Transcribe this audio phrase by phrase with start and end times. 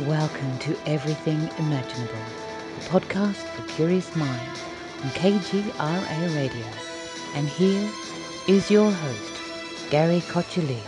[0.00, 4.64] Welcome to Everything Imaginable, a podcast for curious minds
[5.04, 6.66] on KGRA Radio.
[7.36, 7.88] And here
[8.48, 10.80] is your host, Gary Cochilillo.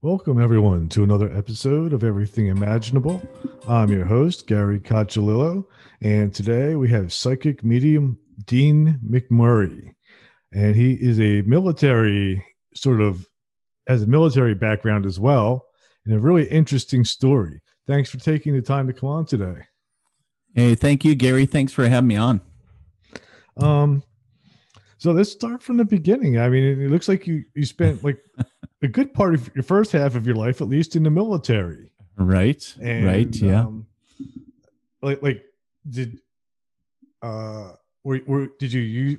[0.00, 3.20] Welcome, everyone, to another episode of Everything Imaginable.
[3.68, 5.66] I'm your host, Gary Cochilillo,
[6.00, 9.92] and today we have psychic medium Dean McMurray.
[10.50, 12.42] And he is a military
[12.74, 13.28] sort of
[13.86, 15.66] has a military background as well,
[16.04, 17.60] and a really interesting story.
[17.86, 19.62] Thanks for taking the time to come on today.
[20.54, 21.46] Hey, thank you, Gary.
[21.46, 22.40] Thanks for having me on.
[23.56, 24.02] Um,
[24.98, 26.38] so let's start from the beginning.
[26.38, 28.18] I mean, it, looks like you you spent like
[28.82, 31.90] a good part of your first half of your life, at least, in the military.
[32.16, 32.74] Right.
[32.80, 33.36] And, right.
[33.36, 33.60] Yeah.
[33.60, 33.86] Um,
[35.02, 35.44] like, like,
[35.88, 36.20] did
[37.20, 39.18] uh, were, were did you use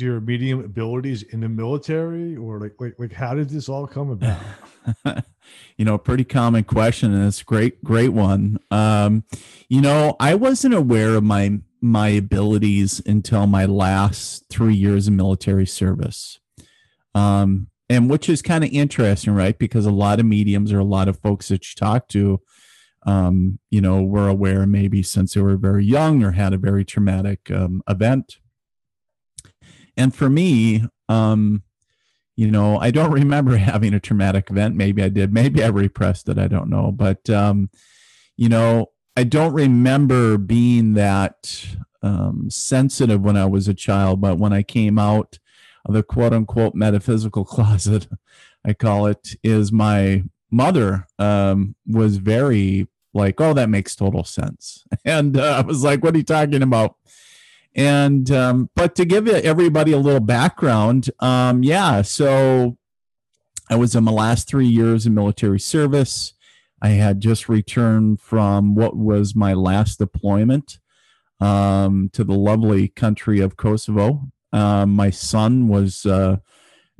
[0.00, 4.10] your medium abilities in the military, or like, like, like, how did this all come
[4.10, 4.40] about?
[5.76, 8.58] you know, pretty common question, and it's great, great one.
[8.70, 9.24] Um,
[9.68, 15.12] you know, I wasn't aware of my my abilities until my last three years of
[15.12, 16.40] military service.
[17.14, 19.58] Um, and which is kind of interesting, right?
[19.58, 22.40] Because a lot of mediums or a lot of folks that you talk to,
[23.04, 26.84] um, you know, were aware maybe since they were very young or had a very
[26.84, 28.38] traumatic um, event.
[29.96, 31.62] And for me, um,
[32.36, 34.76] you know, I don't remember having a traumatic event.
[34.76, 35.32] Maybe I did.
[35.32, 36.38] Maybe I repressed it.
[36.38, 36.92] I don't know.
[36.92, 37.70] But, um,
[38.36, 41.66] you know, I don't remember being that
[42.02, 45.38] um, sensitive when I was a child, but when I came out
[45.84, 48.08] of the quote unquote metaphysical closet,
[48.64, 54.84] I call it, is my mother um, was very like, oh, that makes total sense.
[55.04, 56.96] And uh, I was like, what are you talking about?
[57.74, 62.78] And, um, but to give everybody a little background, um, yeah, so
[63.68, 66.34] I was in my last three years in military service.
[66.80, 70.78] I had just returned from what was my last deployment
[71.40, 74.30] um, to the lovely country of Kosovo.
[74.52, 76.36] Um, my son was uh,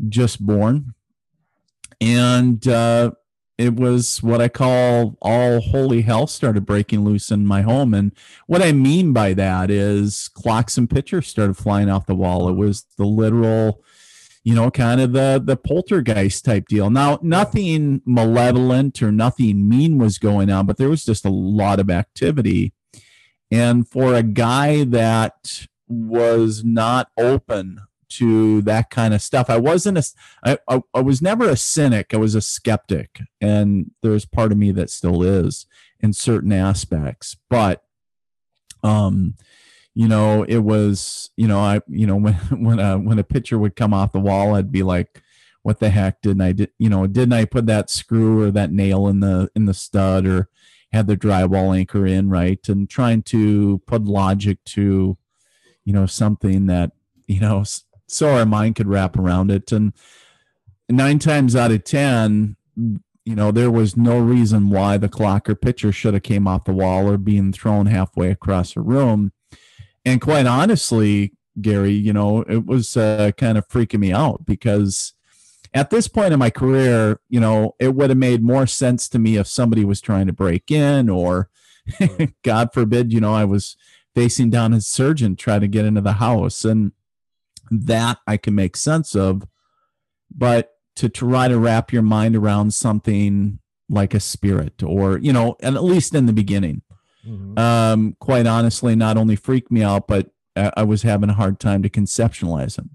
[0.09, 0.95] just born,
[2.01, 3.13] and uh,
[3.57, 7.95] it was what I call all holy hell started breaking loose in my home.
[7.95, 8.13] And
[8.47, 12.49] what I mean by that is clocks and pictures started flying off the wall.
[12.49, 13.83] It was the literal
[14.45, 16.91] you know, kind of the the poltergeist type deal.
[16.91, 21.81] Now, nothing malevolent or nothing mean was going on, but there was just a lot
[21.81, 22.75] of activity.
[23.51, 27.81] And for a guy that was not open
[28.19, 30.05] to that kind of stuff, I wasn't a,
[30.45, 32.15] I, I, I was never a cynic.
[32.15, 35.67] I was a skeptic, and there's part of me that still is
[36.01, 37.37] in certain aspects.
[37.49, 37.83] But,
[38.83, 39.35] um,
[39.95, 43.59] you know, it was, you know, I, you know, when when a when a picture
[43.59, 45.23] would come off the wall, I'd be like,
[45.65, 48.71] what the heck didn't I did, you know, didn't I put that screw or that
[48.71, 50.49] nail in the in the stud or
[50.93, 55.17] had the drywall anchor in right and trying to put logic to,
[55.85, 56.93] you know, something that
[57.27, 57.65] you know
[58.07, 59.73] so our mind could wrap around it.
[59.73, 59.93] And
[60.89, 62.57] nine times out of ten
[63.25, 66.65] you know there was no reason why the clock or picture should have came off
[66.65, 69.33] the wall or being thrown halfway across a room.
[70.05, 75.15] And quite honestly, Gary, you know, it was uh, kind of freaking me out because
[75.73, 79.19] at this point in my career, you know, it would have made more sense to
[79.19, 81.49] me if somebody was trying to break in or,
[82.43, 83.77] God forbid, you know, I was
[84.15, 86.65] facing down a surgeon trying to get into the house.
[86.65, 86.93] And
[87.71, 89.47] that I can make sense of.
[90.35, 93.59] But to try to wrap your mind around something
[93.89, 96.83] like a spirit or, you know, and at least in the beginning,
[97.27, 97.59] mm-hmm.
[97.59, 101.83] um, quite honestly, not only freaked me out, but I was having a hard time
[101.83, 102.91] to conceptualize them.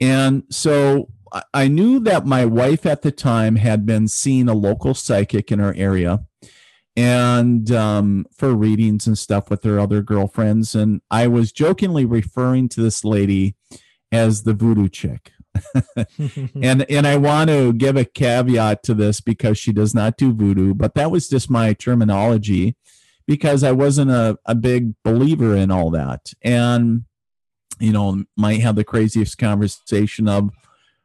[0.00, 1.10] And so
[1.52, 5.60] I knew that my wife at the time had been seeing a local psychic in
[5.60, 6.24] our area
[6.96, 10.74] and um, for readings and stuff with her other girlfriends.
[10.74, 13.54] And I was jokingly referring to this lady
[14.12, 15.32] as the voodoo chick.
[16.62, 20.32] and and I want to give a caveat to this because she does not do
[20.32, 22.76] voodoo, but that was just my terminology
[23.28, 26.32] because I wasn't a, a big believer in all that.
[26.42, 27.04] And,
[27.78, 30.48] you know, might have the craziest conversation of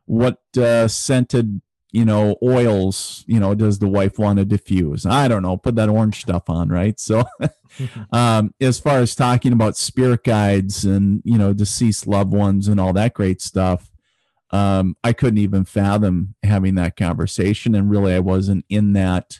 [0.05, 1.61] what uh, scented,
[1.93, 5.05] you know, oils, you know, does the wife want to diffuse?
[5.05, 6.99] I don't know, put that orange stuff on, right?
[6.99, 7.23] So,
[8.11, 12.79] um, as far as talking about spirit guides and, you know, deceased loved ones and
[12.79, 13.91] all that great stuff,
[14.49, 17.75] um, I couldn't even fathom having that conversation.
[17.75, 19.39] And really, I wasn't in that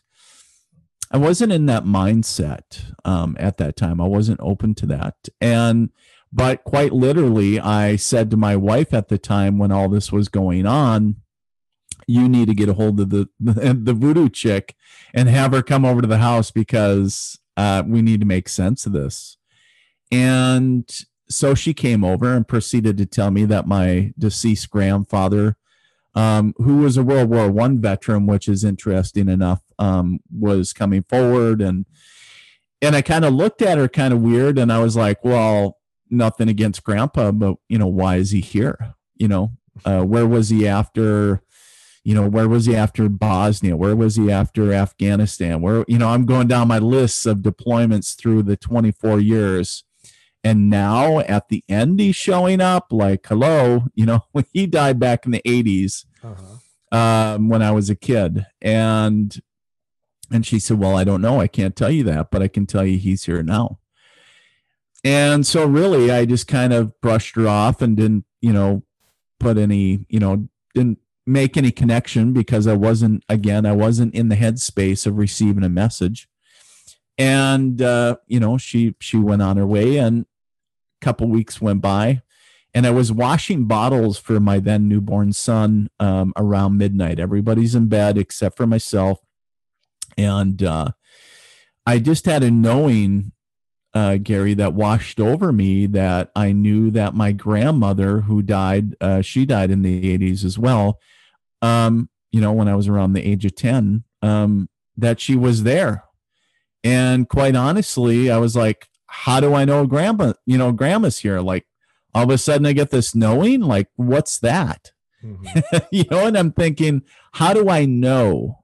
[1.10, 4.02] I wasn't in that mindset um, at that time.
[4.02, 5.16] I wasn't open to that.
[5.40, 5.92] And,
[6.32, 10.28] but quite literally, I said to my wife at the time when all this was
[10.28, 11.18] going on,
[12.08, 14.76] you need to get a hold of the the, the voodoo chick
[15.14, 18.86] and have her come over to the house because uh, we need to make sense
[18.86, 19.38] of this.
[20.12, 20.90] And
[21.30, 25.58] so she came over and proceeded to tell me that my deceased grandfather,
[26.16, 31.04] um, who was a World War One veteran, which is interesting enough, um, was coming
[31.04, 31.86] forward and
[32.82, 35.78] and I kind of looked at her kind of weird and I was like, well,
[36.10, 38.96] nothing against grandpa, but you know, why is he here?
[39.16, 39.52] You know,
[39.86, 41.42] uh, where was he after
[42.04, 43.78] you know, where was he after Bosnia?
[43.78, 45.62] Where was he after Afghanistan?
[45.62, 49.86] Where, you know, I'm going down my lists of deployments through the 24 years.
[50.44, 55.26] And now at the end, he's showing up like, hello, you know, he died back
[55.26, 56.98] in the 80s uh-huh.
[56.98, 58.46] um, when I was a kid.
[58.62, 59.42] And,
[60.30, 61.40] and she said, well, I don't know.
[61.40, 63.80] I can't tell you that, but I can tell you he's here now.
[65.06, 68.84] And so really, I just kind of brushed her off and didn't, you know,
[69.40, 74.30] put any, you know, didn't make any connection because I wasn't again I wasn't in
[74.30, 76.28] the headspace of receiving a message.
[77.18, 80.26] And uh, you know, she she went on her way and
[81.02, 82.22] a couple weeks went by
[82.74, 87.20] and I was washing bottles for my then newborn son um, around midnight.
[87.20, 89.20] Everybody's in bed except for myself.
[90.18, 90.90] And uh,
[91.86, 93.32] I just had a knowing
[93.94, 99.22] uh, Gary, that washed over me that I knew that my grandmother, who died, uh,
[99.22, 101.00] she died in the 80s as well,
[101.62, 105.64] um, you know, when I was around the age of 10, um, that she was
[105.64, 106.06] there.
[106.84, 111.40] And quite honestly, I was like, how do I know grandma, you know, grandma's here?
[111.40, 111.66] Like
[112.14, 114.92] all of a sudden I get this knowing, like, what's that?
[115.24, 115.78] Mm-hmm.
[115.92, 117.04] you know, and I'm thinking,
[117.34, 118.60] how do I know?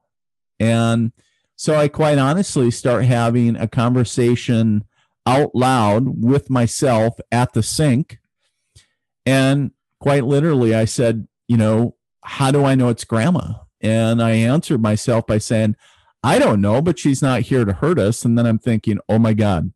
[0.58, 1.12] And
[1.56, 4.84] so I quite honestly start having a conversation
[5.26, 8.18] out loud with myself at the sink.
[9.26, 13.54] And quite literally, I said, you know, how do I know it's grandma?
[13.80, 15.76] And I answered myself by saying,
[16.22, 18.24] I don't know, but she's not here to hurt us.
[18.24, 19.72] And then I'm thinking, oh my God,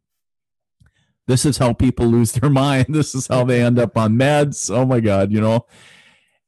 [1.27, 2.87] this is how people lose their mind.
[2.89, 4.75] This is how they end up on meds.
[4.75, 5.67] Oh my God, you know.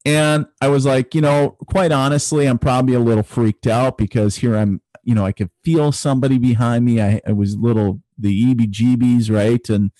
[0.04, 4.36] And I was like, you know, quite honestly, I'm probably a little freaked out because
[4.36, 7.00] here I'm, you know, I could feel somebody behind me.
[7.00, 9.68] I, I was little, the EB GBs, right?
[9.68, 9.90] And,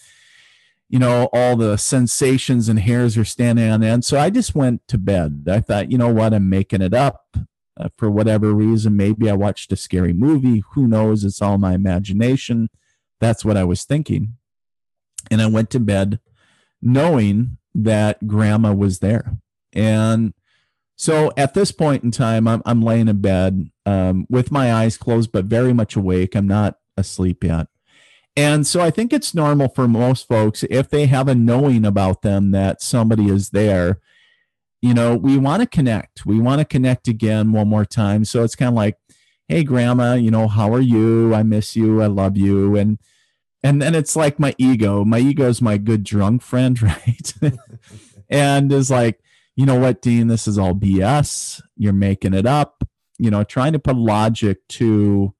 [0.89, 4.05] you know, all the sensations and hairs are standing on end.
[4.05, 5.47] So I just went to bed.
[5.51, 7.37] I thought, you know what, I'm making it up
[7.79, 8.97] uh, for whatever reason.
[8.97, 10.63] Maybe I watched a scary movie.
[10.73, 11.25] Who knows?
[11.25, 12.69] It's all my imagination.
[13.21, 14.37] That's what I was thinking.
[15.31, 16.21] And I went to bed
[16.81, 19.37] knowing that grandma was there.
[19.73, 20.33] And
[20.97, 24.97] so at this point in time, I'm, I'm laying in bed um, with my eyes
[24.97, 26.35] closed, but very much awake.
[26.35, 27.69] I'm not asleep yet.
[28.37, 32.21] And so I think it's normal for most folks if they have a knowing about
[32.21, 34.01] them that somebody is there,
[34.83, 36.27] you know, we want to connect.
[36.27, 38.27] We want to connect again one more time.
[38.27, 38.99] So it's kind of like,
[39.49, 41.35] hey grandma, you know, how are you?
[41.35, 42.03] I miss you.
[42.03, 42.77] I love you.
[42.77, 42.99] And
[43.63, 45.05] and then it's like my ego.
[45.05, 47.35] My ego is my good drunk friend, right?
[48.29, 49.21] and is like,
[49.57, 51.63] you know what, Dean, this is all BS.
[51.77, 52.85] You're making it up.
[53.19, 55.35] You know, trying to put logic to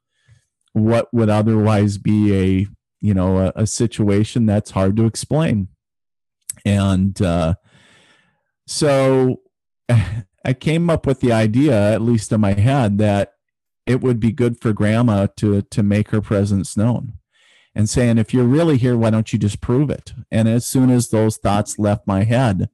[0.73, 2.67] what would otherwise be a
[3.07, 5.69] you know a, a situation that's hard to explain.
[6.65, 7.55] And uh,
[8.67, 9.41] so
[10.45, 13.33] i came up with the idea at least in my head that
[13.87, 17.15] it would be good for grandma to to make her presence known
[17.75, 20.13] and saying if you're really here why don't you just prove it?
[20.31, 22.69] And as soon as those thoughts left my head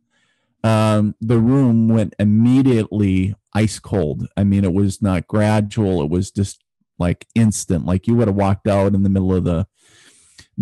[0.64, 4.28] um, the room went immediately ice cold.
[4.36, 6.02] I mean it was not gradual.
[6.02, 6.62] It was just
[6.98, 9.66] like instant like you would have walked out in the middle of the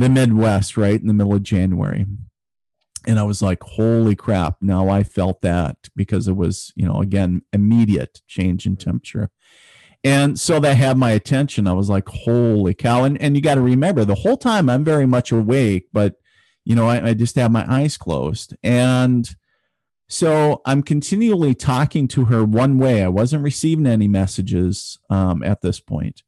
[0.01, 2.07] the Midwest, right in the middle of January.
[3.07, 4.57] And I was like, holy crap.
[4.61, 9.31] Now I felt that because it was, you know, again, immediate change in temperature.
[10.03, 11.67] And so that had my attention.
[11.67, 13.05] I was like, holy cow.
[13.05, 16.17] And, and you got to remember the whole time I'm very much awake, but,
[16.65, 18.57] you know, I, I just have my eyes closed.
[18.63, 19.29] And
[20.09, 23.03] so I'm continually talking to her one way.
[23.03, 26.23] I wasn't receiving any messages um, at this point.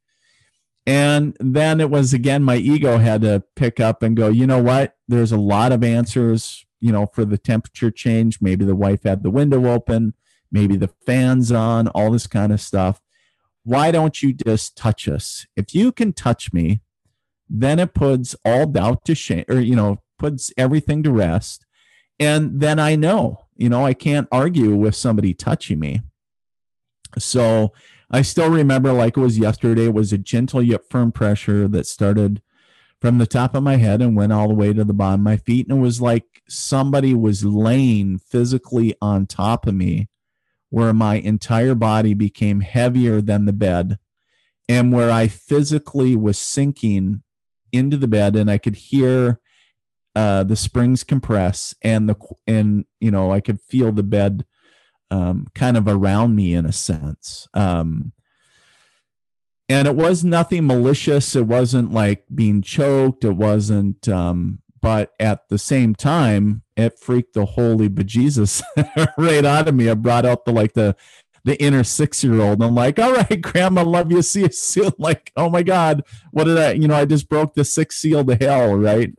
[0.85, 4.61] And then it was again, my ego had to pick up and go, you know
[4.61, 4.97] what?
[5.07, 8.41] There's a lot of answers, you know, for the temperature change.
[8.41, 10.13] Maybe the wife had the window open,
[10.51, 13.01] maybe the fan's on, all this kind of stuff.
[13.63, 15.45] Why don't you just touch us?
[15.55, 16.81] If you can touch me,
[17.49, 21.65] then it puts all doubt to shame, or, you know, puts everything to rest.
[22.19, 26.01] And then I know, you know, I can't argue with somebody touching me.
[27.17, 27.71] So
[28.13, 29.85] I still remember like it was yesterday.
[29.85, 32.43] It was a gentle yet firm pressure that started
[33.01, 35.23] from the top of my head and went all the way to the bottom of
[35.23, 35.67] my feet.
[35.67, 40.09] And it was like somebody was laying physically on top of me
[40.69, 43.97] where my entire body became heavier than the bed
[44.69, 47.23] and where I physically was sinking
[47.71, 49.39] into the bed and I could hear
[50.15, 52.15] uh, the springs compress and the
[52.45, 54.45] and you know I could feel the bed
[55.13, 57.47] um, kind of around me in a sense.
[57.53, 58.13] Um,
[59.69, 61.35] and it was nothing malicious.
[61.35, 63.23] It wasn't like being choked.
[63.23, 68.63] It wasn't, um, but at the same time, it freaked the holy bejesus
[69.17, 69.87] right out of me.
[69.87, 70.95] I brought out the like the
[71.45, 72.63] the inner six year old.
[72.63, 74.21] I'm like, all right, grandma, love you.
[74.23, 74.93] See you soon.
[74.97, 78.25] Like, oh my God, what did I, you know, I just broke the sixth seal
[78.25, 79.13] to hell, right?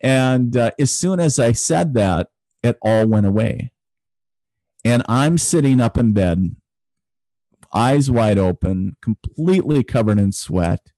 [0.00, 2.28] And uh, as soon as I said that,
[2.62, 3.72] it all went away.
[4.86, 6.54] And I'm sitting up in bed,
[7.74, 10.92] eyes wide open, completely covered in sweat,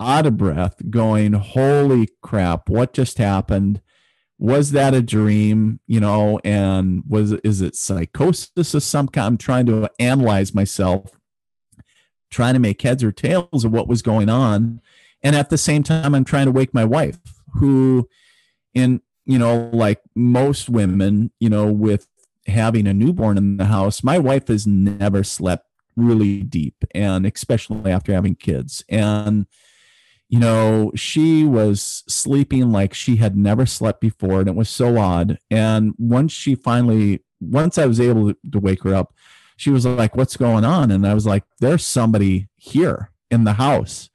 [0.00, 3.80] out of breath, going, Holy crap, what just happened?
[4.36, 5.78] Was that a dream?
[5.86, 9.26] You know, and was is it psychosis of some kind?
[9.28, 11.12] I'm trying to analyze myself,
[12.30, 14.80] trying to make heads or tails of what was going on.
[15.22, 17.20] And at the same time, I'm trying to wake my wife,
[17.54, 18.08] who
[18.74, 22.08] in you know, like most women, you know, with
[22.46, 27.90] having a newborn in the house, my wife has never slept really deep, and especially
[27.90, 28.84] after having kids.
[28.88, 29.46] And,
[30.28, 34.98] you know, she was sleeping like she had never slept before, and it was so
[34.98, 35.38] odd.
[35.50, 39.14] And once she finally, once I was able to wake her up,
[39.56, 40.90] she was like, What's going on?
[40.90, 44.10] And I was like, There's somebody here in the house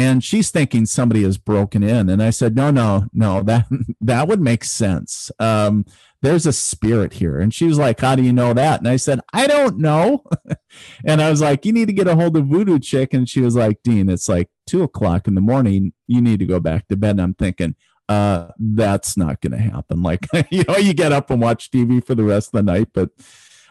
[0.00, 3.66] and she's thinking somebody has broken in and i said no no no that
[4.00, 5.84] that would make sense um,
[6.22, 7.38] there's a spirit here.
[7.38, 8.80] And she was like how do you know that?
[8.80, 10.24] And i said i don't know.
[11.04, 13.12] And i was like you need to get a hold of voodoo chick.
[13.14, 15.92] And she was like dean it's like two o'clock in the morning.
[16.06, 17.12] You need to go back to bed.
[17.12, 17.74] And i'm thinking
[18.08, 20.02] uh, that's not going to happen.
[20.02, 22.88] Like you know you get up and watch tv for the rest of the night.
[22.92, 23.10] But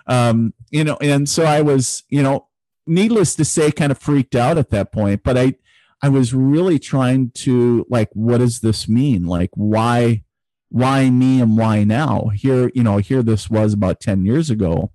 [0.08, 2.48] um, you know and so i was you know
[2.88, 5.24] needless to say kind of freaked out at that point.
[5.24, 5.56] But i
[6.02, 9.26] I was really trying to like, what does this mean?
[9.26, 10.24] Like, why,
[10.70, 12.30] why me and why now?
[12.34, 14.92] Here, you know, here this was about 10 years ago.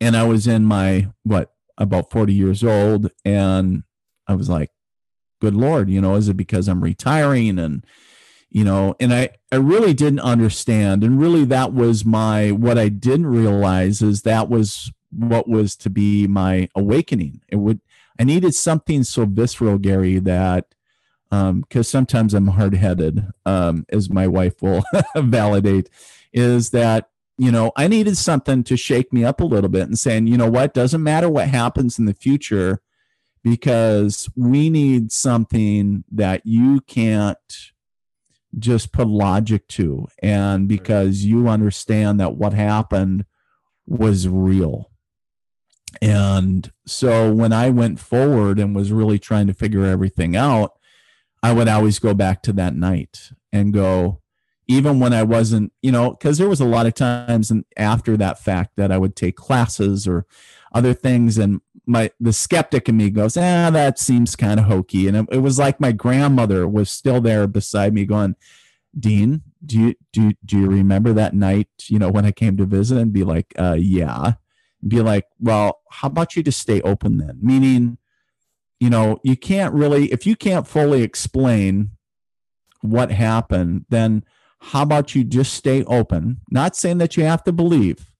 [0.00, 3.10] And I was in my, what, about 40 years old.
[3.24, 3.84] And
[4.26, 4.70] I was like,
[5.40, 7.58] good Lord, you know, is it because I'm retiring?
[7.58, 7.84] And,
[8.50, 11.02] you know, and I, I really didn't understand.
[11.04, 15.90] And really, that was my, what I didn't realize is that was what was to
[15.90, 17.40] be my awakening.
[17.48, 17.80] It would,
[18.18, 20.66] I needed something so visceral, Gary, that
[21.32, 24.84] because um, sometimes I'm hard headed, um, as my wife will
[25.16, 25.88] validate,
[26.30, 27.08] is that
[27.38, 30.36] you know I needed something to shake me up a little bit and saying, you
[30.36, 32.82] know what, doesn't matter what happens in the future,
[33.42, 37.38] because we need something that you can't
[38.58, 43.24] just put logic to, and because you understand that what happened
[43.86, 44.90] was real.
[46.02, 50.72] And so when I went forward and was really trying to figure everything out,
[51.42, 54.20] I would always go back to that night and go,
[54.68, 58.16] even when I wasn't, you know, because there was a lot of times and after
[58.16, 60.24] that fact that I would take classes or
[60.72, 65.08] other things, and my the skeptic in me goes, ah, that seems kind of hokey,
[65.08, 68.36] and it, it was like my grandmother was still there beside me, going,
[68.98, 71.68] Dean, do you do do you remember that night?
[71.88, 74.34] You know, when I came to visit, and be like, uh, yeah,
[74.86, 77.38] be like, well, how about you just stay open then?
[77.42, 77.98] Meaning,
[78.82, 81.92] you know, you can't really, if you can't fully explain
[82.80, 84.24] what happened, then
[84.58, 86.40] how about you just stay open?
[86.50, 88.10] Not saying that you have to believe,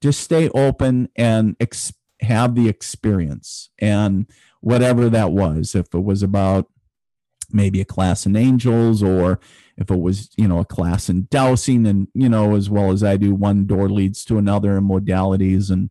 [0.00, 3.68] just stay open and ex- have the experience.
[3.78, 4.24] And
[4.62, 6.70] whatever that was, if it was about
[7.52, 9.38] maybe a class in angels or
[9.76, 13.02] if it was you know a class in dowsing and you know as well as
[13.02, 15.88] i do one door leads to another in modalities and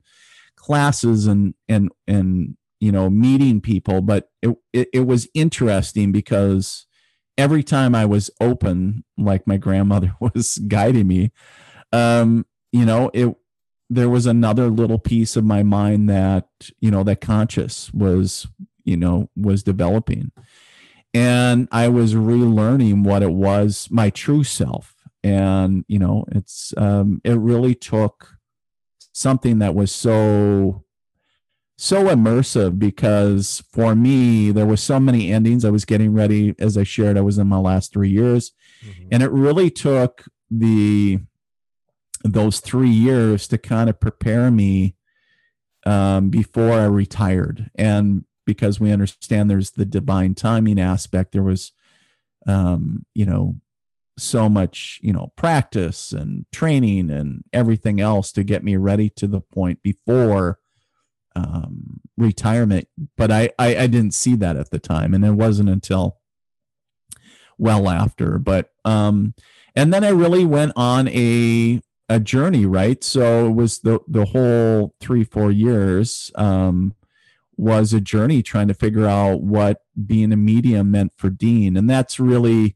[0.56, 6.86] classes and and and you know meeting people but it, it, it was interesting because
[7.38, 11.32] every time i was open like my grandmother was guiding me
[11.92, 13.34] um you know it
[13.90, 16.48] there was another little piece of my mind that
[16.80, 18.48] you know that conscious was
[18.84, 20.32] you know was developing
[21.18, 24.96] and I was relearning what it was, my true self.
[25.24, 28.38] And you know, it's um, it really took
[29.14, 30.84] something that was so
[31.78, 36.78] so immersive because for me there was so many endings i was getting ready as
[36.78, 38.52] i shared i was in my last three years
[38.84, 39.08] mm-hmm.
[39.12, 41.20] and it really took the
[42.24, 44.96] those three years to kind of prepare me
[45.86, 51.34] um, before i retired and because we understand there's the divine timing aspect.
[51.34, 51.74] There was,
[52.48, 53.58] um, you know,
[54.18, 59.28] so much, you know, practice and training and everything else to get me ready to
[59.28, 60.58] the point before
[61.38, 62.88] um, retirement.
[63.16, 66.18] But I, I, I didn't see that at the time, and it wasn't until
[67.58, 68.38] well after.
[68.38, 69.34] But um,
[69.76, 73.04] and then I really went on a a journey, right?
[73.04, 76.96] So it was the the whole three four years um,
[77.58, 81.90] was a journey trying to figure out what being a medium meant for Dean, and
[81.90, 82.76] that's really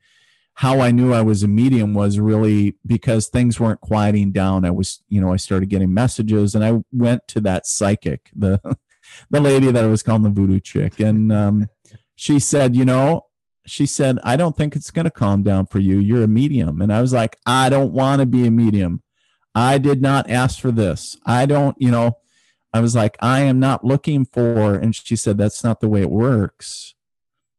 [0.55, 4.65] how I knew I was a medium was really because things weren't quieting down.
[4.65, 8.59] I was, you know, I started getting messages, and I went to that psychic, the
[9.29, 11.69] the lady that I was calling the voodoo chick, and um,
[12.15, 13.25] she said, you know,
[13.65, 15.99] she said, I don't think it's going to calm down for you.
[15.99, 19.03] You're a medium, and I was like, I don't want to be a medium.
[19.55, 21.17] I did not ask for this.
[21.25, 22.17] I don't, you know.
[22.73, 26.01] I was like, I am not looking for, and she said, that's not the way
[26.01, 26.95] it works.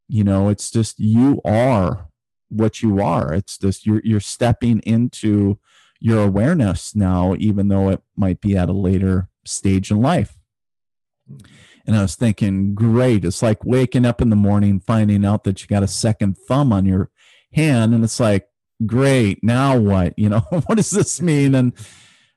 [0.09, 2.09] You know, it's just you are
[2.53, 3.33] what you are.
[3.33, 5.59] It's just you're you're stepping into
[6.01, 10.37] your awareness now, even though it might be at a later stage in life.
[11.31, 11.47] Mm-hmm.
[11.87, 13.25] And I was thinking, great.
[13.25, 16.73] It's like waking up in the morning, finding out that you got a second thumb
[16.73, 17.11] on your
[17.53, 17.95] hand.
[17.95, 18.49] And it's like,
[18.87, 19.43] great.
[19.43, 20.15] Now what?
[20.17, 21.55] You know, what does this mean?
[21.55, 21.73] And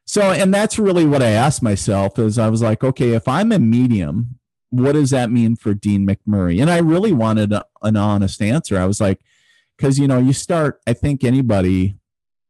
[0.06, 3.52] so, and that's really what I asked myself is I was like, okay, if I'm
[3.52, 6.62] a medium, what does that mean for Dean McMurray?
[6.62, 8.78] And I really wanted a, an honest answer.
[8.78, 9.20] I was like,
[9.78, 11.98] because you know you start i think anybody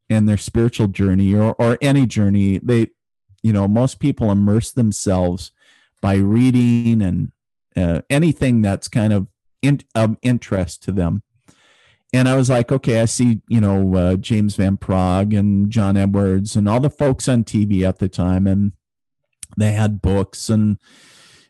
[0.10, 2.88] in their spiritual journey or, or any journey they
[3.42, 5.52] you know most people immerse themselves
[6.02, 7.32] by reading and
[7.76, 9.28] uh, anything that's kind of
[9.62, 11.24] in, of interest to them.
[12.14, 15.98] And i was like okay i see you know uh, james van praagh and john
[15.98, 18.72] edwards and all the folks on tv at the time and
[19.58, 20.78] they had books and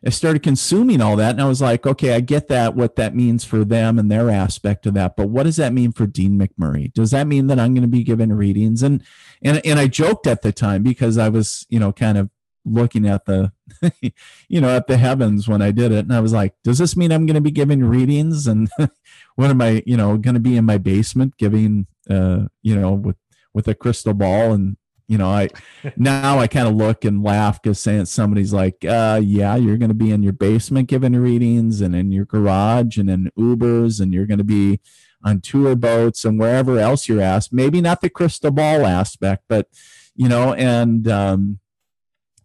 [0.06, 3.16] I started consuming all that and I was like, okay, I get that, what that
[3.16, 5.16] means for them and their aspect of that.
[5.16, 6.92] But what does that mean for Dean McMurray?
[6.92, 8.84] Does that mean that I'm going to be given readings?
[8.84, 9.02] And,
[9.42, 12.30] and, and I joked at the time because I was, you know, kind of
[12.64, 13.50] looking at the,
[14.48, 16.04] you know, at the heavens when I did it.
[16.04, 18.46] And I was like, does this mean I'm going to be giving readings?
[18.46, 18.70] And
[19.34, 22.92] what am I, you know, going to be in my basement giving, uh, you know,
[22.92, 23.16] with,
[23.52, 24.76] with a crystal ball and
[25.08, 25.48] you know i
[25.96, 29.88] now i kind of look and laugh because saying somebody's like uh yeah you're going
[29.90, 34.12] to be in your basement giving readings and in your garage and in ubers and
[34.12, 34.80] you're going to be
[35.24, 37.52] on tour boats and wherever else you're asked.
[37.52, 39.68] Maybe not the crystal ball aspect but
[40.14, 41.58] you know and um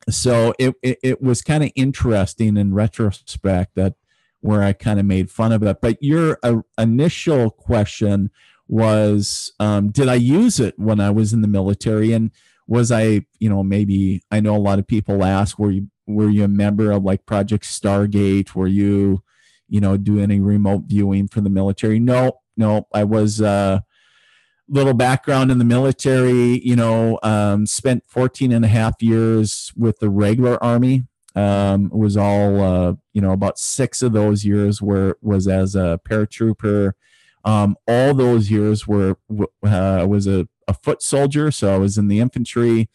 [0.10, 3.94] so it it, it was kind of interesting in retrospect that
[4.40, 8.32] where i kind of made fun of it but your uh, initial question
[8.68, 12.14] was um, did i use it when i was in the military?
[12.14, 12.32] And
[12.72, 16.30] was I, you know, maybe I know a lot of people ask, were you were
[16.30, 18.56] you a member of like Project Stargate?
[18.56, 19.24] Were you,
[19.68, 22.00] you know, do any remote viewing for the military?
[22.00, 23.82] No, no, I was uh
[24.70, 30.00] little background in the military, you know, um, spent 14 and a half years with
[30.00, 31.08] the regular army.
[31.36, 36.00] Um, was all, uh, you know, about six of those years were was as a
[36.10, 36.94] paratrooper.
[37.44, 39.18] Um, all those years were
[39.62, 42.90] uh, was a a foot soldier, so I was in the infantry.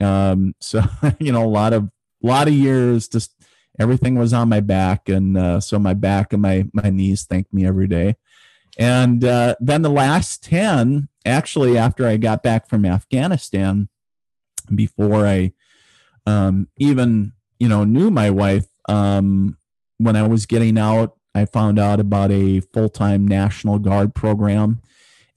[0.00, 0.82] Um, so
[1.18, 1.90] you know, a lot of
[2.22, 3.34] lot of years, just
[3.78, 7.54] everything was on my back, and uh, so my back and my my knees thanked
[7.54, 8.16] me every day.
[8.78, 13.88] And uh, then the last ten, actually, after I got back from Afghanistan,
[14.74, 15.52] before I
[16.26, 19.58] um, even you know knew my wife, um,
[19.98, 24.80] when I was getting out, I found out about a full time National Guard program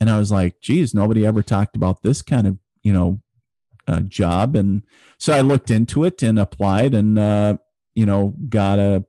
[0.05, 3.23] and I was like, geez, nobody ever talked about this kind of, you know,
[3.87, 4.55] uh, job.
[4.55, 4.83] And
[5.17, 7.57] so I looked into it and applied and, uh,
[7.95, 9.03] you know, got a,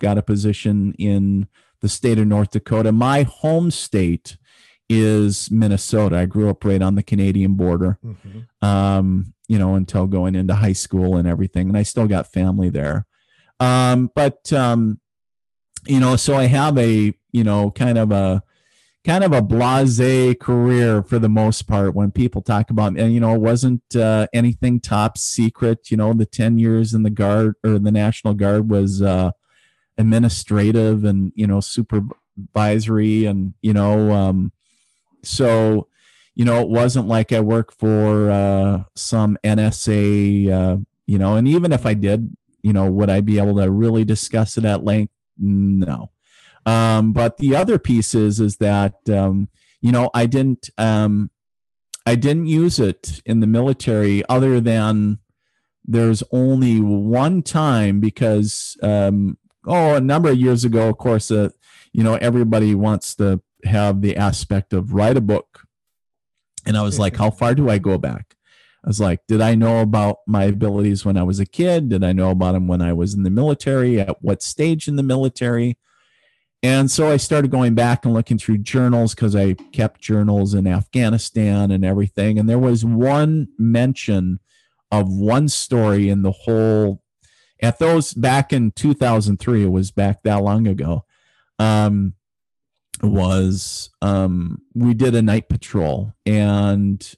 [0.00, 1.46] got a position in
[1.82, 2.90] the state of North Dakota.
[2.90, 4.38] My home state
[4.88, 6.18] is Minnesota.
[6.18, 8.66] I grew up right on the Canadian border, mm-hmm.
[8.66, 11.68] um, you know, until going into high school and everything.
[11.68, 13.06] And I still got family there.
[13.60, 14.98] Um, but, um,
[15.86, 18.42] you know, so I have a, you know, kind of a,
[19.04, 23.20] kind of a blase career for the most part when people talk about and you
[23.20, 27.54] know it wasn't uh, anything top secret you know the 10 years in the guard
[27.64, 29.30] or the national guard was uh,
[29.96, 34.52] administrative and you know supervisory and you know um,
[35.22, 35.88] so
[36.34, 41.48] you know it wasn't like i worked for uh, some nsa uh, you know and
[41.48, 44.84] even if i did you know would i be able to really discuss it at
[44.84, 45.12] length?
[45.38, 46.10] No
[46.66, 49.48] um, but the other piece is is that um,
[49.80, 51.30] you know I didn't um,
[52.06, 55.18] I didn't use it in the military other than
[55.84, 61.50] there's only one time because um, oh a number of years ago of course uh,
[61.92, 65.66] you know everybody wants to have the aspect of write a book
[66.66, 68.36] And I was like, how far do I go back?
[68.84, 71.90] I was like, did I know about my abilities when I was a kid?
[71.90, 74.00] Did I know about them when I was in the military?
[74.00, 75.76] At what stage in the military?
[76.62, 80.66] And so I started going back and looking through journals because I kept journals in
[80.66, 82.38] Afghanistan and everything.
[82.38, 84.40] And there was one mention
[84.92, 87.02] of one story in the whole,
[87.62, 91.04] at those back in 2003, it was back that long ago.
[91.58, 92.14] Um,
[93.02, 97.14] was um, we did a night patrol and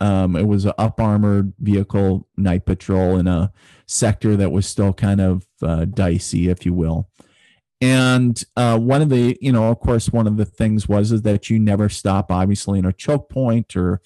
[0.00, 3.52] um, it was an up armored vehicle night patrol in a
[3.86, 7.08] sector that was still kind of uh, dicey, if you will.
[7.84, 11.20] And uh, one of the, you know, of course, one of the things was is
[11.20, 14.00] that you never stop, obviously, in a choke point or,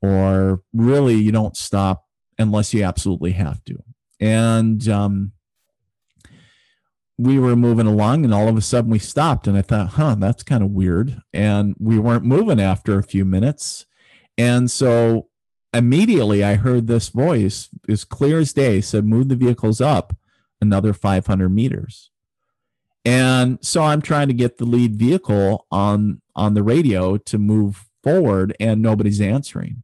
[0.00, 2.04] or really, you don't stop
[2.36, 3.80] unless you absolutely have to.
[4.18, 5.30] And um,
[7.16, 10.16] we were moving along, and all of a sudden we stopped, and I thought, huh,
[10.18, 11.22] that's kind of weird.
[11.32, 13.86] And we weren't moving after a few minutes,
[14.36, 15.28] and so
[15.72, 20.16] immediately I heard this voice, as clear as day, said, "Move the vehicles up
[20.60, 22.11] another 500 meters."
[23.04, 27.88] And so I'm trying to get the lead vehicle on on the radio to move
[28.02, 29.82] forward and nobody's answering.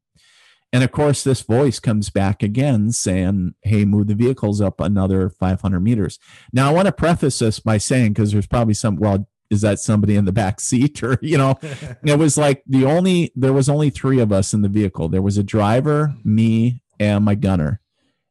[0.72, 5.31] And of course this voice comes back again saying, "Hey, move the vehicles up another
[5.31, 6.18] 500 meters."
[6.52, 9.81] Now I want to preface this by saying cuz there's probably some well is that
[9.81, 11.59] somebody in the back seat or you know
[12.04, 15.09] it was like the only there was only 3 of us in the vehicle.
[15.09, 17.81] There was a driver, me, and my gunner.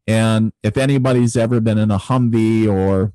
[0.08, 3.14] And if anybody's ever been in a Humvee or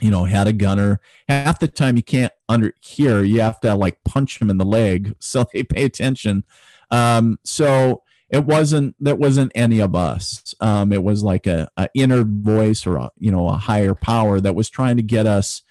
[0.00, 1.00] you know, had a gunner.
[1.28, 4.64] Half the time you can't under hear, you have to like punch them in the
[4.64, 6.44] leg so they pay attention.
[6.90, 10.54] Um, so it wasn't that wasn't any of us.
[10.60, 14.40] Um, it was like a, a, inner voice or a you know a higher power
[14.40, 15.62] that was trying to get us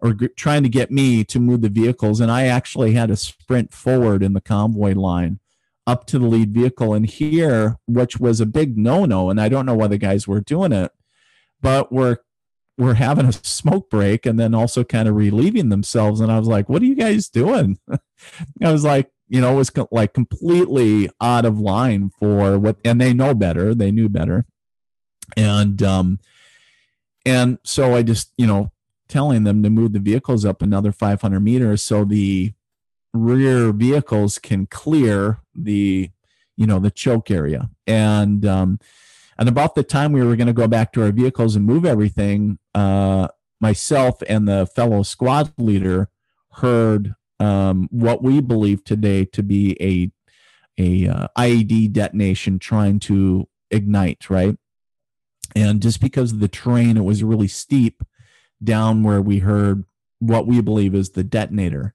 [0.00, 2.20] or g- trying to get me to move the vehicles.
[2.20, 5.38] And I actually had to sprint forward in the convoy line
[5.86, 9.30] up to the lead vehicle and here, which was a big no no.
[9.30, 10.92] And I don't know why the guys were doing it,
[11.60, 12.18] but we're
[12.78, 16.20] were having a smoke break and then also kind of relieving themselves.
[16.20, 17.78] And I was like, what are you guys doing?
[18.62, 22.76] I was like, you know, it was co- like completely out of line for what,
[22.84, 23.74] and they know better.
[23.74, 24.46] They knew better.
[25.36, 26.18] And, um,
[27.24, 28.72] and so I just, you know,
[29.08, 32.52] telling them to move the vehicles up another 500 meters so the
[33.12, 36.10] rear vehicles can clear the,
[36.56, 37.70] you know, the choke area.
[37.86, 38.78] And, um,
[39.42, 41.84] and about the time we were going to go back to our vehicles and move
[41.84, 43.26] everything, uh,
[43.60, 46.08] myself and the fellow squad leader
[46.52, 50.12] heard um, what we believe today to be a
[50.80, 54.56] a uh, IED detonation trying to ignite, right?
[55.56, 58.04] And just because of the terrain, it was really steep
[58.62, 59.82] down where we heard
[60.20, 61.94] what we believe is the detonator.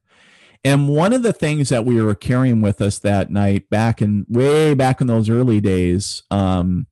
[0.65, 4.25] And one of the things that we were carrying with us that night, back in
[4.27, 6.87] way back in those early days, um,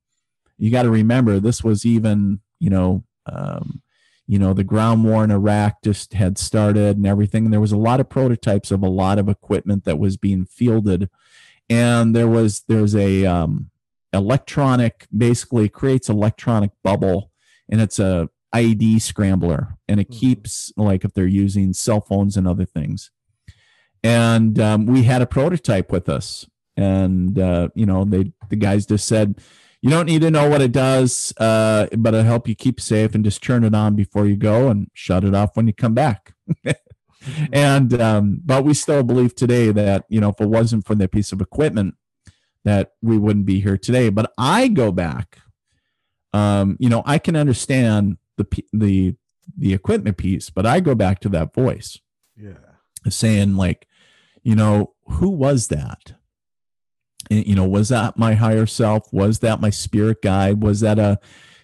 [0.58, 3.82] you got to remember this was even you know um,
[4.28, 7.72] you know the ground war in iraq just had started and everything and there was
[7.72, 11.10] a lot of prototypes of a lot of equipment that was being fielded
[11.70, 13.70] and there was there's a um,
[14.14, 17.32] electronic basically creates electronic bubble
[17.70, 20.20] and it's a ied scrambler and it mm-hmm.
[20.20, 23.12] keeps like if they're using cell phones and other things
[24.04, 28.86] and um, we had a prototype with us and uh, you know they the guys
[28.86, 29.36] just said
[29.86, 33.14] you don't need to know what it does, uh, but it'll help you keep safe
[33.14, 35.94] and just turn it on before you go and shut it off when you come
[35.94, 36.34] back.
[37.54, 41.12] and um, but we still believe today that you know if it wasn't for that
[41.12, 41.94] piece of equipment,
[42.64, 44.10] that we wouldn't be here today.
[44.10, 45.38] But I go back.
[46.34, 49.16] Um, you know, I can understand the the
[49.56, 52.00] the equipment piece, but I go back to that voice.
[52.36, 52.54] Yeah.
[53.08, 53.88] Saying like,
[54.42, 56.16] you know, who was that?
[57.30, 59.12] You know was that my higher self?
[59.12, 60.62] Was that my spirit guide?
[60.62, 61.20] Was that a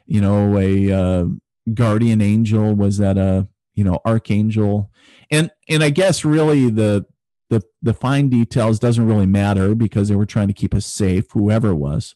[0.06, 1.26] you know a uh,
[1.74, 2.74] guardian angel?
[2.74, 4.92] Was that a you know archangel?
[5.30, 7.06] And and i guess really the
[7.50, 11.32] the the fine details doesn't really matter because they were trying to keep us safe
[11.32, 12.16] whoever it was.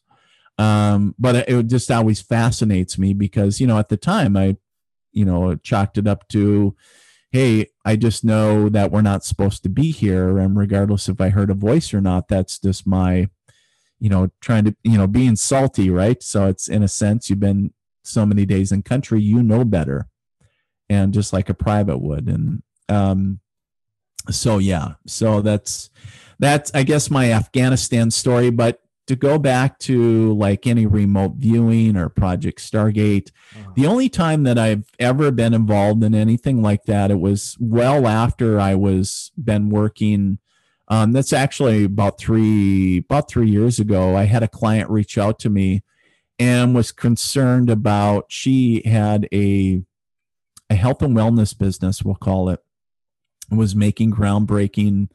[0.58, 4.58] Um but it just always fascinates me because you know at the time i
[5.12, 6.76] you know chalked it up to
[7.36, 11.30] hey i just know that we're not supposed to be here and regardless if i
[11.30, 13.28] heard a voice or not that's just my
[14.00, 16.22] you know, trying to, you know, being salty, right?
[16.22, 20.08] So it's in a sense, you've been so many days in country, you know better.
[20.90, 22.28] And just like a private would.
[22.28, 23.40] And um,
[24.30, 25.90] so yeah, so that's
[26.38, 28.52] that's I guess my Afghanistan story.
[28.52, 33.72] But to go back to like any remote viewing or Project Stargate, uh-huh.
[33.76, 38.08] the only time that I've ever been involved in anything like that, it was well
[38.08, 40.40] after I was been working
[40.88, 44.16] Um, that's actually about three about three years ago.
[44.16, 45.82] I had a client reach out to me
[46.38, 49.82] and was concerned about she had a
[50.70, 52.60] a health and wellness business, we'll call it,
[53.50, 55.10] was making groundbreaking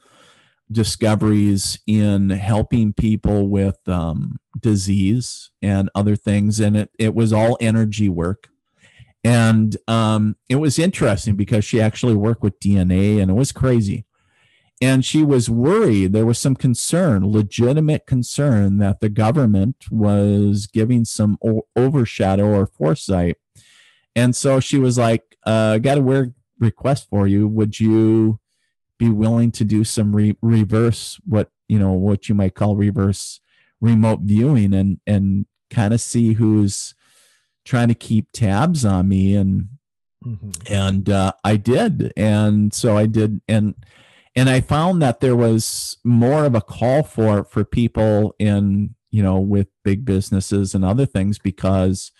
[0.70, 6.60] discoveries in helping people with um, disease and other things.
[6.60, 8.48] And it, it was all energy work.
[9.22, 14.06] And um, it was interesting because she actually worked with DNA and it was crazy.
[14.82, 16.14] And she was worried.
[16.14, 22.66] There was some concern, legitimate concern, that the government was giving some o- overshadow or
[22.66, 23.36] foresight.
[24.16, 27.46] And so she was like, uh, got a weird request for you.
[27.46, 28.40] Would you
[29.00, 33.40] be willing to do some re- reverse what you know what you might call reverse
[33.80, 36.94] remote viewing and and kind of see who's
[37.64, 39.68] trying to keep tabs on me and
[40.22, 40.50] mm-hmm.
[40.70, 43.74] and uh, I did and so I did and
[44.36, 49.22] and I found that there was more of a call for for people in you
[49.22, 52.12] know with big businesses and other things because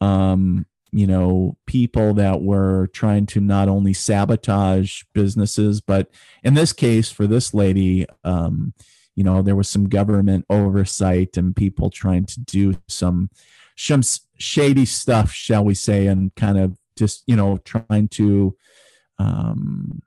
[0.00, 6.08] um you know people that were trying to not only sabotage businesses but
[6.42, 8.72] in this case for this lady um
[9.14, 13.30] you know there was some government oversight and people trying to do some
[13.76, 14.02] some
[14.38, 18.56] shady stuff shall we say and kind of just you know trying to
[19.18, 20.02] um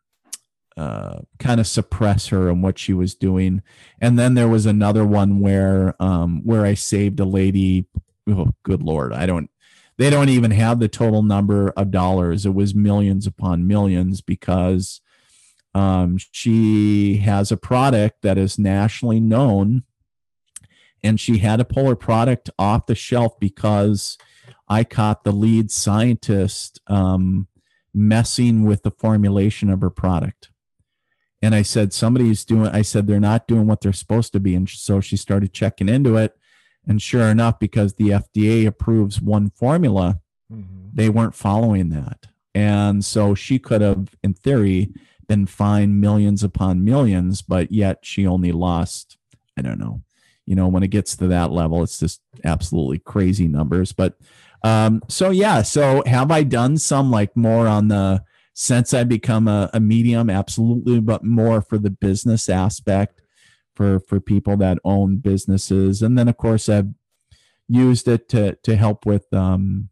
[0.80, 3.62] uh, kind of suppress her and what she was doing.
[4.00, 7.86] And then there was another one where um, where I saved a lady.
[8.30, 9.50] Oh, good lord, I don't
[10.00, 12.46] they don't even have the total number of dollars.
[12.46, 15.02] It was millions upon millions because
[15.76, 19.84] um, she has a product that is nationally known,
[21.04, 24.18] and she had to pull her product off the shelf because
[24.70, 27.50] I caught the lead scientist um,
[27.94, 30.50] messing with the formulation of her product.
[31.42, 34.56] And I said, somebody's doing, I said, they're not doing what they're supposed to be.
[34.56, 36.39] And so she started checking into it.
[36.88, 40.90] And sure enough, because the FDA approves one formula, mm-hmm.
[40.94, 42.28] they weren't following that.
[42.56, 44.92] And so she could have, in theory,
[45.28, 49.18] been fined millions upon millions, but yet she only lost,
[49.58, 50.02] I don't know.
[50.46, 53.92] You know, when it gets to that level, it's just absolutely crazy numbers.
[53.92, 54.18] But
[54.64, 58.24] um, so yeah, so have I done some like more on the
[58.56, 60.30] since I become a, a medium?
[60.30, 63.19] Absolutely, but more for the business aspect
[63.80, 66.02] for for people that own businesses.
[66.02, 66.90] And then of course i've
[67.70, 69.88] used it to to help with um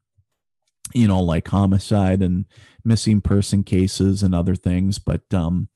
[0.93, 2.43] you know like homicide and
[2.83, 4.99] missing person cases and other things.
[4.99, 5.69] But um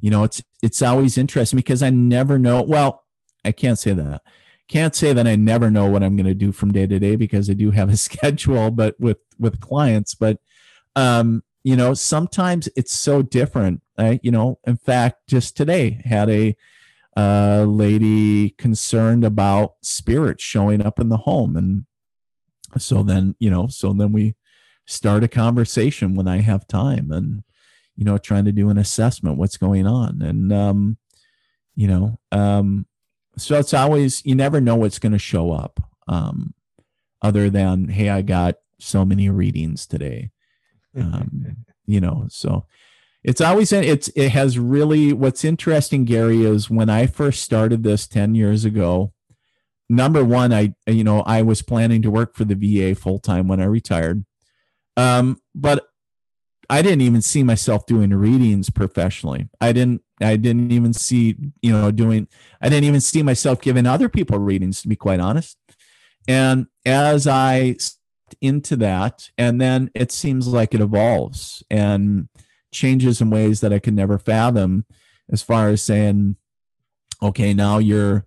[0.00, 3.04] you know it's it's always interesting because i never know well
[3.44, 4.22] i can't say that.
[4.68, 7.16] Can't say that i never know what i'm going to do from day to day
[7.16, 10.14] because i do have a schedule but with with clients.
[10.14, 10.38] But
[10.94, 13.82] um you know sometimes it's so different.
[13.98, 16.54] I, you know in fact just today had a
[17.16, 21.56] a lady concerned about spirits showing up in the home.
[21.56, 21.86] And
[22.78, 24.34] so then you know so then we
[24.86, 27.42] start a conversation when i have time and
[27.96, 30.20] you know trying to do an assessment what's going on?
[30.22, 30.98] And um
[31.74, 32.86] you know um
[33.38, 36.54] so it's always you never know what's going to show up um
[37.22, 40.30] other than hey i got so many readings today.
[40.96, 42.64] Um you know so
[43.26, 48.06] it's always it's it has really what's interesting gary is when i first started this
[48.06, 49.12] 10 years ago
[49.90, 53.48] number one i you know i was planning to work for the va full time
[53.48, 54.24] when i retired.
[54.96, 55.88] Um but
[56.70, 59.48] i didn't even see myself doing readings professionally.
[59.60, 62.28] I didn't i didn't even see you know doing
[62.62, 65.58] i didn't even see myself giving other people readings to be quite honest.
[66.26, 67.76] And as i
[68.40, 72.28] into that and then it seems like it evolves and
[72.72, 74.84] changes in ways that I could never fathom
[75.30, 76.36] as far as saying,
[77.22, 78.26] okay, now you're,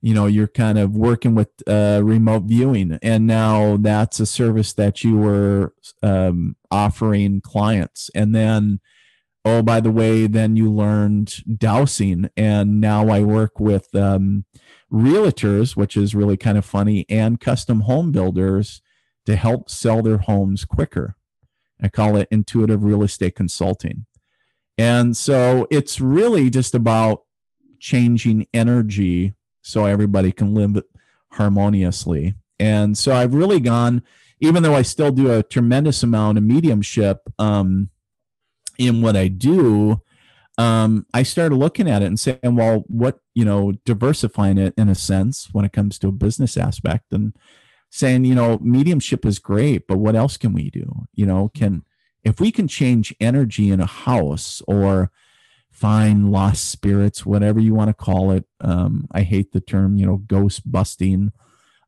[0.00, 4.72] you know, you're kind of working with uh, remote viewing, and now that's a service
[4.74, 8.80] that you were um, offering clients, and then,
[9.44, 14.44] oh, by the way, then you learned dowsing, and now I work with um,
[14.92, 18.82] realtors, which is really kind of funny, and custom home builders
[19.24, 21.16] to help sell their homes quicker.
[21.82, 24.06] I call it intuitive real estate consulting.
[24.78, 27.22] And so it's really just about
[27.78, 30.82] changing energy so everybody can live
[31.32, 32.34] harmoniously.
[32.58, 34.02] And so I've really gone,
[34.40, 37.90] even though I still do a tremendous amount of mediumship um,
[38.78, 40.02] in what I do,
[40.58, 44.88] um, I started looking at it and saying, well, what, you know, diversifying it in
[44.88, 47.12] a sense when it comes to a business aspect.
[47.12, 47.34] And
[47.96, 51.06] saying, you know, mediumship is great, but what else can we do?
[51.14, 51.82] You know, can
[52.24, 55.10] if we can change energy in a house or
[55.70, 58.44] find lost spirits, whatever you want to call it.
[58.60, 61.32] Um, I hate the term, you know, ghost busting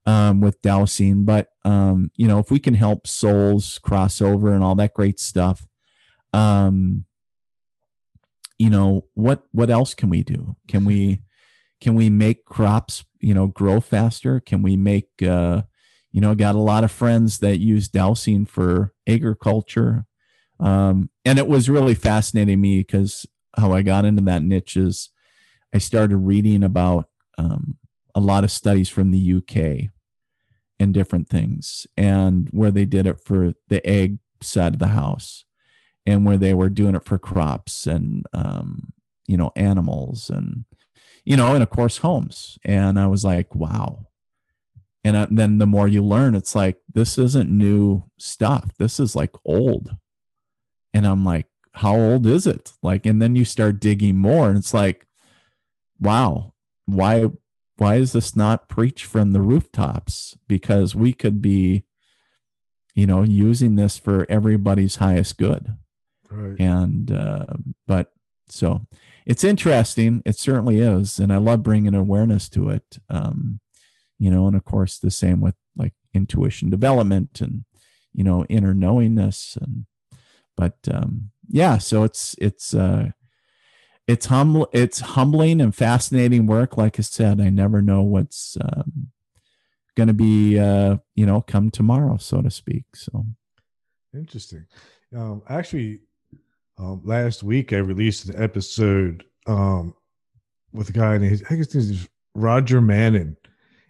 [0.07, 4.63] um, with dowsing, but um, you know, if we can help souls cross over and
[4.63, 5.67] all that great stuff,
[6.33, 7.05] um,
[8.59, 10.57] you know, what what else can we do?
[10.69, 11.23] Can we
[11.81, 14.41] can we make crops, you know, grow faster?
[14.41, 15.63] Can we make uh,
[16.13, 20.07] you know, got a lot of friends that use dowsing for agriculture.
[20.61, 25.11] Um, and it was really fascinating me because how I got into that niche is
[25.75, 27.79] I started reading about um,
[28.15, 29.91] a lot of studies from the UK
[30.81, 35.45] and different things, and where they did it for the egg side of the house,
[36.07, 38.93] and where they were doing it for crops and um,
[39.27, 40.65] you know animals and
[41.25, 42.59] you know and of course homes.
[42.65, 44.08] And I was like, wow.
[45.05, 48.71] And uh, then the more you learn, it's like this isn't new stuff.
[48.79, 49.97] This is like old.
[50.93, 52.73] And I'm like, how old is it?
[52.83, 55.07] Like, and then you start digging more, and it's like,
[56.01, 56.53] wow,
[56.87, 57.27] why
[57.77, 60.37] why is this not preached from the rooftops?
[60.49, 61.85] Because we could be,
[62.95, 65.77] you know, using this for everybody's highest good.
[66.29, 66.59] Right.
[66.59, 67.47] And uh,
[67.87, 68.13] but
[68.49, 68.87] so
[69.25, 70.23] it's interesting.
[70.27, 72.99] It certainly is, and I love bringing awareness to it.
[73.09, 73.61] Um,
[74.19, 77.65] you know, and of course the same with like intuition development and
[78.13, 79.87] you know inner knowingness and
[80.57, 83.11] but um yeah so it's it's uh
[84.07, 86.77] it's humble it's humbling and fascinating work.
[86.77, 89.09] Like i said i never know what's um
[89.97, 93.27] going to be uh you know come tomorrow so to speak so.
[94.15, 94.67] Interesting.
[95.15, 96.01] Um, actually,
[96.79, 99.95] um, last week I released an episode um,
[100.73, 103.37] with a guy named I guess his name is Roger Mannon,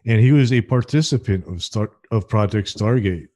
[0.09, 3.29] and he was a participant of start of Project Stargate,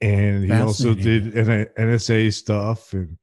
[0.00, 3.16] and he also did NSA stuff, and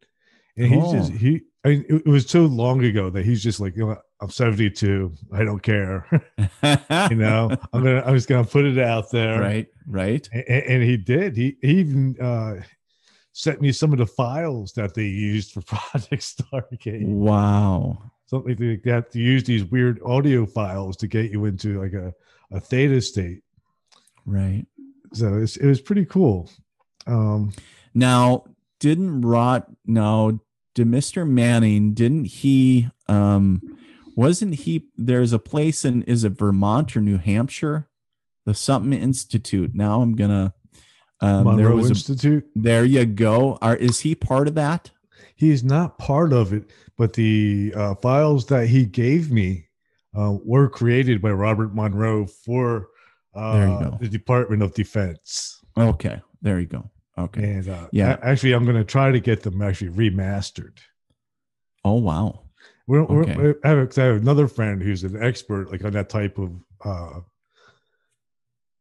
[0.58, 1.16] and he just Oh.
[1.16, 1.42] he.
[1.66, 4.30] I mean, it it was so long ago that he's just like, you know, I'm
[4.30, 5.14] 72.
[5.32, 6.06] I don't care.
[7.10, 10.84] you know, I'm gonna, I'm just gonna put it out there, right right and, and
[10.84, 11.38] he did.
[11.38, 12.56] He, he even uh,
[13.32, 17.06] sent me some of the files that they used for Project Stargate.
[17.06, 21.94] wow Something like that to use these weird audio files to get you into like
[21.94, 22.12] a,
[22.50, 23.44] a theta state.
[24.26, 24.66] right
[25.14, 26.50] So it's, it was pretty cool.
[27.06, 27.54] Um,
[27.94, 28.46] Now,
[28.80, 30.40] didn't Rot no,
[30.74, 31.30] did Mr.
[31.30, 33.62] Manning, didn't he um
[34.16, 37.88] wasn't he there's a place in is it Vermont or New Hampshire?
[38.46, 39.76] The something institute.
[39.76, 40.56] Now I'm gonna
[41.22, 42.50] um there Monroe was a, Institute.
[42.56, 43.60] there you go.
[43.62, 44.90] Are is he part of that?
[45.36, 49.68] He's not part of it, but the uh, files that he gave me
[50.18, 52.90] uh, were created by Robert Monroe for
[53.36, 53.98] uh, There you go.
[54.00, 55.60] the Department of Defense.
[55.78, 56.90] Okay, there you go.
[57.18, 57.44] Okay.
[57.44, 58.18] And uh, Yeah.
[58.22, 60.78] actually, I'm going to try to get them actually remastered.
[61.86, 62.42] Oh wow.
[62.88, 63.36] We're, Okay.
[63.36, 66.52] we're- I, have, I have another friend who's an expert like on that type of
[66.84, 67.20] uh,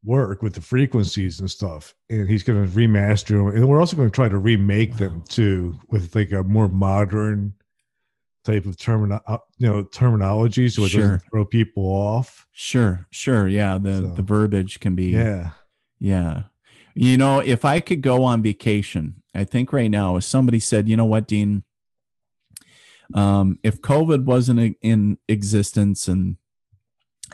[0.05, 3.96] work with the frequencies and stuff, and he's going to remaster them, and we're also
[3.96, 7.55] going to try to remake them too with like a more modern
[8.45, 11.01] type of termino- uh, you know terminology, so it Sure.
[11.03, 12.47] doesn't throw people off.
[12.53, 13.47] Sure, sure.
[13.49, 15.51] Yeah, the So- the verbiage can be Yeah,
[16.01, 16.45] Yeah.
[16.95, 20.89] You know, if I could go on vacation, I think right now, if somebody said,
[20.91, 21.63] you know what, Dean,
[23.15, 26.37] um, if COVID wasn't in- in existence and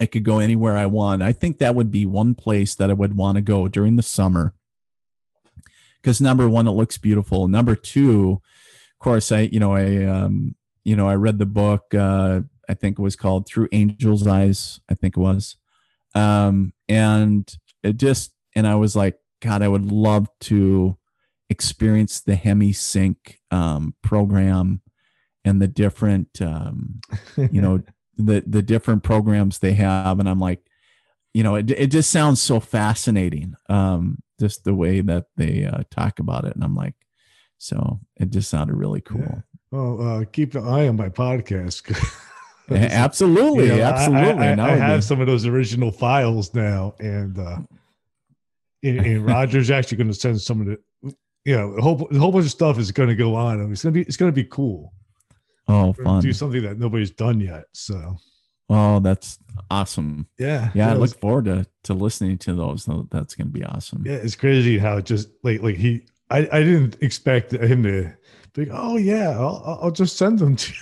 [0.01, 2.93] I could go anywhere I want, I think that would be one place that I
[2.93, 4.55] would want to go during the summer.
[6.01, 7.49] Because number one, it looks beautiful.
[7.49, 8.41] Number two,
[8.93, 10.55] of course, I, you know, I, um,
[10.89, 14.81] you know, I read the book, uh, I think it was called Through Angel's Eyes,
[14.89, 15.57] I think it was.
[16.15, 17.47] Um, and
[17.83, 20.97] it just, and I was like, God, I would love to
[21.51, 24.81] experience the Hemi Sync um, program
[25.45, 27.01] and the different, um,
[27.37, 27.83] you know,
[28.17, 30.61] the the different programs they have, and I'm like,
[31.35, 35.85] you know, it it just sounds so fascinating, um, just the way that they uh,
[35.91, 36.95] talk about it, and I'm like,
[37.59, 39.21] so it just sounded really cool.
[39.21, 39.41] Yeah.
[39.71, 41.83] Well, uh, keep an eye on my podcast.
[42.71, 44.45] Absolutely, You know, absolutely.
[44.47, 47.59] I, I, I be- have some of those original files now, and uh,
[48.83, 51.15] and, and Roger's actually going to send some of the,
[51.47, 53.61] you know, a whole, a whole bunch of stuff is going to go on.
[53.61, 54.93] and It's going to be it's going to be cool.
[55.67, 56.21] oh, fun.
[56.23, 57.65] Do something that nobody's done yet.
[57.73, 58.17] So
[58.69, 59.39] Oh, that's
[59.71, 60.27] awesome.
[60.39, 62.87] yeah, Yeah, I look forward to to listening to those.
[63.11, 64.03] That's going to be awesome.
[64.05, 66.03] Yeah, it's crazy how just like like he.
[66.31, 68.13] I, I didn't expect him to
[68.59, 70.79] like, oh yeah, I'll, I'll- just send them to you.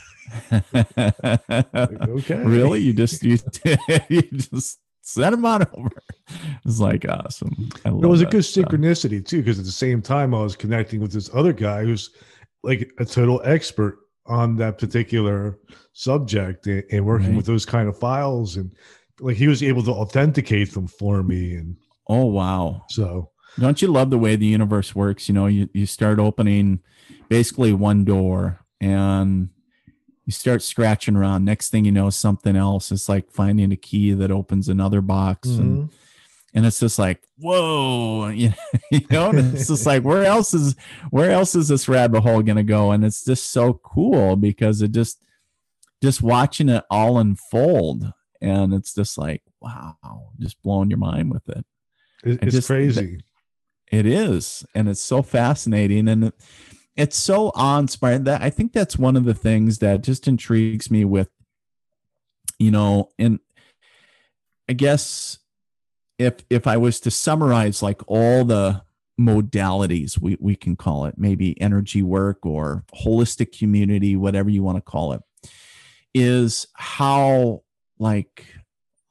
[0.97, 2.35] Like, okay.
[2.43, 2.81] Really?
[2.81, 3.39] You just you,
[4.09, 5.91] you just send them on over.
[6.64, 7.68] It's like awesome.
[7.85, 8.64] It was a good stuff.
[8.66, 12.11] synchronicity too, because at the same time I was connecting with this other guy who's
[12.62, 15.59] like a total expert on that particular
[15.93, 17.37] subject and, and working Right.
[17.37, 18.72] with those kind of files and
[19.20, 21.77] like he was able to authenticate them for me and
[22.09, 22.85] Oh wow.
[22.89, 25.29] so Don't you love the way the universe works?
[25.29, 26.81] You know, you, you start opening
[27.29, 29.49] basically one door and
[30.24, 31.45] you start scratching around.
[31.45, 32.91] Next thing you know, something else.
[32.91, 35.49] It's like finding a key that opens another box.
[35.49, 35.93] And, mhm.
[36.55, 38.53] and it's just like, whoa, you
[39.11, 40.74] know, and it's just like, where else is
[41.11, 42.91] where else is this rabbit hole gonna go?
[42.91, 45.22] And it's just so cool because it just
[46.03, 48.12] just watching it all unfold.
[48.41, 49.97] And it's just like, wow,
[50.39, 51.64] just blowing your mind with it.
[52.24, 53.20] It- it's just- crazy
[53.91, 56.35] It is, and it's so fascinating, and it,
[56.97, 58.24] it's so awe-inspiring.
[58.24, 61.28] That I think that's one of the things that just intrigues me with,
[62.59, 63.38] you know, and
[64.68, 65.38] I guess
[66.18, 68.82] if if I was to summarize like all the
[69.18, 74.76] modalities we we can call it, maybe energy work or holistic community, whatever you want
[74.78, 75.22] to call it,
[76.14, 77.62] is how
[77.99, 78.47] like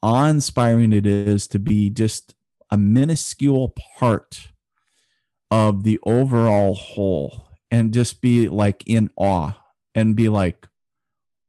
[0.01, 2.36] awe-inspiring it is to be just
[2.71, 4.49] a minuscule part
[5.49, 7.44] of the overall whole
[7.76, 9.51] and just be like in awe
[9.93, 10.67] and be like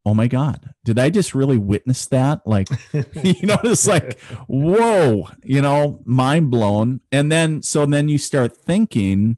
[0.05, 2.47] oh my god did i just really witness that?
[2.47, 7.01] Like you know it's like whoa you know mind blown.
[7.11, 9.37] And then so then you start thinking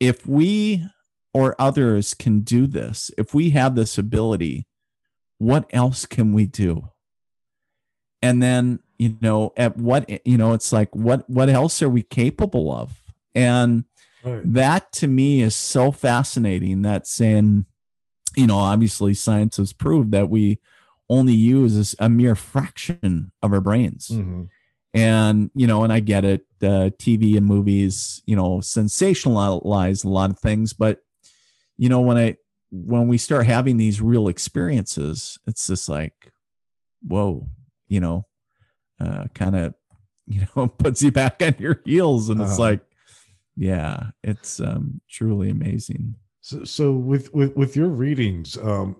[0.00, 0.86] if we
[1.34, 4.66] or others can do this if we have this ability
[5.36, 6.88] what else can we do?
[8.22, 12.02] And then you know at what you know it's like what what else are we
[12.02, 12.98] capable of?
[13.34, 13.84] And
[14.24, 14.42] Right.
[14.44, 17.66] that to me is so fascinating that saying
[18.36, 20.58] you know obviously science has proved that we
[21.08, 24.48] only use a mere fraction of our brains Mhm.
[24.94, 30.08] and you know and i get it uh, tv and movies you know sensationalize a
[30.08, 31.02] lot of things but
[31.78, 32.36] you know when i
[32.70, 36.30] when we start having these real experiences it's just like
[37.06, 37.48] whoa
[37.88, 38.26] you know
[39.00, 39.74] uh, kind of
[40.26, 42.62] you know puts you back on your heels and it's Uh-huh.
[42.62, 42.80] like
[43.56, 48.96] yeah it's um truly amazing So, so with with with your readings, um,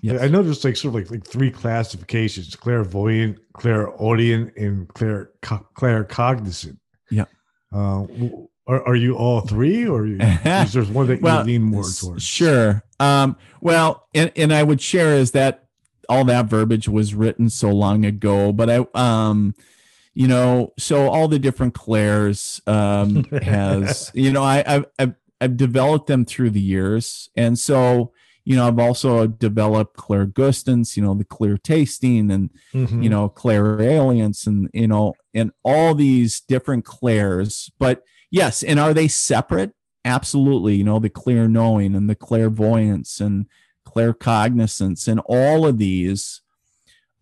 [0.00, 0.20] yes.
[0.20, 6.78] I know there's like sort of like like three classifications: clairvoyant, clairaudient, and clair claircognizant.
[7.10, 7.26] Yeah.
[7.72, 8.06] Uh,
[8.66, 11.84] are are you all three, or you, is there one that Well, you lean more
[11.84, 12.24] towards?
[12.24, 12.82] Sure.
[12.98, 15.66] Um, well, and, and I would share is that
[16.08, 19.54] all that verbiage was written so long ago, but I, um,
[20.14, 25.56] you know, so all the different clairs um, has, you know, I, I've, I've, I've
[25.56, 27.30] developed them through the years.
[27.36, 28.12] And so,
[28.44, 33.02] you know, I've also developed clairgustance, you know, the clear tasting and Mhm.
[33.02, 37.70] you know, clairalience and, you know, and all these different clairs.
[37.78, 39.72] But yes, and are they separate?
[40.04, 40.74] Absolutely.
[40.76, 43.46] You know, the clear knowing and the clairvoyance and
[43.86, 46.40] claircognizance and all of these,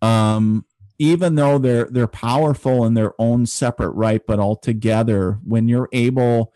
[0.01, 0.65] um,
[1.01, 6.53] even though they're they're powerful in their own separate right, but altogether, when you're able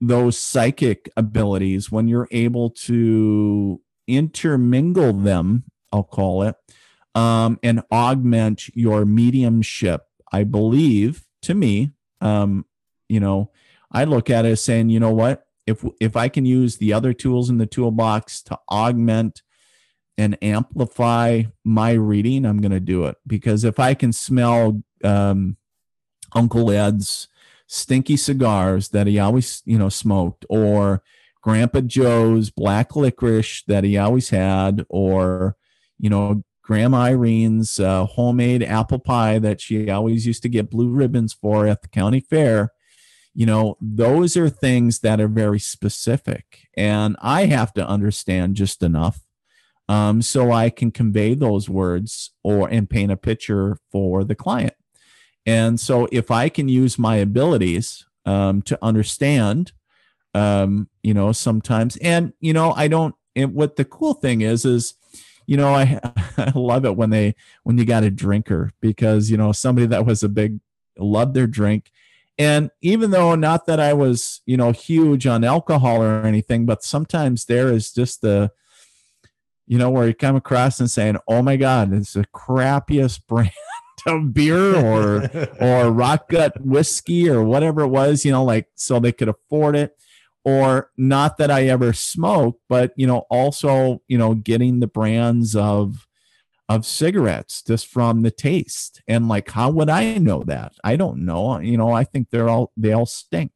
[0.00, 6.56] those psychic abilities, when you're able to intermingle them, I'll call it,
[7.14, 10.06] um, and augment your mediumship.
[10.32, 12.64] I believe, to me, um,
[13.10, 13.50] you know,
[13.92, 16.94] I look at it as saying, you know what, if if I can use the
[16.94, 19.42] other tools in the toolbox to augment
[20.18, 25.56] and amplify my reading, I'm going to do it because if I can smell um,
[26.34, 27.28] Uncle Ed's
[27.66, 31.02] stinky cigars that he always, you know, smoked, or
[31.40, 35.56] Grandpa Joe's black licorice that he always had, or
[35.98, 40.88] you know, Grandma Irene's uh, homemade apple pie that she always used to get blue
[40.88, 42.72] ribbons for at the county fair.
[43.34, 48.82] You know, those are things that are very specific, and I have to understand just
[48.82, 49.20] enough
[49.92, 54.72] um, so I can convey those words or and paint a picture for the client.
[55.44, 59.72] And so, if I can use my abilities um, to understand,
[60.32, 63.14] um, you know, sometimes, and you know, I don't.
[63.36, 64.94] And what the cool thing is, is
[65.46, 66.00] you know, I
[66.38, 67.34] I love it when they
[67.64, 70.60] when you got a drinker because you know somebody that was a big
[70.96, 71.90] loved their drink,
[72.38, 76.82] and even though not that I was you know huge on alcohol or anything, but
[76.82, 78.52] sometimes there is just the
[79.66, 83.50] you know where you come across and saying, oh my god, it's the crappiest brand
[84.06, 88.98] of beer or or rock gut whiskey or whatever it was, you know, like so
[88.98, 89.96] they could afford it.
[90.44, 95.54] Or not that I ever smoke, but you know, also, you know, getting the brands
[95.54, 96.08] of
[96.68, 99.02] of cigarettes just from the taste.
[99.06, 100.72] And like, how would I know that?
[100.82, 101.58] I don't know.
[101.58, 103.52] You know, I think they're all they all stink.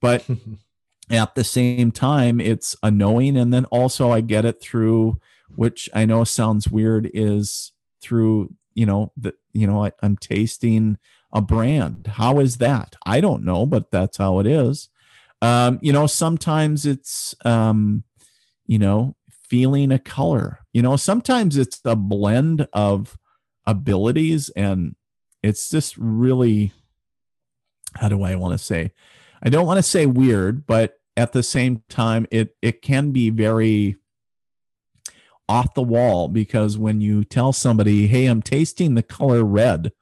[0.00, 0.24] But
[1.10, 3.36] at the same time, it's a knowing.
[3.36, 5.20] And then also, I get it through,
[5.54, 7.72] which I know sounds weird, is
[8.02, 10.98] through, you know, that you know, I, I'm tasting
[11.32, 12.06] a brand.
[12.06, 12.96] How is that?
[13.04, 14.88] I don't know, but that's how it is.
[15.42, 18.04] Um, you know, sometimes it's, um,
[18.66, 19.14] you know,
[19.48, 20.60] feeling a color.
[20.72, 23.18] You know, sometimes it's a blend of
[23.66, 24.94] abilities and
[25.42, 26.72] it's just really,
[27.94, 28.92] how do I want to say?
[29.42, 33.30] I don't want to say weird, but at the same time, it it can be
[33.30, 33.96] very
[35.48, 39.92] off the wall because when you tell somebody, "Hey, I'm tasting the color red,"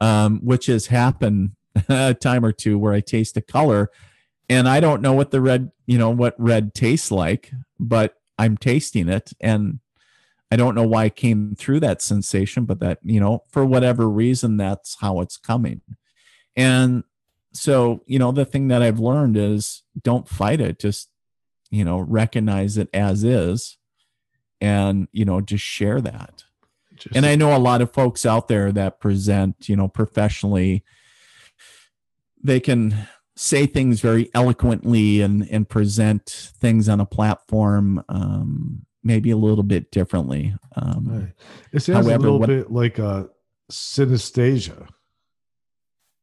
[0.00, 1.52] um, which has happened
[1.88, 3.90] a time or two where I taste a color
[4.48, 8.56] and I don't know what the red, you know, what red tastes like, but I'm
[8.56, 9.78] tasting it and
[10.50, 14.08] I don't know why I came through that sensation, but that, you know, for whatever
[14.08, 15.80] reason, that's how it's coming.
[16.54, 17.04] And
[17.54, 20.78] so, you know, the thing that I've learned is don't fight it.
[20.78, 21.08] Just,
[21.70, 23.78] you know, recognize it as is
[24.62, 26.44] and, you know, just share that.
[26.96, 30.84] Just and I know a lot of folks out there that present, you know, professionally,
[32.42, 39.30] they can say things very eloquently and and present things on a platform um, maybe
[39.30, 40.54] a little bit differently.
[40.76, 41.32] Um, right.
[41.72, 43.30] It sounds however, a little what, bit like a
[43.70, 44.88] synesthesia.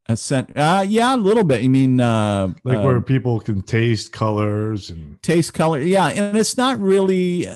[0.07, 1.63] A sen- uh, yeah, a little bit.
[1.63, 5.79] I mean, uh, like uh, where people can taste colors and taste color.
[5.79, 7.47] Yeah, and it's not really,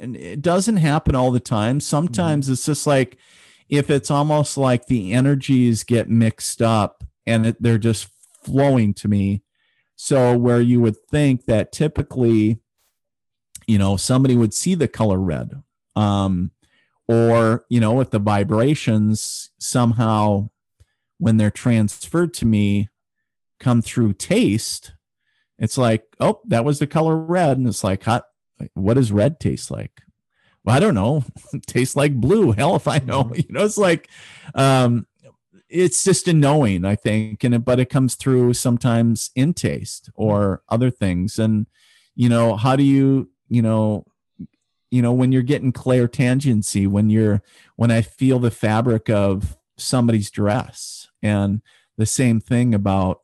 [0.00, 1.80] and it doesn't happen all the time.
[1.80, 2.52] Sometimes mm-hmm.
[2.54, 3.16] it's just like
[3.68, 8.08] if it's almost like the energies get mixed up and it, they're just
[8.42, 9.42] flowing to me.
[9.96, 12.58] So where you would think that typically,
[13.66, 15.62] you know, somebody would see the color red,
[15.96, 16.50] um,
[17.06, 20.50] or you know, if the vibrations somehow,
[21.18, 22.88] when they're transferred to me,
[23.60, 24.94] come through taste,
[25.58, 28.24] it's like, oh, that was the color red, and it's like, hot.
[28.74, 30.02] What does red taste like?
[30.64, 31.24] Well, I don't know.
[31.66, 32.52] tastes like blue.
[32.56, 33.24] Hell if I know.
[33.24, 33.34] Mm-hmm.
[33.48, 34.08] You know, it's like,
[34.54, 35.06] um,
[35.68, 40.10] it's just a knowing, I think, and it, but it comes through sometimes in taste
[40.14, 41.38] or other things.
[41.38, 41.66] And
[42.14, 44.06] you know, how do you, you know,
[44.90, 47.42] you know, when you're getting clairtangency, when you're
[47.74, 51.60] when I feel the fabric of somebody's dress, and
[51.96, 53.22] the same thing about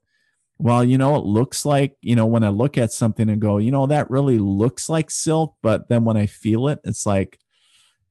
[0.60, 3.56] well, you know, it looks like, you know, when I look at something and go,
[3.56, 7.38] you know, that really looks like silk, but then when I feel it, it's like,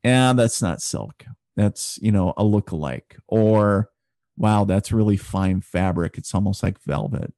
[0.04, 1.26] yeah, that's not silk.
[1.56, 3.18] That's, you know, a look-alike.
[3.28, 3.91] Or
[4.36, 6.18] wow, that's really fine fabric.
[6.18, 7.34] It's almost like velvet.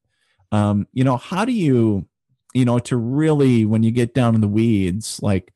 [0.53, 2.07] Um, you know, how do you,
[2.53, 5.53] you know, to really, when you get down in the weeds, like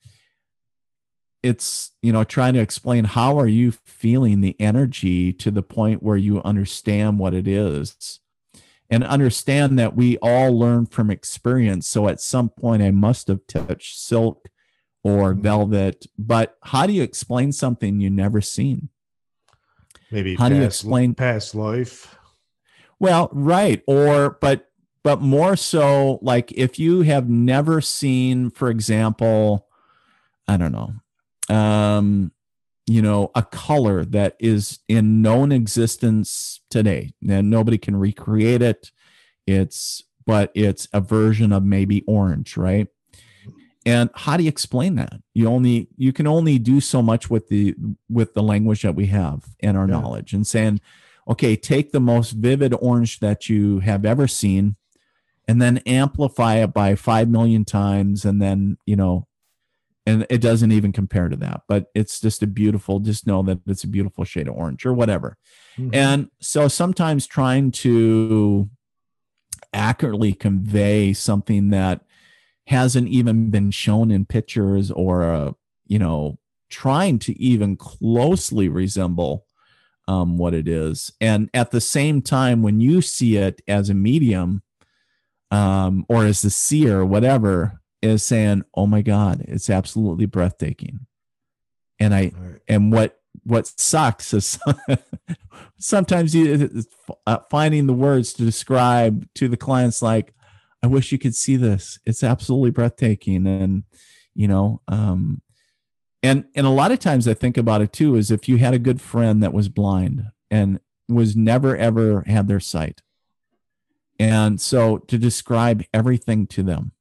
[1.44, 6.04] it's, you know, trying to explain how are you feeling the energy to the point
[6.04, 8.20] where you understand what it is
[8.90, 11.88] and understand that we all learn from experience.
[11.88, 14.48] So at some point, I must have touched silk
[15.04, 15.42] or mm-hmm.
[15.42, 18.90] velvet, but how do you explain something you never seen?
[20.12, 22.16] maybe how do you explain past life
[23.00, 24.70] well right or but
[25.04, 29.68] but more so like if you have never seen for example
[30.48, 30.94] i don't know
[31.56, 32.32] um
[32.88, 37.14] you know a color that is in known existence today.
[37.28, 38.92] And nobody can recreate it.
[39.48, 42.88] It's but it's a version of maybe orange right?
[43.88, 45.22] And how do you explain that?
[45.34, 47.76] You only you can only do so much with the
[48.10, 50.00] with the language that we have and our yeah.
[50.00, 50.34] knowledge.
[50.34, 50.82] And saying
[51.28, 54.76] okay take the most vivid orange that you have ever seen
[55.48, 59.28] and then amplify it by 5 million times and then you know
[60.06, 63.60] and it doesn't even compare to that but it's just a beautiful just know that
[63.68, 65.38] it's a beautiful shade of orange or whatever
[65.78, 65.94] mm-hmm.
[65.94, 68.70] and so sometimes trying to
[69.74, 72.02] accurately convey something that
[72.68, 75.52] hasn't even been shown in pictures or uh,
[75.86, 76.40] you know
[76.70, 79.46] trying to even closely resemble
[80.08, 83.94] um, what it is and at the same time when you see it as a
[83.94, 84.62] medium
[85.52, 91.06] um, or as the seer whatever is saying oh my god it's absolutely breathtaking
[92.00, 92.62] and i right.
[92.68, 94.60] and what what sucks is
[95.78, 96.84] sometimes you
[97.28, 100.36] uh, finding the words to describe to the clients like
[100.86, 101.98] I wish you could see this.
[102.06, 103.48] It's absolutely breathtaking.
[103.48, 103.86] And,
[104.36, 105.42] you know, um,
[106.22, 108.76] and and a lot of times I think about it too is if you had
[108.76, 110.80] a good friend that was blind and
[111.10, 113.02] was never ever had their sight.
[114.20, 116.92] And so to describe everything to them,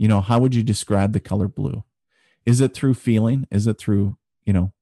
[0.00, 1.84] you know, how would you describe the color blue?
[2.46, 3.46] Is it through feeling?
[3.50, 4.72] Is it through, you know,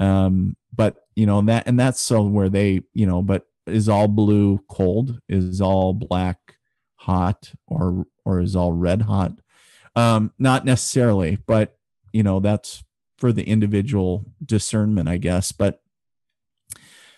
[0.00, 4.08] um, but you know, that and that's so where they, you know, but is all
[4.08, 5.20] blue cold?
[5.28, 6.56] Is all black
[6.96, 9.32] hot or or is all red hot.
[9.94, 11.78] Um, not necessarily, but
[12.12, 12.82] you know that's
[13.16, 15.52] for the individual discernment, I guess.
[15.52, 15.82] But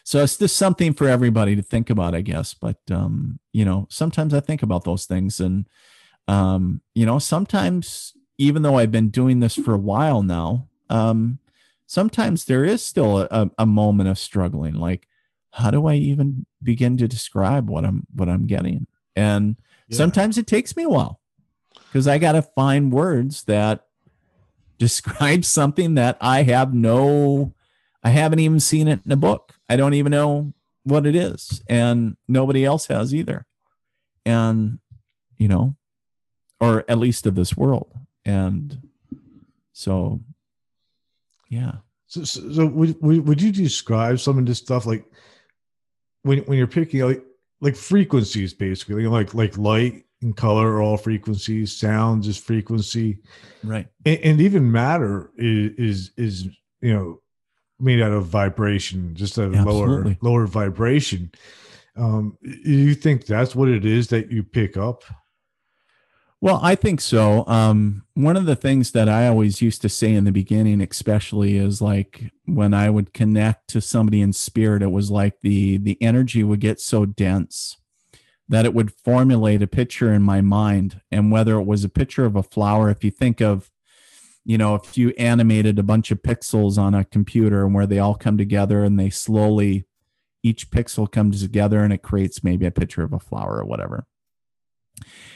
[0.04, 2.52] so it's just something for everybody to think about, I guess.
[2.52, 5.66] But um, you know, sometimes I think about those things, and
[6.28, 11.38] um, you know, sometimes even though I've been doing this for a while now, um,
[11.86, 14.74] sometimes there is still a, a moment of struggling.
[14.74, 15.06] Like,
[15.52, 18.86] how do I even begin to describe what I'm what I'm getting?
[19.16, 19.56] And
[19.88, 19.96] yeah.
[19.96, 21.20] sometimes it takes me a while
[21.88, 23.86] because I got to find words that
[24.78, 27.54] describe something that I have no,
[28.02, 29.54] I haven't even seen it in a book.
[29.68, 30.54] I don't even know
[30.84, 33.46] what it is, and nobody else has either.
[34.24, 34.78] And
[35.36, 35.76] you know,
[36.60, 37.90] or at least of this world.
[38.24, 38.88] And
[39.72, 40.20] so,
[41.48, 41.72] yeah.
[42.06, 45.04] So, so, so would, would you describe some of this stuff like
[46.22, 47.24] when when you're picking like
[47.60, 53.18] like frequencies basically like like light and color are all frequencies sounds is frequency.
[53.64, 53.86] Right.
[54.04, 56.48] And, and, even matter is is is
[56.80, 57.20] you know
[57.78, 61.30] made out of vibration just a lower lower vibration.
[61.96, 65.04] Um you think that's what it is that you pick up
[66.42, 67.44] well, I think so.
[67.46, 71.58] Um, one of the things that I always used to say in the beginning, especially,
[71.58, 76.00] is like when I would connect to somebody in spirit, it was like the the
[76.00, 77.76] energy would get so dense
[78.48, 81.02] that it would formulate a picture in my mind.
[81.12, 83.70] And whether it was a picture of a flower, if you think of,
[84.44, 88.00] you know, if you animated a bunch of pixels on a computer and where they
[88.00, 89.84] all come together and they slowly,
[90.42, 94.06] each pixel comes together and it creates maybe a picture of a flower or whatever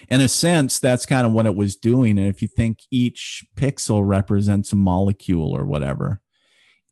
[0.09, 2.19] in a sense, that's kind of what it was doing.
[2.19, 6.21] And if you think each pixel represents a molecule or whatever,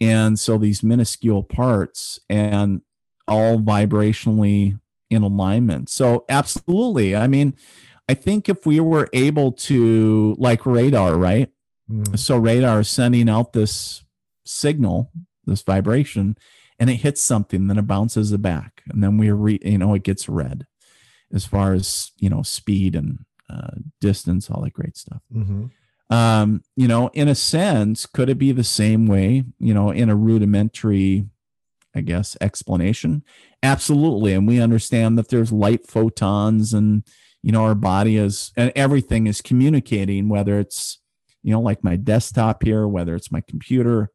[0.01, 2.81] and so these minuscule parts and
[3.29, 4.79] all vibrationally
[5.11, 5.89] in alignment.
[5.91, 7.15] So, absolutely.
[7.15, 7.55] I mean,
[8.09, 11.51] I think if we were able to, like radar, right?
[11.89, 12.19] Mm.
[12.19, 14.05] So, radar is sending out this
[14.45, 15.13] signal,
[15.45, 16.37] this vibration,
[16.79, 19.95] and it hits something, then it bounces it back, and then we, re, you know,
[19.95, 20.67] it gets read
[21.33, 25.23] as far as you know speed and uh, distance, all that great stuff.
[25.35, 25.67] Mm-hmm.
[26.15, 29.45] Um, you know, in a sense, could it be the same way?
[29.59, 31.27] You know, in a rudimentary,
[31.95, 33.23] I guess, explanation.
[33.63, 37.03] Absolutely, and we understand that there's light photons, and
[37.43, 40.99] you know, our body is and everything is communicating, whether it's
[41.43, 44.11] you know, like my desktop here, whether it's my computer,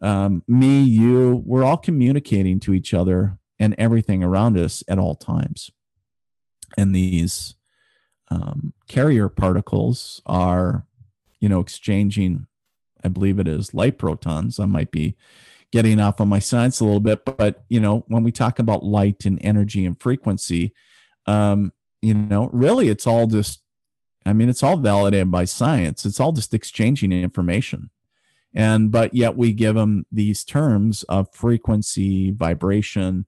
[0.00, 5.14] um, me, you, we're all communicating to each other and everything around us at all
[5.14, 5.70] times
[6.76, 7.54] and these
[8.30, 10.86] um, carrier particles are
[11.40, 12.46] you know exchanging
[13.04, 14.58] i believe it is light protons.
[14.58, 15.16] I might be
[15.70, 18.84] getting off on my science a little bit but you know when we talk about
[18.84, 20.74] light and energy and frequency
[21.26, 23.62] um, you know really it's all just
[24.26, 26.04] i mean it's all validated by science.
[26.04, 27.90] It's all just exchanging information.
[28.54, 33.26] And but yet we give them these terms of frequency vibration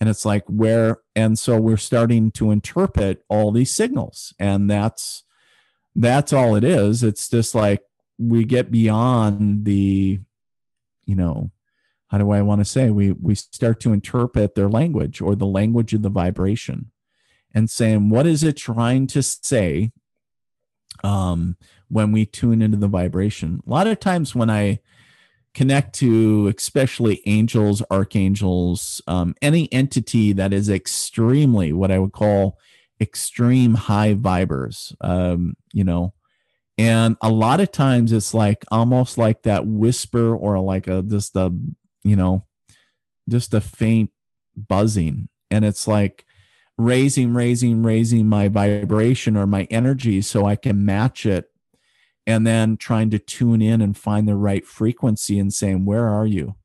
[0.00, 4.34] and it's like where and so we're starting to interpret all these signals.
[4.38, 5.24] And that's
[5.94, 7.02] that's all it is.
[7.02, 7.82] It's just like
[8.18, 10.20] we get beyond the
[11.04, 11.50] you know
[12.08, 12.90] how do i want to say?
[12.90, 16.90] We we start to interpret their language or the language of the vibration
[17.54, 19.92] and saying what is it trying to say
[21.04, 21.56] um
[21.88, 23.62] when we tune into the vibration?
[23.66, 24.80] A lot of times when i
[25.56, 32.58] connect to especially angels, archangels, um, any entity that is extremely what I would call
[33.00, 36.12] extreme high vibers, um, you know.
[36.76, 41.34] And a lot of times it's like almost like that whisper or like a just
[41.36, 41.50] a,
[42.04, 42.44] you know,
[43.26, 44.10] just a faint
[44.54, 45.30] buzzing.
[45.50, 46.26] And it's like
[46.76, 51.50] raising, raising, raising my vibration or my energy so I can match it
[52.26, 56.26] and then trying to tune in and find the right frequency and saying where are
[56.26, 56.56] you?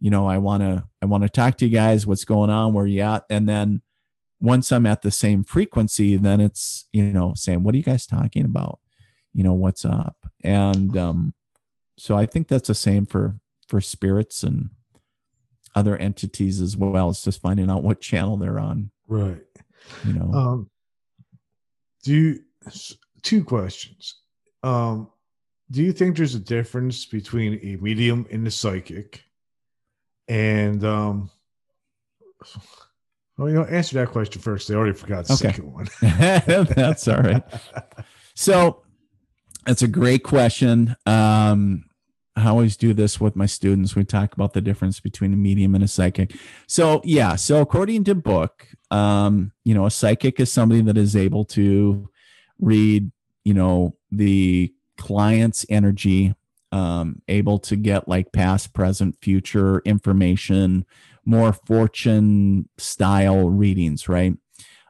[0.00, 2.06] You know i want to i want to talk to you guys.
[2.06, 2.72] What's going on?
[2.72, 3.24] Where you at?
[3.28, 3.82] And then
[4.40, 8.06] once i'm at the same frequency then it's you know saying what are you guys
[8.06, 8.80] talking about?
[9.34, 10.16] You know what's up?
[10.42, 11.34] And um
[11.98, 13.36] so i think that's the same for
[13.68, 14.70] for spirits and
[15.74, 17.10] other entities as well.
[17.10, 18.90] It's just finding out what channel they're on.
[19.06, 19.44] Right.
[20.04, 20.32] You know?
[20.32, 20.70] Um
[22.02, 22.40] do you
[23.22, 24.14] two questions
[24.62, 25.08] um,
[25.70, 29.24] do you think there's a difference between a medium and a psychic?
[30.28, 31.30] And um,
[33.38, 34.70] well, you know, answer that question first.
[34.70, 35.48] I already forgot the okay.
[35.48, 35.88] second one.
[36.74, 37.42] that's all right.
[38.34, 38.82] So
[39.66, 40.96] that's a great question.
[41.06, 41.84] Um,
[42.36, 43.94] I always do this with my students.
[43.94, 46.34] We talk about the difference between a medium and a psychic.
[46.66, 51.16] So yeah, so according to book, um, you know, a psychic is somebody that is
[51.16, 52.08] able to
[52.58, 53.10] read,
[53.44, 56.34] you know, the client's energy,
[56.72, 60.84] um, able to get like past, present, future information,
[61.24, 64.36] more fortune style readings, right?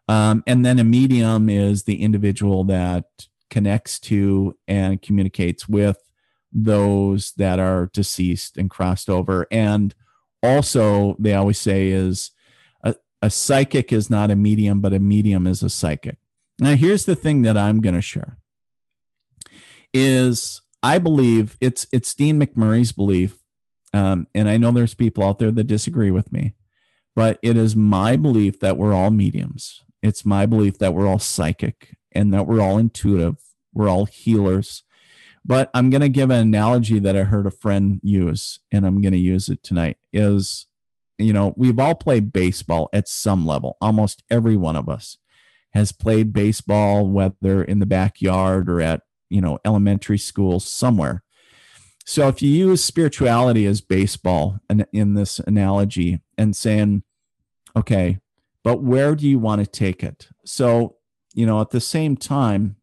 [0.09, 3.05] Um, and then a medium is the individual that
[3.49, 5.99] connects to and communicates with
[6.53, 9.47] those that are deceased and crossed over.
[9.51, 9.95] And
[10.43, 12.33] also, they always say is
[12.83, 16.19] a, a psychic is not a medium, but a medium is a psychic.
[16.59, 18.39] Now, here's the thing that I'm going to share
[19.93, 23.39] is I believe it's it's Dean McMurray's belief,
[23.93, 26.55] um, and I know there's people out there that disagree with me,
[27.15, 29.83] but it is my belief that we're all mediums.
[30.03, 33.37] It's my belief that we're all psychic and that we're all intuitive.
[33.73, 34.83] We're all healers
[35.45, 39.01] but I'm going to give an analogy that I heard a friend use, and I'm
[39.01, 39.97] going to use it tonight.
[40.13, 40.67] Is
[41.19, 43.77] you know we've all played baseball at some level.
[43.81, 45.17] Almost every one of us
[45.73, 51.23] has played baseball, whether in the backyard or at you know elementary school somewhere.
[52.05, 57.05] So if you use spirituality as baseball in, in this analogy and saying,
[57.77, 58.19] okay,
[58.65, 60.29] but where do you want to take it?
[60.45, 60.97] So
[61.35, 62.77] you know at the same time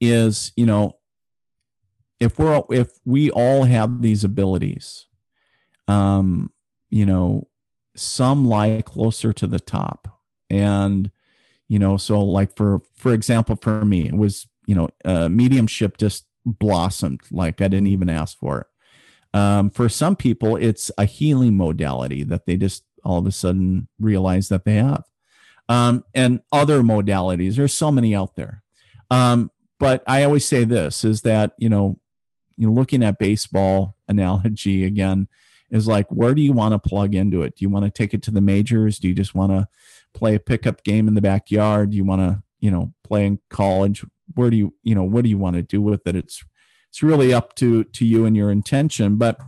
[0.00, 0.98] is you know
[2.20, 5.06] if we're if we all have these abilities
[5.88, 6.50] um
[6.90, 7.48] you know
[7.94, 10.08] some lie closer to the top
[10.48, 11.10] and
[11.68, 15.96] you know so like for for example for me it was you know uh, mediumship
[15.96, 18.66] just blossomed like i didn't even ask for it
[19.34, 23.88] um, for some people it's a healing modality that they just all of a sudden
[23.98, 25.04] realize that they have
[25.68, 28.62] um, and other modalities there's so many out there
[29.10, 31.98] um, but i always say this is that you know
[32.56, 35.28] you know, looking at baseball analogy again
[35.70, 37.56] is like, where do you want to plug into it?
[37.56, 38.98] Do you want to take it to the majors?
[38.98, 39.68] Do you just want to
[40.12, 41.90] play a pickup game in the backyard?
[41.90, 44.04] Do you want to, you know, play in college?
[44.34, 46.16] Where do you, you know, what do you want to do with it?
[46.16, 46.44] It's,
[46.88, 49.16] it's really up to, to you and your intention.
[49.16, 49.38] But,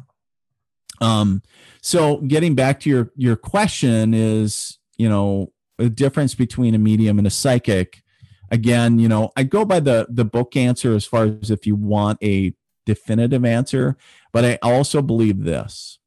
[1.01, 1.43] um,
[1.83, 7.19] so getting back to your, your question is, you know, the difference between a medium
[7.19, 8.03] and a psychic
[8.51, 11.75] again you know i go by the the book answer as far as if you
[11.75, 12.55] want a
[12.85, 13.97] definitive answer,
[14.33, 15.99] but I also believe this.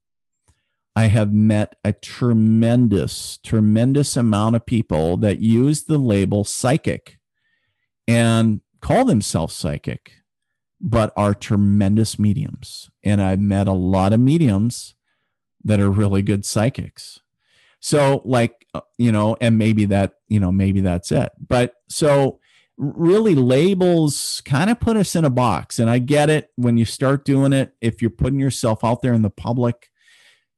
[0.96, 7.20] I have met a tremendous, tremendous amount of people that use the label psychic
[8.08, 10.14] and call themselves psychic,
[10.80, 12.90] but are tremendous mediums.
[13.04, 14.96] And I've met a lot of mediums
[15.64, 17.20] that are really good psychics.
[17.80, 21.32] So, like, uh, you know, and maybe that, you know, maybe that's it.
[21.46, 22.40] But so
[22.78, 26.86] really labels kind of put us in a box and i get it when you
[26.86, 29.90] start doing it if you're putting yourself out there in the public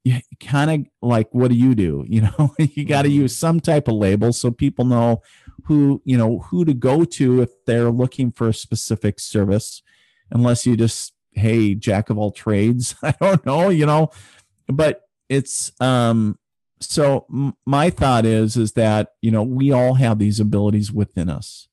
[0.04, 3.22] you kind of like what do you do you know you got to mm-hmm.
[3.22, 5.22] use some type of label so people know
[5.64, 9.82] who you know who to go to if they're looking for a specific service
[10.30, 14.10] unless you just hey jack of all trades i don't know you know
[14.68, 16.38] but it's um
[16.80, 17.26] so
[17.66, 21.68] my thought is is that you know we all have these abilities within us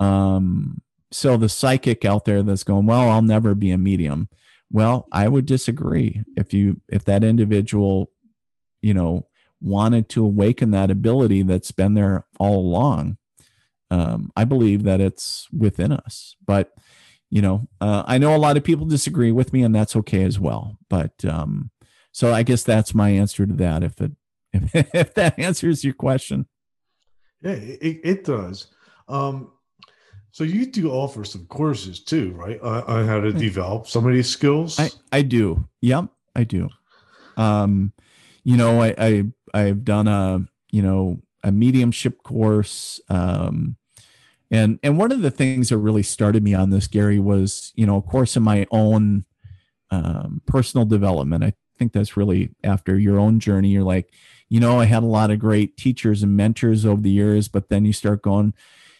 [0.00, 4.28] um, so the psychic out there that's going, well, I'll never be a medium.
[4.74, 6.24] Well, I would disagree.
[6.36, 8.10] If you if that individual,
[8.82, 9.28] you know,
[9.60, 13.18] wanted to awaken that ability that's been there all along,
[13.92, 16.34] um, I believe that it's within us.
[16.44, 16.74] But
[17.30, 20.24] you know, uh, I know a lot of people disagree with me, and that's okay
[20.24, 20.76] as well.
[20.90, 21.70] But um,
[22.10, 23.84] so I guess that's my answer to that.
[23.84, 24.10] If it
[24.52, 26.48] if, if that answers your question,
[27.40, 28.66] yeah, it, it does.
[29.06, 29.52] Um,
[30.34, 32.60] so you do offer some courses too, right?
[32.60, 34.80] On, how to develop some of these skills.
[34.80, 35.68] I, I do.
[35.80, 36.70] Yep, I do.
[37.36, 37.92] Um,
[38.42, 39.24] you know, I, I
[39.54, 43.00] I've done a you know a mediumship course.
[43.08, 43.76] Um,
[44.50, 47.86] and and one of the things that really started me on this, Gary, was you
[47.86, 49.26] know, of course, in my own
[49.92, 51.44] um, personal development.
[51.44, 53.68] I think that's really after your own journey.
[53.68, 54.12] You're like,
[54.48, 57.68] you know, I had a lot of great teachers and mentors over the years, but
[57.68, 58.52] then you start going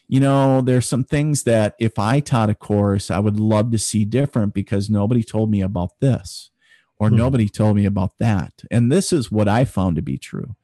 [0.07, 3.79] you know, there's some things that if I taught a course, I would love to
[3.79, 6.51] see different because nobody told me about this
[6.99, 7.17] or hmm.
[7.17, 8.63] nobody told me about that.
[8.71, 10.57] And this is what I found to be true.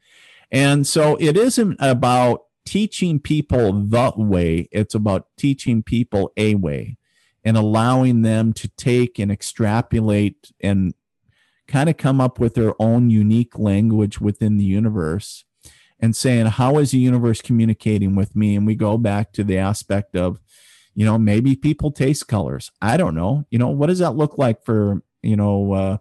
[0.50, 6.98] And so it isn't about teaching people the way, it's about teaching people a way
[7.44, 10.94] and allowing them to take and extrapolate and
[11.66, 15.44] kind of come up with their own unique language within the universe
[16.00, 18.56] and saying, How is the universe communicating with me?
[18.56, 20.40] And we go back to the aspect of,
[20.94, 22.70] you know, maybe people taste colors.
[22.80, 23.46] I don't know.
[23.50, 25.96] You know, what does that look like for you know uh,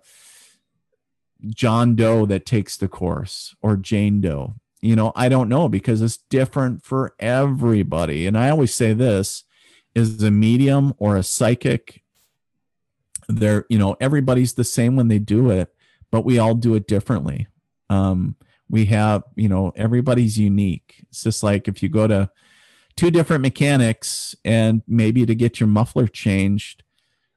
[1.47, 4.55] John Doe that takes the course or Jane Doe?
[4.81, 8.25] You know, I don't know because it's different for everybody.
[8.25, 9.43] And I always say this
[9.93, 12.03] is a medium or a psychic.
[13.27, 15.73] They're, you know, everybody's the same when they do it,
[16.11, 17.47] but we all do it differently.
[17.89, 18.35] Um,
[18.69, 21.03] we have, you know, everybody's unique.
[21.09, 22.29] It's just like if you go to
[22.95, 26.83] two different mechanics and maybe to get your muffler changed,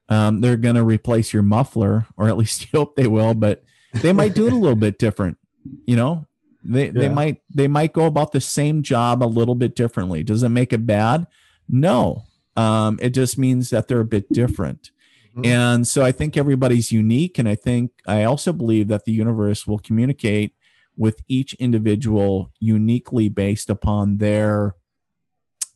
[0.09, 3.63] um, they're going to replace your muffler, or at least you hope they will, but
[3.93, 5.37] they might do it a little bit different.
[5.85, 6.27] You know,
[6.63, 6.91] they, yeah.
[6.93, 10.23] they might they might go about the same job a little bit differently.
[10.23, 11.27] Does it make it bad?
[11.69, 12.23] No.
[12.55, 14.91] Um, it just means that they're a bit different.
[15.35, 15.45] Mm-hmm.
[15.45, 17.39] And so I think everybody's unique.
[17.39, 20.53] And I think I also believe that the universe will communicate
[20.95, 24.75] with each individual uniquely based upon their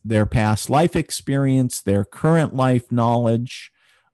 [0.04, 3.70] their past life experience, their current life knowledge,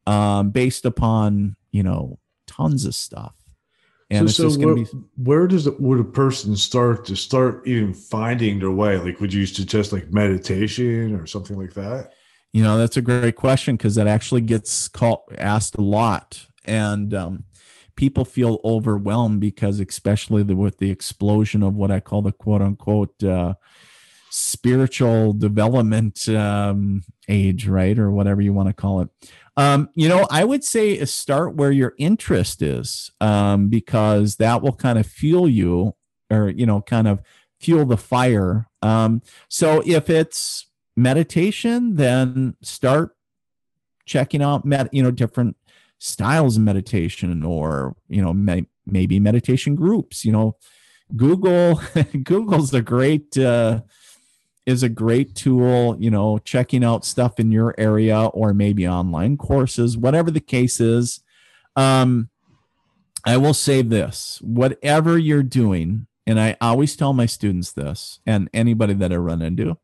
[0.07, 3.35] um, based upon you know tons of stuff.
[4.11, 4.85] And so, so where, be...
[5.17, 8.99] where does it, would a person start to start even finding their way?
[8.99, 12.13] Like, would you suggest like meditation or something like that?
[12.53, 17.13] You know, that's a great question because that actually gets called asked a lot, and
[17.13, 17.45] um,
[17.97, 22.63] people feel overwhelmed because, especially the, with the explosion of what I call the quote
[22.63, 23.55] unquote uh,
[24.31, 29.09] spiritual development um, age, right, or whatever you want to call it.
[29.57, 34.75] Um, you know, I would say start where your interest is, um, because that will
[34.75, 35.95] kind of fuel you,
[36.31, 37.23] or you know, kind of
[37.61, 38.69] fuel the fire.
[38.83, 40.67] Um, so if it's
[40.97, 43.17] meditation, then start
[44.05, 45.57] checking out you know, different
[46.05, 50.25] styles of meditation, or you know, may, maybe meditation groups.
[50.25, 50.57] You know,
[51.17, 51.81] Google
[52.23, 53.37] Google's a great.
[53.37, 53.81] Uh,
[54.67, 59.37] is a great tool, you know, checking out stuff in your area or maybe online
[59.37, 61.21] courses, whatever the case is.
[61.77, 62.31] Um,
[63.27, 68.49] I will say this whatever you're doing, and I always tell my students this and
[68.55, 69.77] anybody that I run into,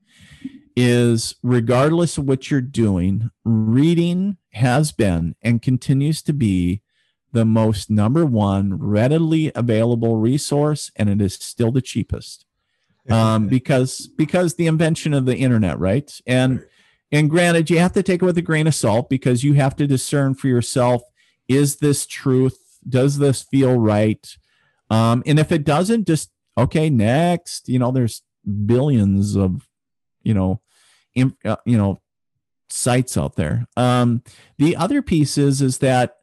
[0.77, 6.83] is regardless of what you're doing, reading has been and continues to be
[7.33, 12.45] the most number one readily available resource, and it is still the cheapest
[13.09, 16.21] um, because because the invention of the internet, right?
[16.27, 16.65] And
[17.13, 19.77] and granted, you have to take it with a grain of salt because you have
[19.77, 21.03] to discern for yourself:
[21.49, 22.59] is this truth?
[22.89, 24.27] Does this feel right?
[24.91, 27.69] Um, and if it doesn't, just okay, next.
[27.69, 28.23] You know, there's
[28.67, 29.67] billions of
[30.23, 30.61] you know,
[31.15, 32.01] in, uh, you know,
[32.69, 33.67] sites out there.
[33.77, 34.23] Um,
[34.59, 36.17] the other piece is is that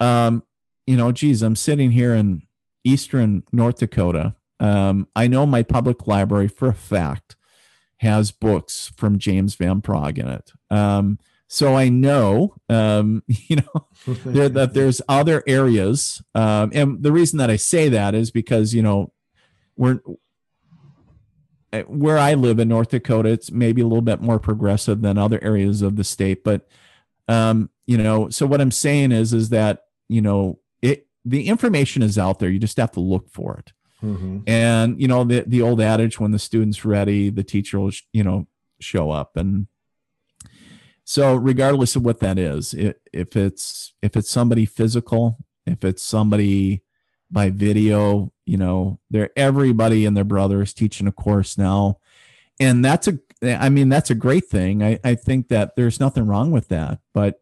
[0.00, 0.42] um,
[0.86, 2.42] you know, geez, I'm sitting here in
[2.84, 7.34] eastern North Dakota um, I know my public library for a fact
[7.98, 10.52] has books from James Van Praagh in it.
[10.70, 11.18] Um,
[11.48, 13.88] so I know, um, you know,
[14.24, 18.72] there, that there's other areas, um, and the reason that I say that is because
[18.72, 19.12] you know,
[19.76, 20.00] we're
[21.86, 23.30] where I live in North Dakota.
[23.30, 26.68] It's maybe a little bit more progressive than other areas of the state, but
[27.28, 32.02] um, you know, so what I'm saying is, is that you know, it the information
[32.02, 32.50] is out there.
[32.50, 33.72] You just have to look for it.
[34.02, 34.40] Mm-hmm.
[34.46, 38.24] And you know the the old adage: when the student's ready, the teacher will you
[38.24, 38.46] know
[38.80, 39.36] show up.
[39.36, 39.68] And
[41.04, 46.02] so, regardless of what that is, it, if it's if it's somebody physical, if it's
[46.02, 46.82] somebody
[47.30, 51.98] by video, you know, they're everybody and their brother is teaching a course now,
[52.60, 54.82] and that's a I mean that's a great thing.
[54.82, 57.40] I I think that there's nothing wrong with that, but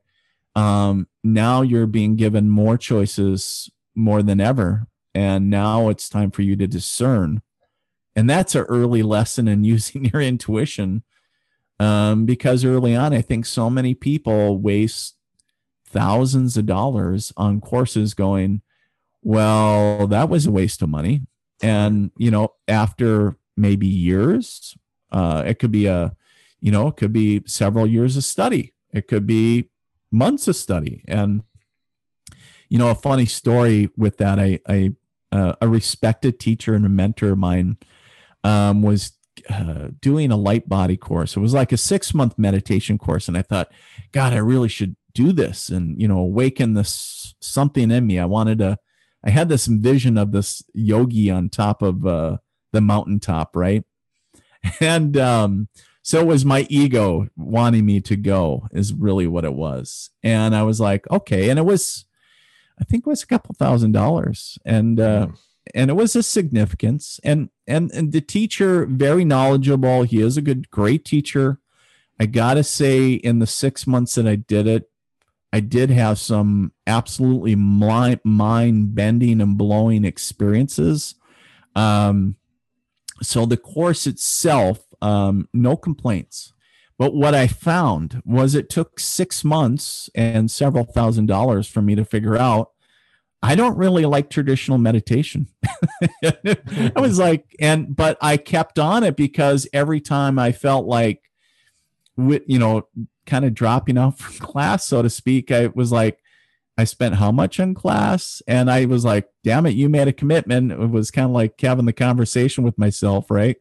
[0.57, 4.87] um, now you're being given more choices more than ever.
[5.15, 7.43] And now it's time for you to discern.
[8.17, 11.03] And that's an early lesson in using your intuition.
[11.79, 15.17] Um, because early on i think so many people waste
[15.87, 18.61] thousands of dollars on courses going
[19.23, 21.23] well that was a waste of money
[21.63, 24.77] and you know after maybe years
[25.13, 26.15] uh, it could be a
[26.61, 29.69] you know it could be several years of study it could be
[30.11, 31.43] months of study and
[32.69, 34.93] you know a funny story with that i i
[35.33, 37.77] uh, a respected teacher and a mentor of mine
[38.43, 39.13] um, was
[39.49, 41.37] uh, doing a light body course.
[41.37, 43.71] It was like a six month meditation course, and I thought,
[44.13, 48.19] God, I really should do this and you know awaken this something in me.
[48.19, 48.79] I wanted to.
[49.25, 52.39] I had this vision of this yogi on top of uh,
[52.73, 53.85] the mountaintop, right?
[54.81, 55.69] And um,
[56.03, 60.11] so it was my ego wanting me to go, is really what it was.
[60.23, 61.49] And I was like, okay.
[61.49, 62.05] And it was
[62.81, 65.29] I think it was a couple thousand dollars, and uh,
[65.75, 67.21] and it was a significance.
[67.23, 70.05] And and and the teacher very knowledgeable.
[70.05, 71.59] He is a good, great teacher.
[72.19, 74.91] I gotta say, in the six months that I did it,
[75.53, 81.17] I did have some absolutely mind bending and blowing experiences.
[81.75, 82.37] Um,
[83.23, 86.53] so the course itself, um, no complaints.
[86.99, 91.95] But what I found was it took six months and several thousand dollars for me
[91.95, 92.71] to figure out
[93.43, 95.49] I don't really like traditional meditation.
[96.25, 101.23] I was like, and but I kept on it because every time I felt like,
[102.19, 102.87] you know,
[103.27, 106.19] kind of dropping out from class, so to speak, I was like,
[106.79, 110.13] I spent how much in class, and I was like, damn it, you made a
[110.13, 110.73] commitment.
[110.73, 113.57] It was kind of like having the conversation with myself, right?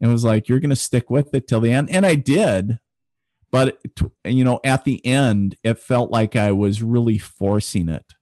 [0.00, 2.14] And it was like, you're going to stick with it till the end, and I
[2.14, 2.78] did.
[3.50, 3.78] But
[4.24, 8.14] you know, at the end, it felt like I was really forcing it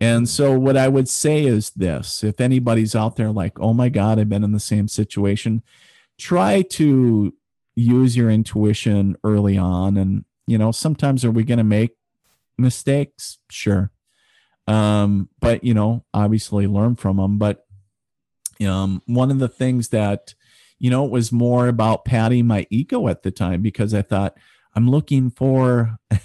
[0.00, 3.90] and so, what I would say is this if anybody's out there like, oh my
[3.90, 5.62] God, I've been in the same situation,
[6.18, 7.34] try to
[7.74, 9.96] use your intuition early on.
[9.96, 11.92] And, you know, sometimes are we going to make
[12.58, 13.38] mistakes?
[13.50, 13.90] Sure.
[14.66, 17.38] Um, but, you know, obviously learn from them.
[17.38, 17.64] But
[18.66, 20.34] um, one of the things that,
[20.78, 24.36] you know, it was more about patting my ego at the time because I thought,
[24.74, 25.98] I'm looking for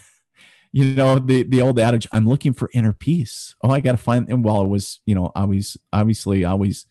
[0.76, 4.28] you know the the old adage i'm looking for inner peace oh i gotta find
[4.28, 6.86] and while it was you know always obviously always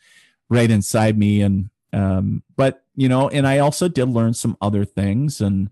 [0.48, 4.84] right inside me and um but you know and i also did learn some other
[4.84, 5.70] things and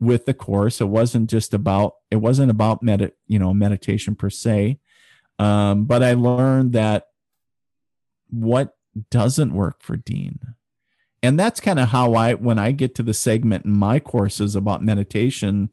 [0.00, 4.30] with the course it wasn't just about it wasn't about med you know meditation per
[4.30, 4.78] se
[5.38, 7.08] um but i learned that
[8.30, 8.76] what
[9.10, 10.38] doesn't work for dean
[11.22, 14.54] and that's kind of how i when i get to the segment in my courses
[14.54, 15.70] about meditation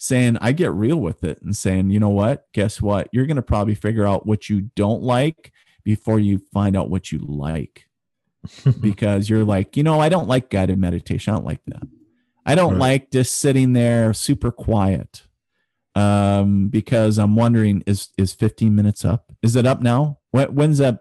[0.00, 2.46] saying I get real with it and saying, you know what?
[2.54, 3.08] Guess what?
[3.12, 5.52] You're going to probably figure out what you don't like
[5.84, 7.86] before you find out what you like.
[8.80, 11.32] because you're like, you know, I don't like guided meditation.
[11.32, 11.82] I don't like that.
[12.46, 12.80] I don't right.
[12.80, 15.22] like just sitting there super quiet.
[15.94, 19.32] Um, because I'm wondering, is is 15 minutes up?
[19.42, 20.18] Is it up now?
[20.30, 21.00] When, when's that?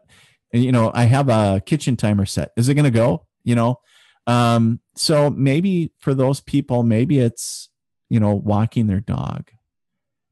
[0.51, 2.51] You know, I have a kitchen timer set.
[2.57, 3.27] Is it gonna go?
[3.43, 3.79] You know,
[4.25, 7.69] um, so maybe for those people, maybe it's
[8.09, 9.51] you know, walking their dog.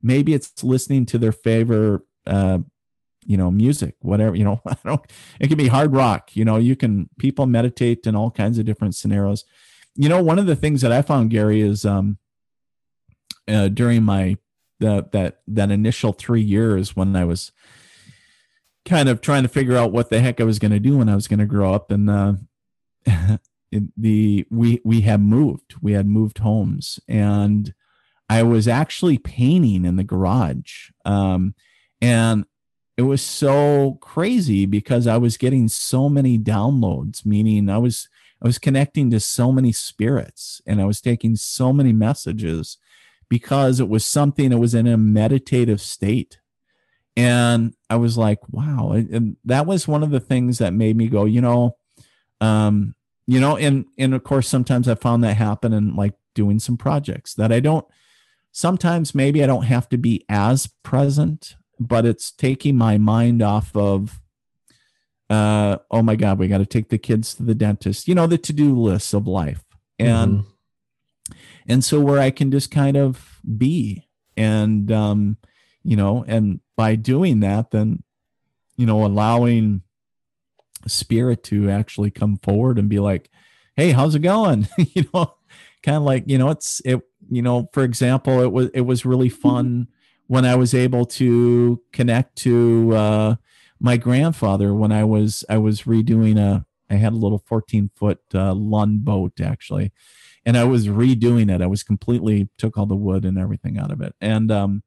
[0.02, 2.60] Maybe it's listening to their favorite, uh,
[3.28, 5.02] you know, music, whatever, you know, I don't,
[5.40, 6.36] it can be hard rock.
[6.36, 9.46] You know, you can, people meditate in all kinds of different scenarios.
[9.96, 12.18] You know, one of the things that I found, Gary, is um,
[13.48, 14.38] uh, during my,
[14.80, 17.52] the, that, that initial three years when I was
[18.86, 21.10] kind of trying to figure out what the heck I was going to do when
[21.10, 21.92] I was going to grow up.
[21.92, 22.34] And, uh,
[23.98, 27.74] the we we had moved we had moved homes and
[28.30, 31.54] i was actually painting in the garage um,
[32.02, 32.46] and
[32.98, 38.10] it was so crazy because i was getting so many downloads meaning i was
[38.42, 42.78] i was connecting to so many spirits and i was taking so many messages
[43.30, 46.40] because it was something that was in a meditative state.
[47.16, 48.92] And i was like wow.
[48.92, 51.78] And that was one of the things that made me go you know
[52.40, 52.96] um,
[53.26, 56.78] you know and and of course sometimes i found that happen in like doing some
[56.78, 57.86] projects that i don't
[58.52, 63.76] sometimes maybe i don't have to be as present but it's taking my mind off
[63.76, 64.20] of
[65.30, 68.28] uh oh my god we got to take the kids to the dentist you know
[68.28, 69.64] the to-do lists of life
[70.00, 71.34] and mm-hmm.
[71.68, 74.08] and so where i can just kind of be
[74.38, 75.38] and um
[75.84, 78.02] you know and by doing that then
[78.78, 79.82] you know allowing
[80.86, 83.30] spirit to actually come forward and be like,
[83.76, 85.34] "Hey, how's it going?" you know,
[85.84, 87.02] kind of like you know, it's it.
[87.30, 89.88] You know, for example, it was it was really fun
[90.28, 93.36] when I was able to connect to uh,
[93.80, 98.20] my grandfather when I was I was redoing a I had a little 14 foot
[98.34, 99.92] uh, Lund boat actually,
[100.46, 101.62] and I was redoing it.
[101.62, 104.84] I was completely took all the wood and everything out of it, and um,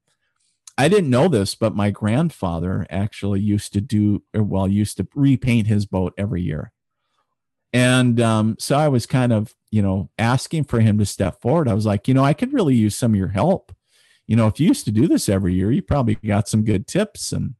[0.77, 5.67] I didn't know this, but my grandfather actually used to do, well, used to repaint
[5.67, 6.71] his boat every year.
[7.73, 11.67] And um, so I was kind of, you know, asking for him to step forward.
[11.67, 13.73] I was like, you know, I could really use some of your help.
[14.27, 16.87] You know, if you used to do this every year, you probably got some good
[16.87, 17.55] tips and,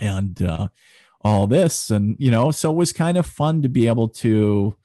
[0.00, 0.68] and, uh,
[1.22, 1.90] all this.
[1.90, 4.76] And, you know, so it was kind of fun to be able to,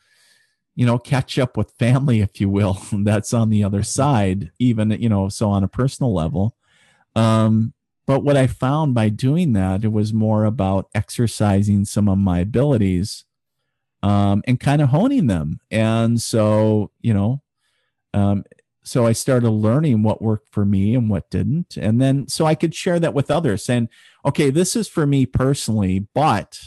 [0.75, 4.91] you know, catch up with family, if you will, that's on the other side, even,
[4.91, 6.55] you know, so on a personal level
[7.15, 7.73] um,
[8.05, 12.39] but what I found by doing that, it was more about exercising some of my
[12.39, 13.25] abilities
[14.03, 15.59] um, and kind of honing them.
[15.69, 17.41] And so, you know,
[18.13, 18.43] um,
[18.83, 21.77] so I started learning what worked for me and what didn't.
[21.77, 23.89] And then so I could share that with others saying,
[24.25, 26.59] okay, this is for me personally, but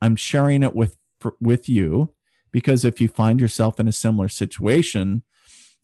[0.00, 0.96] I'm sharing it with
[1.40, 2.12] with you
[2.50, 5.22] because if you find yourself in a similar situation,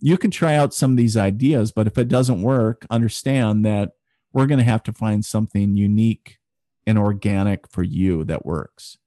[0.01, 3.93] you can try out some of these ideas, but if it doesn't work, understand that
[4.33, 6.39] we're going to have to find something unique
[6.87, 8.99] and organic for you that works.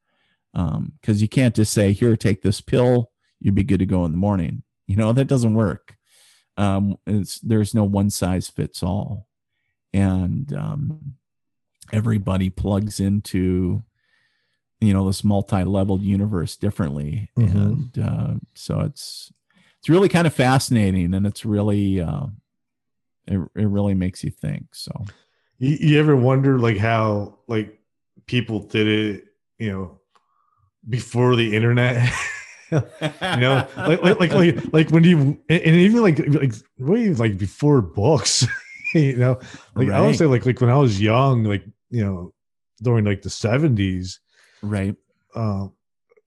[0.54, 4.04] Because um, you can't just say, here, take this pill, you'd be good to go
[4.06, 4.64] in the morning.
[4.88, 5.96] You know, that doesn't work.
[6.58, 9.28] Um, it's there's no one size fits all.
[9.94, 11.16] And um,
[11.92, 13.84] everybody plugs into,
[14.80, 17.30] you know, this multi leveled universe differently.
[17.38, 17.58] Mm-hmm.
[17.58, 19.32] And uh, so it's,
[19.80, 22.28] it's really kind of fascinating and it's really, uh,
[23.28, 24.74] it, it really makes you think.
[24.74, 25.06] So,
[25.58, 27.80] you, you ever wonder like how like
[28.26, 29.26] people did it,
[29.58, 30.00] you know,
[30.88, 32.12] before the internet?
[33.02, 37.38] you know, like, like, like, like, like when you, and even like, like, way like
[37.38, 38.48] before books,
[38.94, 39.40] you know,
[39.76, 39.98] like right.
[39.98, 42.34] I would say like, like when I was young, like, you know,
[42.82, 44.20] during like the seventies,
[44.62, 44.96] right.
[45.36, 45.74] Um,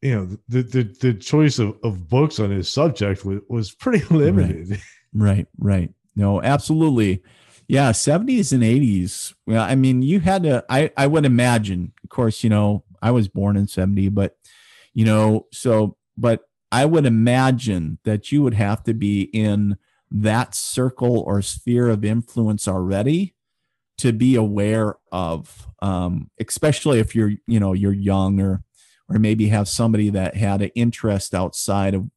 [0.04, 4.04] you know, the, the, the choice of, of books on his subject was, was pretty
[4.14, 4.68] limited.
[4.68, 4.80] Right.
[5.14, 5.46] right.
[5.58, 5.90] Right.
[6.14, 7.22] No, absolutely.
[7.68, 7.90] Yeah.
[7.92, 9.32] 70s and 80s.
[9.46, 13.12] Well, I mean, you had to, I, I would imagine, of course, you know, I
[13.12, 14.36] was born in 70, but,
[14.92, 16.42] you know, so but
[16.72, 19.76] I would imagine that you would have to be in
[20.10, 23.34] that circle or sphere of influence already
[23.98, 28.64] to be aware of, um, especially if you're, you know, you're young or,
[29.08, 32.10] or maybe have somebody that had an interest outside of,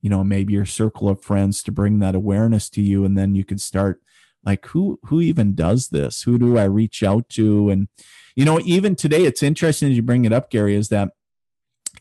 [0.00, 3.04] you know, maybe your circle of friends to bring that awareness to you.
[3.04, 4.00] And then you could start
[4.44, 6.22] like, who, who even does this?
[6.22, 7.70] Who do I reach out to?
[7.70, 7.86] And,
[8.34, 11.10] you know, even today, it's interesting as you bring it up, Gary, is that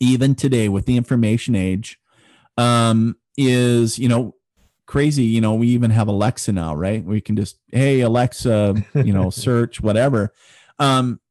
[0.02, 2.00] even today with the information age
[2.58, 4.36] um, is you know
[4.88, 5.24] crazy.
[5.24, 7.04] You know we even have alexa now right?
[7.04, 10.34] We can just hey alexa you know search whatever.
[10.80, 11.22] Um,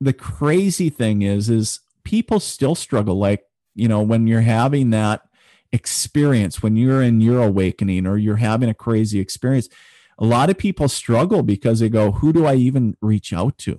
[0.00, 3.18] the crazy thing is is people still struggle.
[3.18, 3.44] Like
[3.74, 5.22] you know when you're having that
[5.70, 9.68] experience when you're in your awakening or you're having a crazy experience
[10.18, 13.76] a lot of people struggle because they go who do i even reach out to?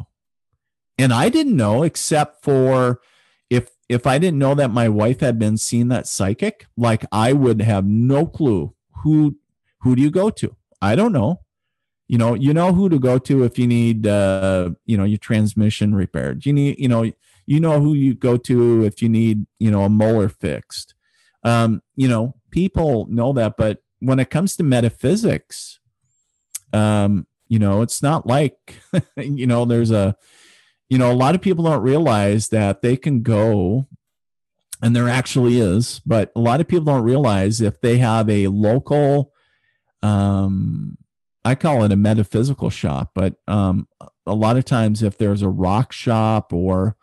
[0.99, 3.01] And i didn't know except for
[3.89, 7.61] if I didn't know that my wife had been seeing that psychic, like I would
[7.61, 9.37] have no clue who
[9.81, 10.55] who do you go to?
[10.81, 11.41] I don't know.
[12.07, 15.17] You know, you know who to go to if you need uh, you know, your
[15.17, 16.45] transmission repaired.
[16.45, 17.11] You need, you know,
[17.45, 20.95] you know who you go to if you need, you know, a molar fixed.
[21.43, 25.79] Um, you know, people know that, but when it comes to metaphysics,
[26.73, 28.75] um, you know, it's not like,
[29.17, 30.15] you know, there's a
[30.89, 33.87] you know, a lot of people don't realize that they can go,
[34.81, 38.47] and there actually is, but a lot of people don't realize if they have a
[38.47, 39.33] local,
[40.01, 40.97] um,
[41.45, 43.87] I call it a metaphysical shop, but um,
[44.25, 46.95] a lot of times if there's a rock shop or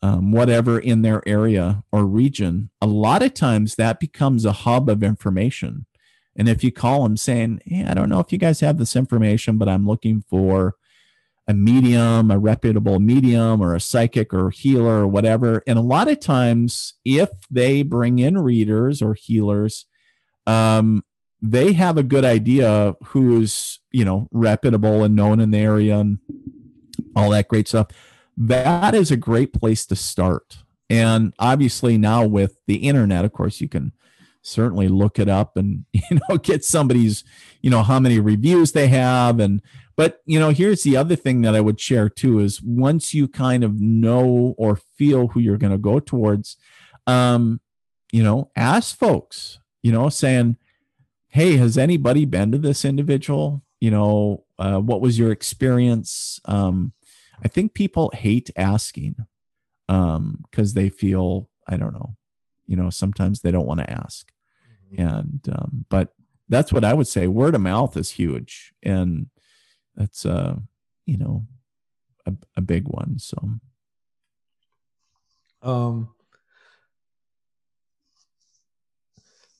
[0.00, 4.88] um, whatever in their area or region, a lot of times that becomes a hub
[4.88, 5.86] of information.
[6.36, 8.94] And if you call them saying, Hey, I don't know if you guys have this
[8.94, 10.76] information, but I'm looking for
[11.48, 15.62] a medium, a reputable medium, or a psychic or healer or whatever.
[15.66, 19.86] And a lot of times, if they bring in readers or healers,
[20.46, 21.02] um,
[21.40, 26.18] they have a good idea who's you know reputable and known in the area and
[27.16, 27.88] all that great stuff.
[28.36, 30.58] That is a great place to start.
[30.90, 33.92] And obviously now with the internet, of course, you can
[34.42, 37.24] certainly look it up and you know get somebody's
[37.62, 39.62] you know how many reviews they have and
[39.98, 43.28] but you know here's the other thing that i would share too is once you
[43.28, 46.56] kind of know or feel who you're going to go towards
[47.06, 47.60] um
[48.12, 50.56] you know ask folks you know saying
[51.28, 53.62] hey has anybody been to this individual?
[53.80, 56.40] You know uh, what was your experience?
[56.46, 56.92] Um
[57.44, 59.14] i think people hate asking
[59.88, 62.16] um because they feel i don't know
[62.66, 64.32] you know sometimes they don't want to ask.
[64.92, 65.08] Mm-hmm.
[65.08, 66.14] and um, but
[66.48, 68.72] that's what i would say word of mouth is huge.
[68.82, 69.28] And
[69.98, 70.56] that's uh
[71.04, 71.44] you know
[72.24, 73.36] a, a big one so.
[75.60, 76.08] Um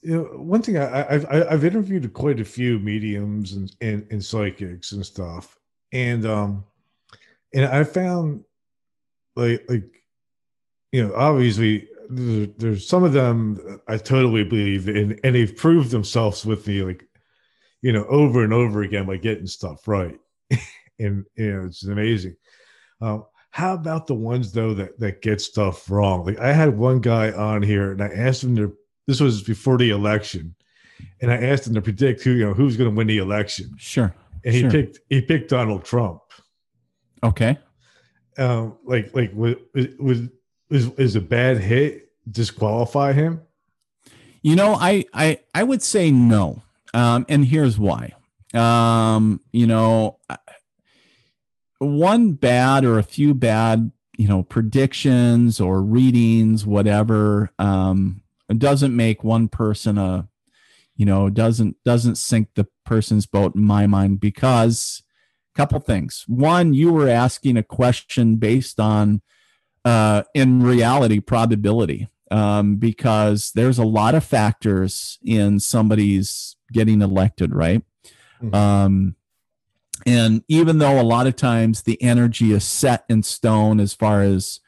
[0.03, 4.25] you know one thing I, I've I've interviewed quite a few mediums and, and, and
[4.25, 5.59] psychics and stuff,
[5.93, 6.65] and um,
[7.53, 8.45] and I found
[9.35, 10.03] like like
[10.93, 16.47] you know obviously there's some of them I totally believe in, and they've proved themselves
[16.47, 17.05] with me, like
[17.83, 20.19] you know, over and over again by getting stuff right,
[20.99, 22.37] and you know, it's amazing.
[23.01, 26.25] Um, how about the ones though that that get stuff wrong?
[26.25, 28.75] Like I had one guy on here, and I asked him to.
[29.07, 30.55] This was before the election,
[31.21, 33.75] and I asked him to predict who you know who's going to win the election.
[33.79, 34.15] Sure.
[34.45, 34.71] And he sure.
[34.71, 36.21] picked he picked Donald Trump.
[37.23, 37.59] Okay.
[38.37, 39.57] Um, like like was
[39.99, 40.21] was
[40.71, 43.43] is, is a bad hit disqualify him?
[44.43, 46.63] You know, I I I would say no,
[46.95, 48.13] um, and here's why.
[48.55, 50.19] Um, you know,
[51.79, 58.23] one bad or a few bad, you know, predictions or readings, whatever, um,
[58.57, 60.29] doesn't make one person a,
[60.97, 65.03] you know, doesn't doesn't sink the person's boat in my mind because
[65.55, 66.25] a couple things.
[66.27, 69.23] One, you were asking a question based on,
[69.85, 77.55] uh, in reality, probability um, because there's a lot of factors in somebody's getting elected,
[77.55, 77.83] right?
[78.43, 78.55] Mm-hmm.
[78.55, 79.17] Um,
[80.07, 84.23] and even though a lot of times the energy is set in stone as far
[84.23, 84.61] as,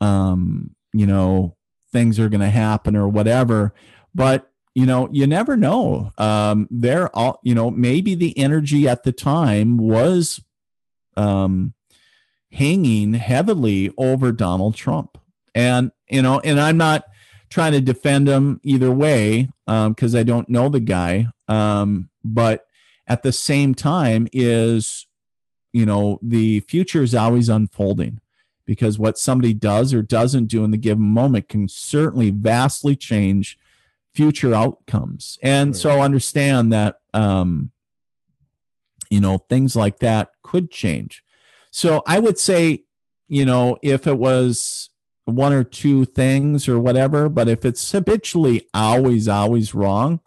[0.00, 1.56] um, you know,
[1.92, 3.74] things are going to happen or whatever,
[4.14, 6.12] but you know, you never know.
[6.16, 10.40] Um, there, all you know, maybe the energy at the time was
[11.16, 11.74] um,
[12.52, 15.18] hanging heavily over Donald Trump
[15.54, 17.04] and you know, and I'm not
[17.48, 21.26] trying to defend him either way um, because um, I don't know the guy.
[21.48, 22.66] Um, but
[23.10, 25.06] at the same time, is
[25.72, 28.20] you know the future is always unfolding
[28.64, 33.58] because what somebody does or doesn't do in the given moment can certainly vastly change
[34.14, 35.38] future outcomes.
[35.42, 35.76] And right.
[35.76, 37.72] so understand that um,
[39.10, 41.22] you know things like that could change.
[41.70, 42.84] So I would say,
[43.28, 44.90] you know, if it was
[45.30, 47.28] one or two things or whatever.
[47.28, 50.20] But if it's habitually always, always wrong,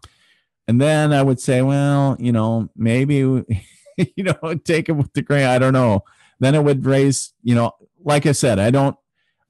[0.68, 3.16] and then I would say, well, you know, maybe,
[3.98, 5.46] you know, take it with the grain.
[5.46, 6.04] I don't know.
[6.40, 7.74] Then it would raise, you know,
[8.04, 8.98] like I said, I don't,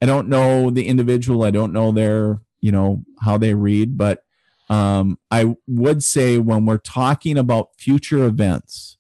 [0.01, 1.43] I don't know the individual.
[1.43, 4.23] I don't know their, you know, how they read, but
[4.69, 8.97] um, I would say when we're talking about future events,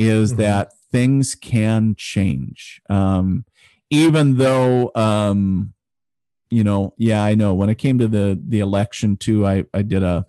[0.00, 0.40] is mm-hmm.
[0.40, 2.80] that things can change.
[2.88, 3.44] Um,
[3.90, 5.74] even though um,
[6.48, 7.54] you know, yeah, I know.
[7.54, 10.26] When it came to the the election too, I I did a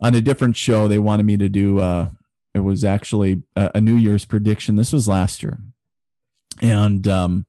[0.00, 0.88] on a different show.
[0.88, 1.80] They wanted me to do.
[1.80, 2.10] Uh,
[2.54, 4.76] it was actually a, a New Year's prediction.
[4.76, 5.58] This was last year,
[6.60, 7.46] and um,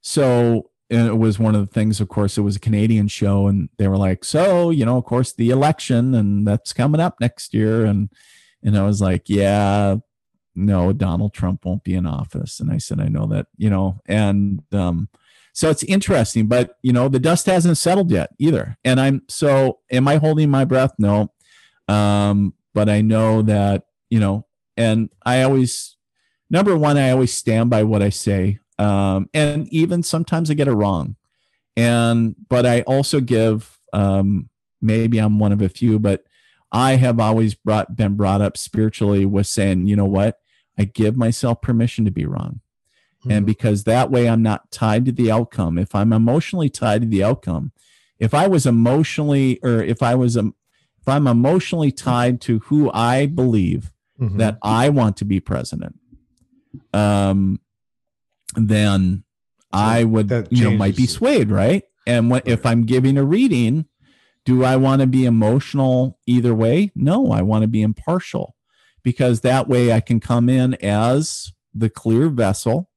[0.00, 2.00] so and it was one of the things.
[2.00, 5.04] Of course, it was a Canadian show, and they were like, "So, you know, of
[5.04, 8.10] course, the election, and that's coming up next year." And
[8.62, 9.96] and I was like, "Yeah,
[10.54, 14.00] no, Donald Trump won't be in office." And I said, "I know that, you know,"
[14.06, 15.08] and um,
[15.54, 18.76] so it's interesting, but you know, the dust hasn't settled yet either.
[18.84, 20.92] And I'm so am I holding my breath?
[20.98, 21.30] No.
[21.88, 24.46] Um, but I know that, you know,
[24.76, 25.96] and I always
[26.50, 28.58] number one, I always stand by what I say.
[28.78, 31.16] Um, and even sometimes I get it wrong.
[31.76, 34.48] And but I also give um
[34.80, 36.24] maybe I'm one of a few, but
[36.72, 40.40] I have always brought been brought up spiritually with saying, you know what?
[40.78, 42.60] I give myself permission to be wrong.
[43.20, 43.30] Mm-hmm.
[43.30, 45.78] And because that way I'm not tied to the outcome.
[45.78, 47.72] If I'm emotionally tied to the outcome,
[48.18, 50.54] if I was emotionally, or if I was, um,
[51.04, 54.38] if I'm emotionally tied to who I believe mm-hmm.
[54.38, 56.00] that I want to be president,
[56.94, 57.60] um,
[58.56, 59.24] then
[59.70, 61.82] I would, you know, might be swayed, right?
[62.06, 62.52] And what, right.
[62.54, 63.84] if I'm giving a reading,
[64.46, 66.90] do I want to be emotional either way?
[66.94, 68.54] No, I want to be impartial
[69.02, 72.88] because that way I can come in as the clear vessel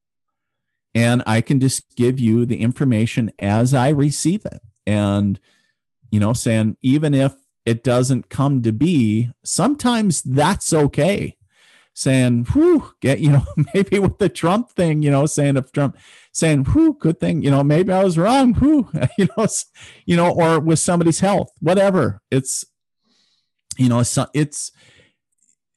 [0.95, 4.61] and I can just give you the information as I receive it.
[4.85, 5.41] And,
[6.09, 7.33] you know, saying even if
[7.67, 11.35] it doesn't come to be, sometimes that's okay.
[11.93, 15.97] Saying, whew, get, you know, maybe with the Trump thing, you know, saying if Trump
[16.31, 19.45] saying, whew, good thing, you know, maybe I was wrong, whew, you know,
[20.05, 22.21] you know, or with somebody's health, whatever.
[22.31, 22.63] It's,
[23.77, 24.71] you know, it's, it's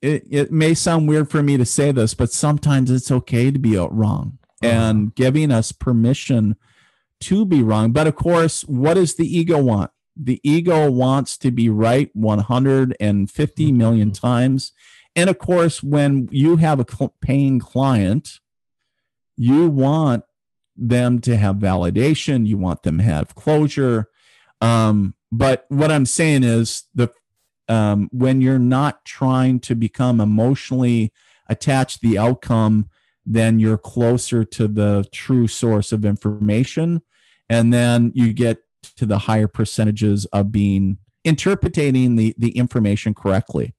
[0.01, 3.59] it, it may sound weird for me to say this, but sometimes it's okay to
[3.59, 5.13] be wrong and uh-huh.
[5.17, 6.55] giving us permission
[7.23, 7.91] to be wrong.
[7.91, 9.91] But of course, what does the ego want?
[10.17, 14.27] The ego wants to be right 150 million mm-hmm.
[14.27, 14.73] times.
[15.17, 18.41] And of course, when you have a paying client,
[19.37, 20.25] you want
[20.77, 24.09] them to have validation, you want them to have closure.
[24.61, 27.09] Um, but what I'm saying is the
[27.69, 31.13] um, when you're not trying to become emotionally
[31.49, 32.91] attached to the outcome,
[33.25, 37.03] then you're closer to the true source of information.
[37.49, 38.59] And then you get
[38.97, 43.75] to the higher percentages of being interpreting the, the information correctly.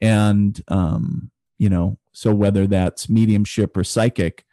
[0.00, 4.44] And, um, you know, so whether that's mediumship or psychic,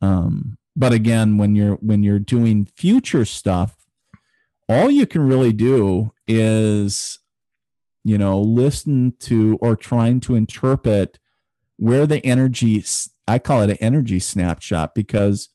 [0.00, 3.76] um, but again, when you're when you're doing future stuff,
[4.68, 7.20] all you can really do is,
[8.02, 11.18] you know, listen to or trying to interpret
[11.76, 12.84] where the energy
[13.26, 15.48] I call it an energy snapshot because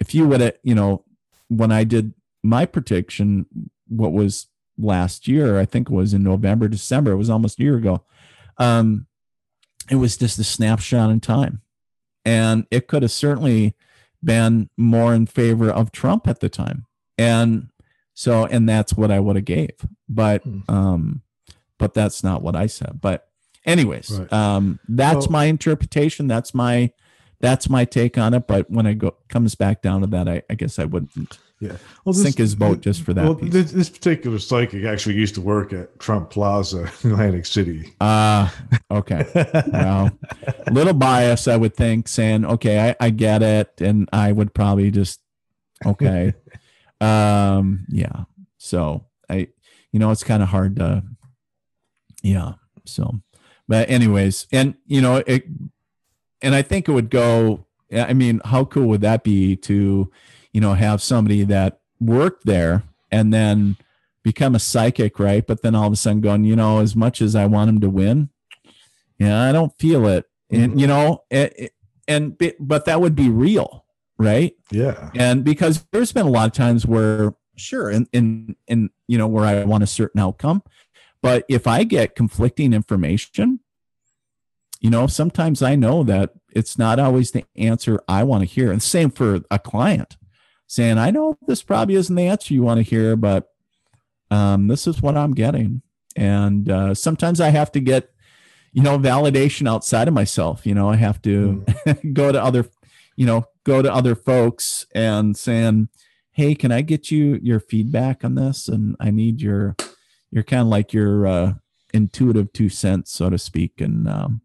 [0.00, 1.04] if you would have, you know,
[1.48, 2.14] when I did
[2.46, 3.46] my prediction,
[3.88, 4.46] what was
[4.78, 5.58] last year.
[5.58, 7.12] I think it was in November, December.
[7.12, 8.04] It was almost a year ago.
[8.58, 9.06] Um,
[9.90, 11.60] it was just a snapshot in time,
[12.24, 13.74] and it could have certainly
[14.24, 16.86] been more in favor of Trump at the time.
[17.18, 17.68] And
[18.14, 19.70] so, and that's what I would have gave,
[20.08, 20.60] but Hmm.
[20.68, 21.22] um,
[21.78, 23.00] but that's not what I said.
[23.00, 23.28] But
[23.66, 24.32] anyways, Right.
[24.32, 26.26] um, that's Well- my interpretation.
[26.26, 26.90] That's my
[27.38, 28.46] that's my take on it.
[28.46, 31.76] But when it go comes back down to that, I, I guess I wouldn't Yeah.
[32.04, 33.24] Well, sink his boat just for that.
[33.24, 33.52] Well, piece.
[33.52, 37.94] this, this particular psychic actually used to work at Trump Plaza in Atlantic City.
[38.00, 38.54] Ah,
[38.90, 39.26] okay.
[39.72, 40.10] Well,
[40.66, 43.80] a little bias, I would think, saying, okay, I, I get it.
[43.80, 45.20] And I would probably just,
[45.84, 46.34] okay.
[47.00, 48.24] um, yeah.
[48.58, 49.48] So I,
[49.92, 51.04] you know, it's kind of hard to,
[52.22, 52.54] yeah.
[52.84, 53.14] So,
[53.66, 55.46] but anyways, and, you know, it,
[56.42, 60.12] and I think it would go, I mean, how cool would that be to,
[60.56, 63.76] you know, have somebody that worked there and then
[64.22, 65.46] become a psychic, right?
[65.46, 67.80] But then all of a sudden going, you know, as much as I want him
[67.82, 68.30] to win,
[69.18, 70.24] yeah, I don't feel it.
[70.50, 70.78] And, mm-hmm.
[70.78, 71.72] you know, it, it-
[72.08, 73.84] and, but that would be real,
[74.16, 74.56] right?
[74.70, 75.10] Yeah.
[75.14, 79.26] And because there's been a lot of times where, sure, in, in, in, you know,
[79.26, 80.62] where I want a certain outcome,
[81.20, 83.60] but if I get conflicting information,
[84.80, 88.72] you know, sometimes I know that it's not always the answer I want to hear.
[88.72, 90.16] And same for a client
[90.66, 93.48] saying, I know this probably isn't the answer you want to hear, but
[94.30, 95.82] um, this is what I'm getting.
[96.16, 98.10] And uh, sometimes I have to get,
[98.72, 100.66] you know, validation outside of myself.
[100.66, 101.64] You know, I have to
[102.12, 102.66] go to other,
[103.16, 105.88] you know, go to other folks and saying,
[106.32, 108.68] Hey, can I get you your feedback on this?
[108.68, 109.74] And I need your,
[110.30, 111.54] you're kind of like your uh,
[111.94, 113.80] intuitive two cents, so to speak.
[113.80, 114.42] And um,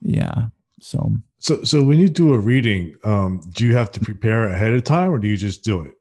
[0.00, 0.46] yeah,
[0.80, 4.72] so So, so when you do a reading, um, do you have to prepare ahead
[4.72, 5.92] of time, or do you just do it?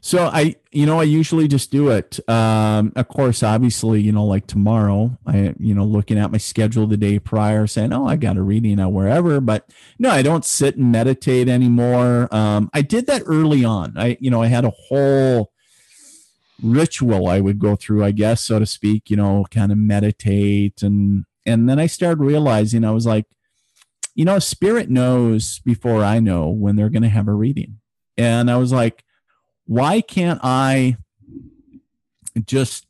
[0.00, 2.20] So I, you know, I usually just do it.
[2.28, 6.86] Um, of course, obviously, you know, like tomorrow, I, you know, looking at my schedule
[6.86, 10.44] the day prior, saying, "Oh, I got a reading out wherever." But no, I don't
[10.44, 12.28] sit and meditate anymore.
[12.34, 13.94] Um, I did that early on.
[13.96, 15.52] I, you know, I had a whole
[16.62, 19.08] ritual I would go through, I guess, so to speak.
[19.08, 23.24] You know, kind of meditate, and and then I started realizing I was like,
[24.14, 27.78] you know, spirit knows before I know when they're going to have a reading,
[28.16, 29.04] and I was like
[29.66, 30.98] why can't I
[32.44, 32.86] just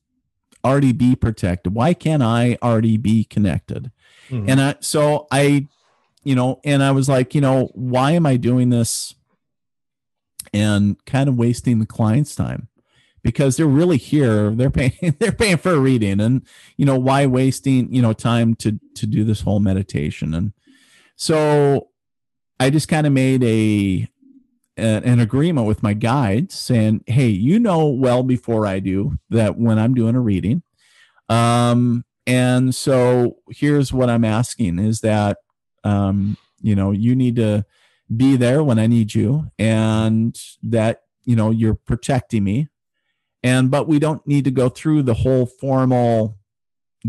[0.65, 1.75] already be protected?
[1.75, 3.91] Why can't I already be connected?
[4.29, 4.49] Mhm.
[4.49, 5.69] And I, so I,
[6.25, 9.15] you know, and I was like, you know, why am I doing this
[10.53, 12.69] and kind of wasting the client's time?
[13.23, 16.43] Because they're really here, they're paying, they're paying for a reading, and
[16.77, 20.35] you know, why wasting, you know, time to to do this whole meditation?
[20.35, 20.53] And
[21.16, 21.89] so
[22.59, 24.09] I just kind of made a
[24.77, 29.78] an agreement with my guides saying, "Hey, you know well before I do that when
[29.78, 30.62] I'm doing a reading,
[31.28, 35.39] um, and so here's what I'm asking: is that
[35.85, 37.65] um, you know you need to
[38.15, 42.69] be there when I need you, and that you know you're protecting me,
[43.43, 46.39] and but we don't need to go through the whole formal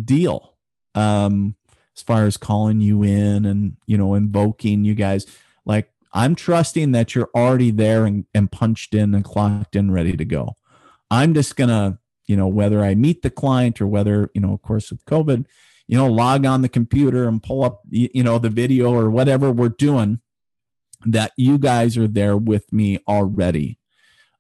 [0.03, 0.56] deal."
[0.94, 1.56] Um,
[1.96, 5.26] as far as calling you in and you know invoking you guys.
[5.66, 10.16] Like i'm trusting that you're already there and, and punched in and clocked in ready
[10.16, 10.56] to go.
[11.12, 14.62] I'm just gonna you know whether i meet the client or whether you know of
[14.62, 15.46] course with covid
[15.88, 19.52] you know log on the computer and pull up you know the video or whatever
[19.52, 20.20] we're doing
[21.06, 23.78] that you guys are there with me already.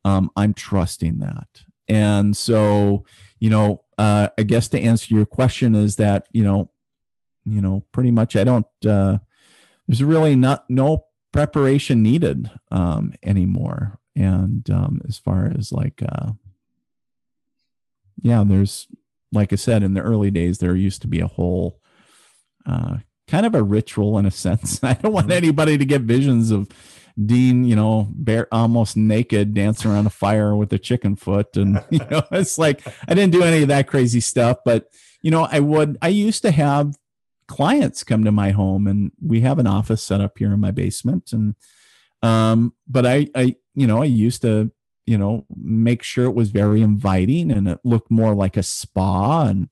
[0.03, 1.47] Um, i'm trusting that.
[1.87, 3.05] And so
[3.39, 6.69] you know uh, i guess to answer your question is that you know
[7.45, 9.17] you know pretty much i don't uh
[9.87, 13.99] there's really not no preparation needed um anymore.
[14.15, 16.31] And um as far as like uh
[18.21, 18.87] yeah there's
[19.31, 21.79] like i said in the early days there used to be a whole
[22.65, 22.97] uh
[23.27, 24.83] kind of a ritual in a sense.
[24.83, 25.33] I don't want Mhm.
[25.33, 26.67] anybody to get visions of
[27.23, 31.55] dean you know bare almost naked dancing around a fire with a chicken foot.
[31.57, 34.87] And you know it's like i didn't do any of that crazy stuff but
[35.21, 36.95] you know i would i used to have
[37.47, 40.71] clients come to my home and we have an office set up here in my
[40.71, 41.31] basement.
[41.31, 41.55] And
[42.21, 44.71] um but i i you know i used to
[45.05, 49.43] you know make sure it was very inviting and it looked more like a spa
[49.43, 49.67] and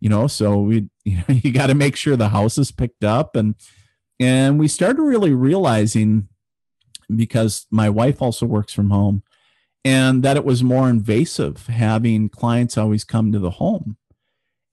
[0.00, 3.04] you know so we you know you got to make sure the house is picked
[3.04, 3.36] up.
[3.36, 3.54] And
[4.20, 6.28] and we started really realizing
[7.14, 9.22] because my wife also works from home
[9.84, 13.96] and that it was more invasive having clients always come to the home.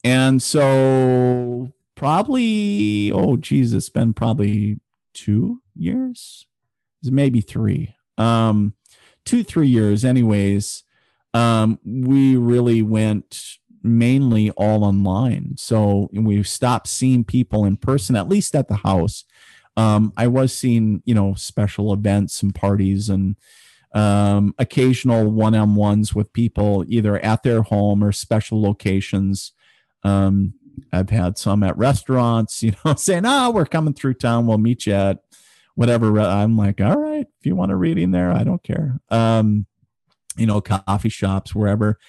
[0.03, 4.79] And so probably oh geez it's been probably
[5.13, 6.45] two years
[7.03, 8.73] maybe three um
[9.25, 10.83] two three years anyways
[11.33, 15.55] um, we really went mainly all online.
[15.57, 19.23] So we stopped seeing people in person, at least at the house.
[19.77, 23.37] Um, I was seeing, you know, special events and parties and
[23.93, 29.53] um, occasional one on ones with people either at their home or special locations.
[30.03, 30.53] Um,
[30.91, 34.47] I've had some at restaurants, you know, saying, "Oh, we're coming through town.
[34.47, 35.19] We'll meet you at
[35.75, 39.65] whatever." I'm like, "All right, if you want a reading there, I don't care." Um,
[40.37, 41.99] you know, coffee shops, wherever,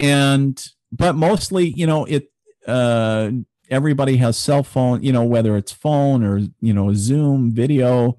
[0.00, 2.30] and but mostly, you know, it.
[2.66, 3.30] Uh,
[3.70, 8.18] everybody has cell phone, you know, whether it's phone or you know, Zoom video.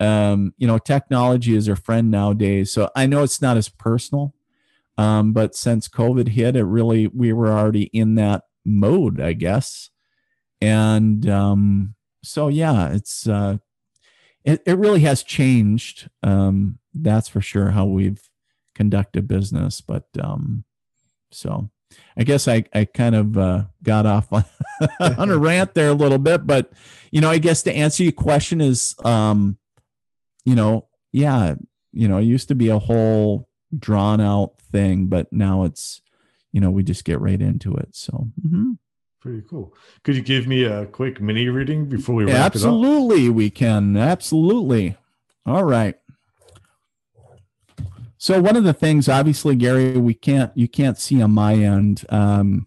[0.00, 2.72] Um, you know, technology is our friend nowadays.
[2.72, 4.32] So I know it's not as personal,
[4.96, 9.90] um, but since COVID hit, it really we were already in that mode, I guess.
[10.60, 13.58] And um, so, yeah, it's uh,
[14.44, 16.08] it, it really has changed.
[16.22, 18.28] Um, that's for sure how we've
[18.74, 19.80] conducted business.
[19.80, 20.64] But um,
[21.30, 21.70] so
[22.16, 24.44] I guess I, I kind of uh, got off on,
[25.00, 26.72] on a rant there a little bit, but
[27.10, 29.58] you know, I guess to answer your question is, um,
[30.44, 31.54] you know, yeah,
[31.92, 36.00] you know, it used to be a whole drawn out thing, but now it's,
[36.58, 37.94] you know, we just get right into it.
[37.94, 38.72] So, mm-hmm.
[39.20, 39.72] Pretty cool.
[40.02, 43.96] Could you give me a quick mini reading before we wrap Absolutely, we can.
[43.96, 44.96] Absolutely.
[45.46, 45.94] All right.
[48.16, 52.04] So one of the things, obviously, Gary, we can't you can't see on my end
[52.08, 52.66] um,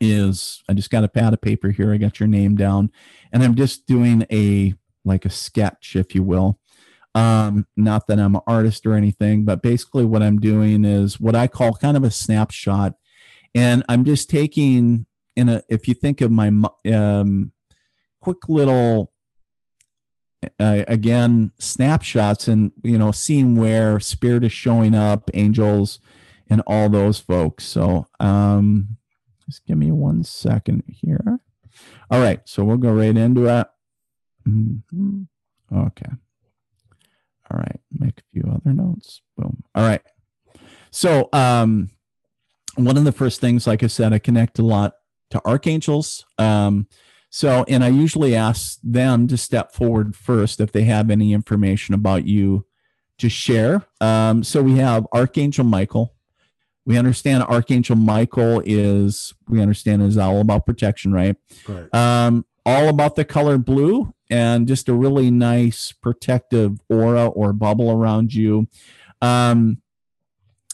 [0.00, 1.92] is I just got a pad of paper here.
[1.92, 2.90] I got your name down,
[3.30, 4.72] and I'm just doing a
[5.04, 6.58] like a sketch, if you will.
[7.16, 11.34] Um, not that I'm an artist or anything, but basically what I'm doing is what
[11.34, 12.94] I call kind of a snapshot,
[13.54, 16.52] and I'm just taking in a if you think of my
[16.92, 17.52] um,
[18.20, 19.14] quick little
[20.60, 26.00] uh, again snapshots and you know seeing where spirit is showing up angels
[26.50, 27.64] and all those folks.
[27.64, 28.98] So um
[29.46, 31.40] just give me one second here.
[32.10, 33.68] All right so we'll go right into it.
[34.46, 35.22] Mm-hmm.
[35.74, 36.10] okay
[37.50, 40.02] all right make a few other notes boom all right
[40.90, 41.90] so um
[42.76, 44.94] one of the first things like i said i connect a lot
[45.30, 46.24] to archangels.
[46.38, 46.88] Um,
[47.30, 51.94] so, and I usually ask them to step forward first if they have any information
[51.94, 52.66] about you
[53.18, 53.84] to share.
[54.00, 56.14] Um, so we have Archangel Michael.
[56.84, 61.36] We understand Archangel Michael is, we understand is all about protection, right?
[61.66, 61.92] Right.
[61.92, 67.90] Um, all about the color blue and just a really nice protective aura or bubble
[67.90, 68.68] around you.
[69.22, 69.82] Um,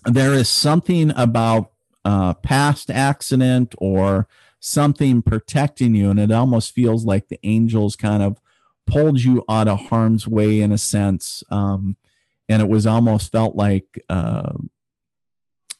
[0.04, 1.72] there is something about
[2.04, 4.26] uh, past accident or
[4.60, 8.40] something protecting you and it almost feels like the angels kind of
[8.86, 11.96] pulled you out of harm's way in a sense um,
[12.48, 14.52] and it was almost felt like uh,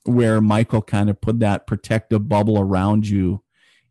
[0.05, 3.43] where michael kind of put that protective bubble around you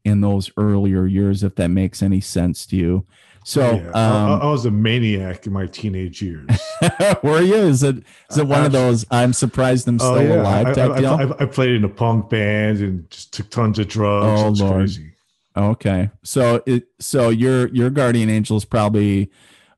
[0.03, 3.06] in those earlier years if that makes any sense to you
[3.43, 3.88] so yeah.
[3.89, 6.47] um, I, I, was a maniac in my teenage years.
[7.23, 7.55] Were you?
[7.55, 10.41] Is it is it one of those I'm surprised I'm oh, still oh, yeah.
[10.41, 11.13] alive I, type I, deal?
[11.13, 14.41] I, I, played in a punk band and just took tons of drugs.
[14.41, 14.76] Oh it's Lord.
[14.76, 15.13] Crazy.
[15.57, 16.09] Okay.
[16.23, 19.31] So it so your your guardian angel is probably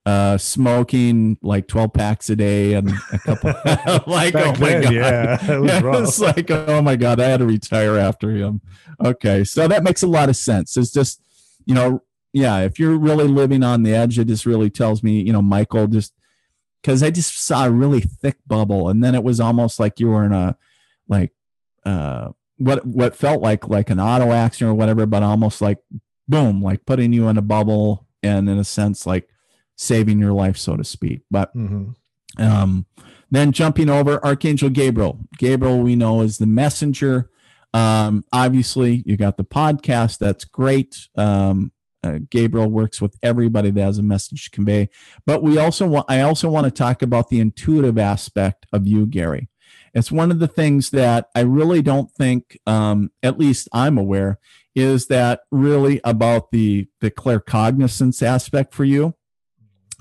[0.06, 3.50] uh smoking like 12 packs a day and a couple
[4.12, 7.30] like Back oh my then, god yeah it was it's like oh my god i
[7.30, 8.60] had to retire after him
[9.02, 11.22] okay so that makes a lot of sense it's just
[11.66, 12.02] you know
[12.34, 15.42] yeah, if you're really living on the edge, it just really tells me, you know,
[15.42, 16.14] Michael just
[16.82, 20.10] because I just saw a really thick bubble, and then it was almost like you
[20.10, 20.58] were in a
[21.08, 21.32] like
[21.86, 25.78] uh what what felt like like an auto accident or whatever, but almost like
[26.28, 29.30] boom, like putting you in a bubble and in a sense like
[29.76, 31.22] saving your life, so to speak.
[31.30, 31.92] But mm-hmm.
[32.42, 32.86] um
[33.30, 35.20] then jumping over Archangel Gabriel.
[35.38, 37.30] Gabriel we know is the messenger.
[37.74, 40.20] Um, obviously, you got the podcast.
[40.20, 41.08] That's great.
[41.18, 41.72] Um,
[42.04, 44.90] uh, Gabriel works with everybody that has a message to convey.
[45.26, 49.06] But we also want, I also want to talk about the intuitive aspect of you,
[49.06, 49.50] Gary.
[49.94, 54.40] It's one of the things that I really don't think, um, at least I'm aware,
[54.76, 59.16] is that really about the the claircognizance aspect for you.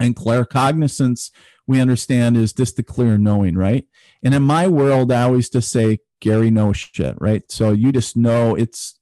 [0.01, 1.31] And claircognizance,
[1.67, 3.85] we understand, is just the clear knowing, right?
[4.23, 7.43] And in my world, I always just say Gary knows shit, right?
[7.53, 8.99] So you just know it's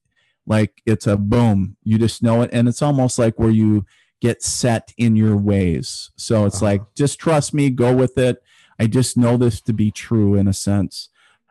[0.51, 1.77] like it's a boom.
[1.85, 3.87] You just know it and it's almost like where you
[4.21, 6.11] get set in your ways.
[6.17, 6.67] So it's uh-huh.
[6.67, 8.43] like just trust me go with it.
[8.79, 11.09] I just know this to be true in a sense.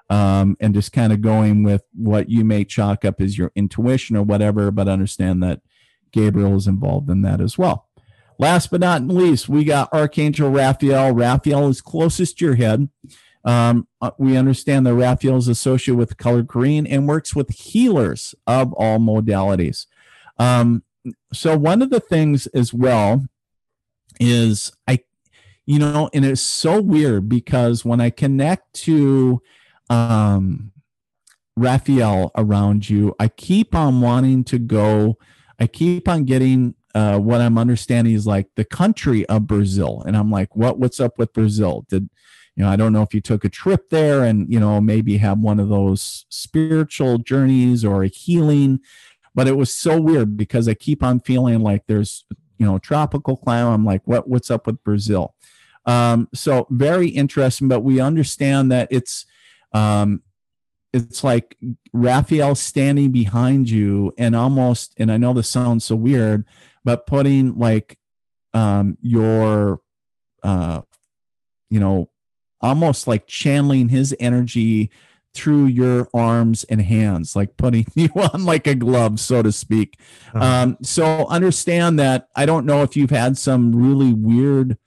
[0.09, 4.17] Um, and just kind of going with what you may chalk up as your intuition
[4.17, 5.61] or whatever but understand that
[6.11, 7.87] gabriel is involved in that as well.
[8.37, 11.13] Last but not least we got archangel raphael.
[11.13, 12.89] Raphael is closest to your head
[13.45, 18.35] Um, uh, we understand that Raphael is associated with color green and works with healers
[18.45, 19.85] of all modalities.
[20.37, 20.83] Um,
[21.33, 23.25] so one of the things as well
[24.19, 24.99] is I,
[25.65, 29.41] you know, and it's so weird because when I connect to
[29.89, 30.71] um,
[31.55, 35.17] Raphael around you, I keep on wanting to go.
[35.59, 40.17] I keep on getting uh, what I'm understanding is like the country of Brazil, and
[40.17, 40.79] I'm like, what?
[40.79, 41.85] What's up with Brazil?
[41.87, 42.09] Did
[42.59, 42.71] you know?
[42.71, 45.59] I don't know if you took a trip there and you know maybe have one
[45.59, 48.81] of those spiritual journeys or a healing,
[49.33, 52.25] but it was so weird because I keep on feeling like there's
[52.57, 53.73] you know tropical climate.
[53.73, 54.27] I'm like, what?
[54.27, 55.33] What's up with Brazil?
[55.85, 59.25] Um, so very interesting, but we understand that it's
[59.71, 60.21] um,
[60.91, 61.55] it's like
[61.93, 66.45] Raphael standing behind you and almost, and I know this sounds so weird,
[66.83, 67.97] but putting like
[68.53, 69.81] um, your,
[70.43, 70.81] uh,
[71.69, 72.09] you know,
[72.61, 74.91] almost like channeling his energy
[75.33, 79.99] through your arms and hands, like putting you on like a glove, so to speak.
[80.33, 80.43] Uh-huh.
[80.43, 84.77] Um, so understand that I don't know if you've had some really weird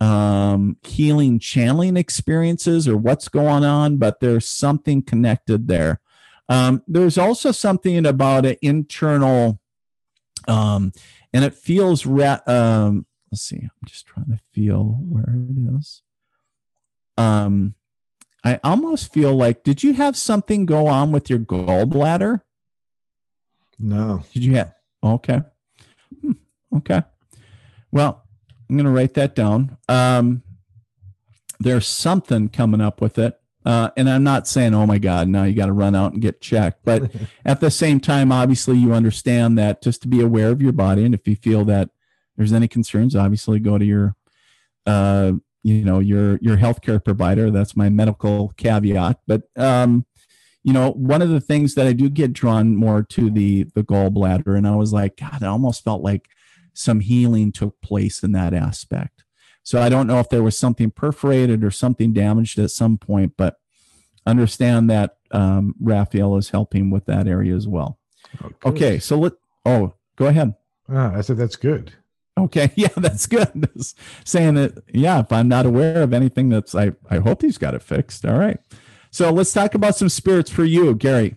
[0.00, 6.00] um, healing channeling experiences or what's going on, but there's something connected there.
[6.48, 9.58] Um, there's also something about an internal,
[10.46, 10.92] um,
[11.32, 16.02] and it feels, ra- um, let's see, I'm just trying to feel where it is.
[17.16, 17.74] Um,
[18.44, 22.42] I almost feel like, did you have something go on with your gallbladder?
[23.78, 24.22] No.
[24.32, 24.74] Did you have?
[25.02, 25.42] Okay.
[26.20, 26.32] Hmm,
[26.76, 27.02] okay.
[27.90, 28.22] Well,
[28.68, 29.76] I'm going to write that down.
[29.88, 30.42] Um,
[31.58, 33.38] there's something coming up with it.
[33.64, 36.22] Uh, and I'm not saying, oh my God, now you got to run out and
[36.22, 36.84] get checked.
[36.84, 37.10] But
[37.44, 41.04] at the same time, obviously, you understand that just to be aware of your body.
[41.04, 41.90] And if you feel that
[42.36, 44.14] there's any concerns, obviously go to your,
[44.86, 45.32] uh,
[45.66, 47.50] you know, your your healthcare provider.
[47.50, 49.18] That's my medical caveat.
[49.26, 50.06] But um,
[50.62, 53.82] you know, one of the things that I do get drawn more to the the
[53.82, 56.28] gallbladder, and I was like, God, I almost felt like
[56.72, 59.24] some healing took place in that aspect.
[59.64, 63.32] So I don't know if there was something perforated or something damaged at some point,
[63.36, 63.56] but
[64.24, 67.98] understand that um, Raphael is helping with that area as well.
[68.40, 69.32] Oh, okay, so let.
[69.64, 70.54] Oh, go ahead.
[70.88, 71.94] Ah, I said that's good.
[72.38, 73.68] Okay, yeah, that's good.
[74.24, 77.74] Saying that, yeah, if I'm not aware of anything that's, I, I hope he's got
[77.74, 78.24] it fixed.
[78.24, 78.58] All right.
[79.10, 81.36] So let's talk about some spirits for you, Gary.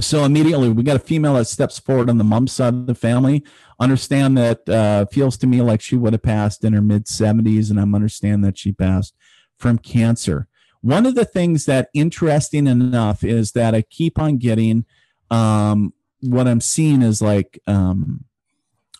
[0.00, 2.94] So immediately we got a female that steps forward on the mom side of the
[2.94, 3.44] family.
[3.78, 7.70] Understand that uh, feels to me like she would have passed in her mid 70s,
[7.70, 9.14] and I'm understand that she passed
[9.58, 10.48] from cancer.
[10.80, 14.86] One of the things that interesting enough is that I keep on getting
[15.30, 15.92] um,
[16.22, 18.24] what I'm seeing is like um,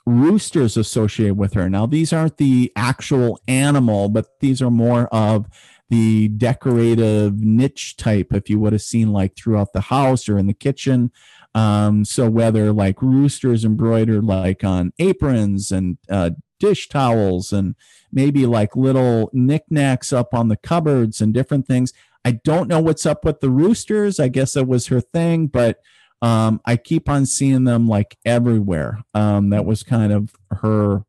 [0.07, 1.69] roosters associated with her.
[1.71, 5.47] Now these aren't the actual animal, but these are more of
[5.91, 10.47] the decorative niche type if you would have seen like throughout the house or in
[10.47, 11.13] the kitchen.
[11.55, 17.75] Um, so whether like roosters embroidered like on aprons and uh, dish towels and
[18.11, 21.93] maybe like little knickknacks up on the cupboards and different things.
[22.25, 24.19] I don't know what's up with the roosters.
[24.19, 25.79] I guess it was her thing but
[26.23, 31.05] um, i keep on seeing them like everywhere um, that was kind of her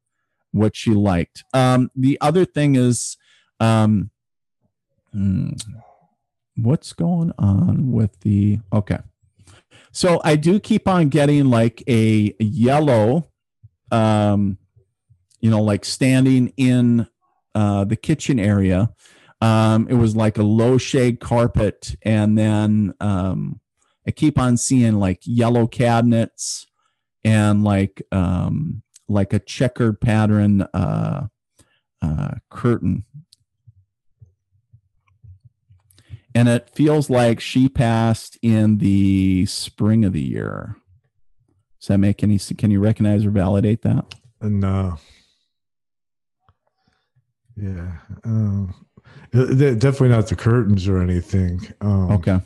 [0.52, 3.15] what she liked um, the other thing is
[3.60, 4.11] um,
[5.14, 5.52] Hmm.
[6.56, 8.99] What's going on with the okay?
[9.91, 13.30] So I do keep on getting like a yellow,
[13.91, 14.57] um,
[15.40, 17.07] you know, like standing in
[17.53, 18.90] uh, the kitchen area.
[19.40, 23.60] Um, it was like a low shade carpet, and then um,
[24.05, 26.67] I keep on seeing like yellow cabinets
[27.23, 31.27] and like um, like a checkered pattern uh,
[32.01, 33.05] uh, curtain
[36.35, 40.77] and it feels like she passed in the spring of the year.
[41.80, 42.39] Does that make any?
[42.39, 44.15] Can you recognize or validate that?
[44.41, 44.97] No.
[47.55, 47.91] Yeah.
[48.23, 48.73] Um,
[49.31, 51.61] definitely not the curtains or anything.
[51.81, 52.41] Um, okay.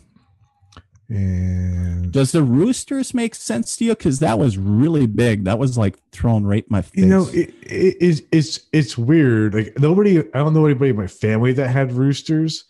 [1.09, 3.95] And does the roosters make sense to you?
[3.95, 5.45] Because that was really big.
[5.45, 7.03] That was like thrown right in my face.
[7.03, 9.53] You know, it, it, it's it's it's weird.
[9.53, 12.65] Like nobody, I don't know anybody in my family that had roosters.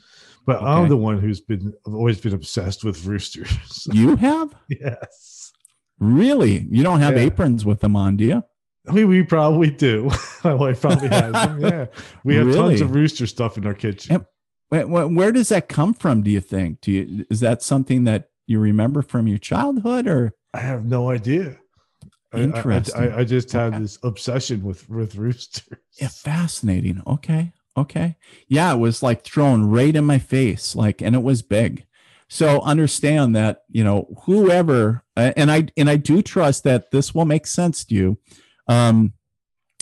[0.46, 0.66] But okay.
[0.66, 3.88] I'm the one who's been always been obsessed with roosters.
[3.94, 4.56] You have?
[4.70, 5.52] yes.
[6.00, 6.66] Really?
[6.70, 7.24] You don't have yeah.
[7.24, 8.44] aprons with them on, do you?
[8.88, 10.10] I mean, we probably do.
[10.44, 11.60] My wife probably has them.
[11.62, 11.86] Yeah,
[12.24, 12.58] we have really?
[12.58, 14.16] tons of rooster stuff in our kitchen.
[14.16, 14.26] And
[14.70, 16.24] where does that come from?
[16.24, 16.82] Do you think?
[16.82, 21.10] Do you is that something that you remember from your childhood, or I have no
[21.10, 21.58] idea.
[22.36, 23.02] Interesting.
[23.02, 23.80] I, I, I just had okay.
[23.80, 25.80] this obsession with with roosters.
[26.00, 27.02] Yeah, fascinating.
[27.08, 28.18] Okay, Okay.
[28.48, 31.86] Yeah, it was like thrown right in my face, like, and it was big.
[32.28, 37.26] So understand that, you know, whoever, and I, and I do trust that this will
[37.26, 38.18] make sense to you.
[38.68, 39.14] Um,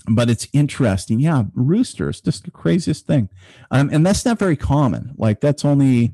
[0.07, 1.19] but it's interesting.
[1.19, 1.43] Yeah.
[1.53, 3.29] Roosters, just the craziest thing.
[3.71, 5.13] Um, and that's not very common.
[5.17, 6.13] Like that's only,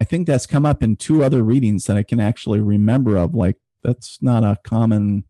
[0.00, 3.34] I think that's come up in two other readings that I can actually remember of.
[3.34, 5.24] Like that's not a common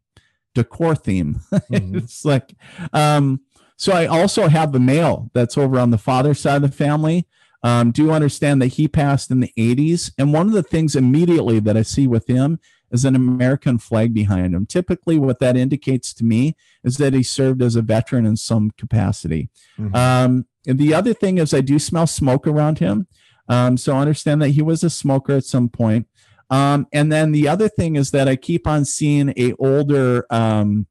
[0.55, 1.41] decor theme.
[1.53, 1.97] Mm-hmm.
[1.97, 2.55] it's like,
[2.93, 3.41] um,
[3.77, 7.27] so I also have the male that's over on the father side of the family.
[7.65, 10.13] Um, do understand that he passed in the 80s.
[10.19, 12.59] And one of the things immediately that I see with him
[12.93, 14.67] is an American flag behind him.
[14.67, 16.55] Typically, what that indicates to me
[16.85, 19.49] is that he served as a veteran in some capacity.
[19.79, 19.97] Mm-hmm.
[19.97, 23.09] Um, the other thing is, I do smell smoke around him.
[23.49, 26.07] Um, so understand that he was a smoker at some point.
[26.51, 30.87] Um, and then the other thing is that I keep on seeing a older um,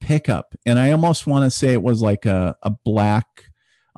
[0.00, 3.26] pickup, and I almost want to say it was like a, a black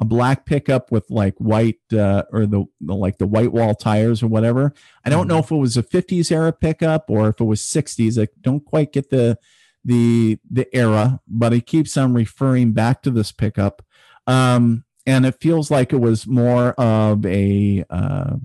[0.00, 4.22] a black pickup with like white uh, or the, the, like the white wall tires
[4.22, 4.72] or whatever.
[5.04, 5.44] I don't know mm-hmm.
[5.44, 8.22] if it was a 50s era pickup or if it was 60s.
[8.22, 9.38] I don't quite get the
[9.84, 13.82] the the era, but it keeps on referring back to this pickup.
[14.26, 18.36] Um, and it feels like it was more of a uh,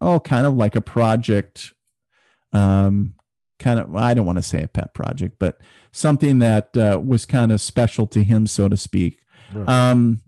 [0.00, 1.72] oh, kind of like a project,
[2.52, 3.14] um,
[3.58, 3.96] kind of.
[3.96, 5.58] I don't want to say a pet project, but
[5.92, 9.20] something that uh, was kind of special to him, so to speak.
[9.66, 10.20] Um,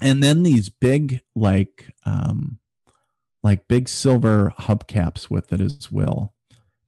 [0.00, 2.58] and then these big, like, um,
[3.42, 6.34] like big silver hubcaps with it as well.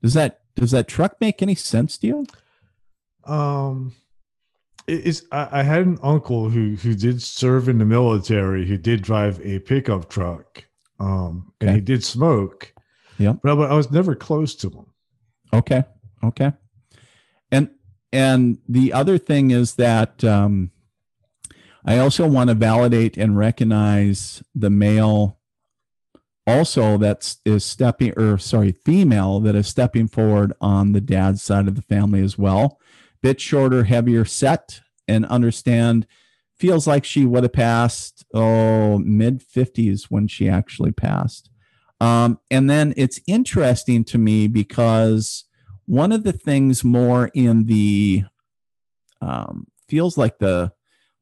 [0.03, 2.27] Does that does that truck make any sense to you?
[3.25, 3.95] Um,
[4.89, 9.03] is I, I, had an uncle who who did serve in the military who did
[9.03, 10.65] drive a pickup truck
[10.99, 12.73] um and he did smoke.
[13.19, 14.87] Yeah but I, I, was never close to him.
[15.53, 15.85] Okay.
[16.25, 16.53] Okay.
[17.53, 17.71] And
[18.13, 20.71] and the other thing is that um
[21.89, 25.39] i also want to validate and recognize the male
[26.49, 31.69] also that's is stepping or sorry female that is stepping forward on the dad's side
[31.69, 32.81] of the family as well.
[33.21, 36.07] Bit shorter, heavier set, and understand
[36.57, 41.51] feels like she would have passed oh mid 50s when she actually passed.
[42.01, 45.45] Um, and then it's interesting to me because
[45.85, 48.25] one of the things more in the
[49.21, 50.73] um, feels like the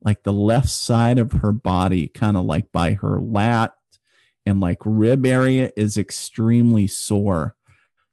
[0.07, 3.75] like the left side of her body kind of like by her lat
[4.47, 7.55] and like rib area is extremely sore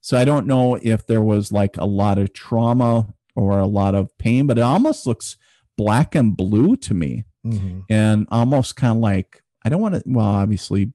[0.02, 3.96] so i don't know if there was like a lot of trauma or a lot
[3.96, 5.38] of pain, but it almost looks
[5.78, 7.80] black and blue to me mm-hmm.
[7.90, 10.94] and almost kind of like, I don't want to, well, obviously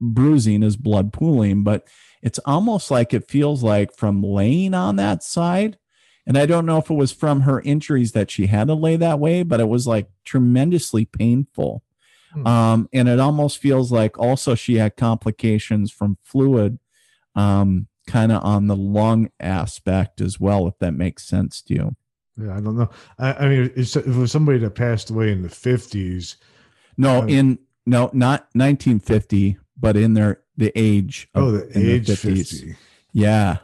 [0.00, 1.88] bruising is blood pooling, but
[2.22, 5.78] it's almost like it feels like from laying on that side.
[6.26, 8.96] And I don't know if it was from her injuries that she had to lay
[8.96, 11.82] that way, but it was like tremendously painful.
[12.34, 12.46] Mm-hmm.
[12.46, 16.78] Um, and it almost feels like also she had complications from fluid
[17.34, 21.96] um, kind of on the lung aspect as well, if that makes sense to you.
[22.36, 22.90] Yeah, I don't know.
[23.18, 26.36] I, I mean, if it was somebody that passed away in the fifties.
[26.96, 31.28] No, in no, not 1950, but in their the age.
[31.34, 32.50] Of, oh, the age the 50s.
[32.60, 32.76] 50.
[33.12, 33.58] Yeah.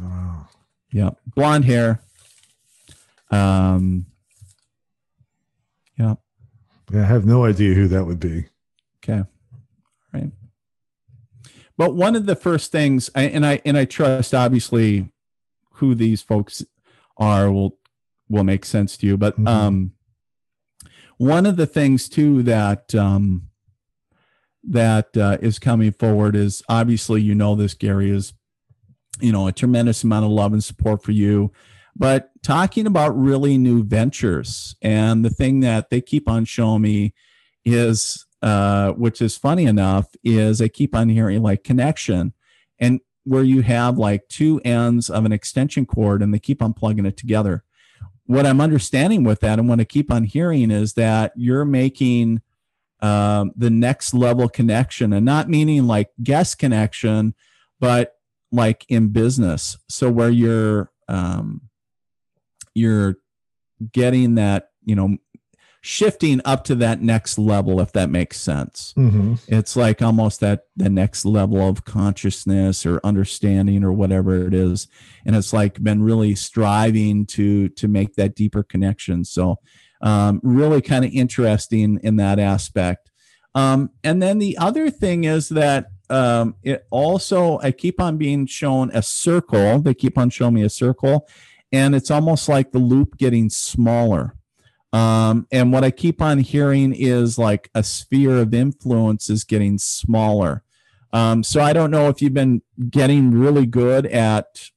[0.00, 0.46] Oh.
[0.92, 2.00] Yeah, blonde hair.
[3.30, 4.06] Um.
[5.98, 6.14] Yeah.
[6.92, 8.46] Yeah, I have no idea who that would be.
[9.04, 9.22] Okay.
[10.12, 10.32] Right.
[11.76, 15.10] But one of the first things, and I and I trust obviously
[15.74, 16.64] who these folks
[17.16, 17.78] are will
[18.28, 19.16] will make sense to you.
[19.16, 19.48] But mm-hmm.
[19.48, 19.92] um,
[21.16, 23.48] one of the things too that um,
[24.64, 28.32] that uh, is coming forward is obviously you know this Gary is
[29.20, 31.52] you know a tremendous amount of love and support for you
[31.96, 37.12] but talking about really new ventures and the thing that they keep on showing me
[37.64, 42.32] is uh, which is funny enough, is I keep on hearing like connection
[42.78, 46.72] and where you have like two ends of an extension cord and they keep on
[46.72, 47.64] plugging it together.
[48.24, 52.40] What I'm understanding with that and what I keep on hearing is that you're making
[53.00, 57.34] um, the next level connection and not meaning like guest connection,
[57.78, 58.14] but
[58.52, 59.78] like in business.
[59.88, 61.62] So where you're, um,
[62.74, 63.16] you're
[63.92, 65.16] getting that, you know,
[65.82, 69.34] shifting up to that next level if that makes sense mm-hmm.
[69.48, 74.88] it's like almost that the next level of consciousness or understanding or whatever it is
[75.24, 79.56] and it's like been really striving to to make that deeper connection so
[80.02, 83.10] um, really kind of interesting in that aspect
[83.54, 88.46] um, and then the other thing is that um, it also i keep on being
[88.46, 91.28] shown a circle they keep on showing me a circle
[91.72, 94.34] and it's almost like the loop getting smaller
[94.92, 99.78] Um, and what I keep on hearing is like a sphere of influence is getting
[99.78, 100.64] smaller.
[101.12, 104.70] Um, so I don't know if you've been getting really good at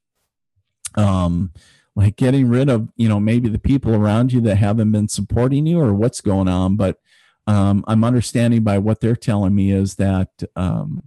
[0.95, 1.51] um,
[1.95, 5.65] like getting rid of, you know, maybe the people around you that haven't been supporting
[5.65, 6.75] you or what's going on.
[6.75, 6.97] But
[7.47, 11.03] um, I'm understanding by what they're telling me is that um,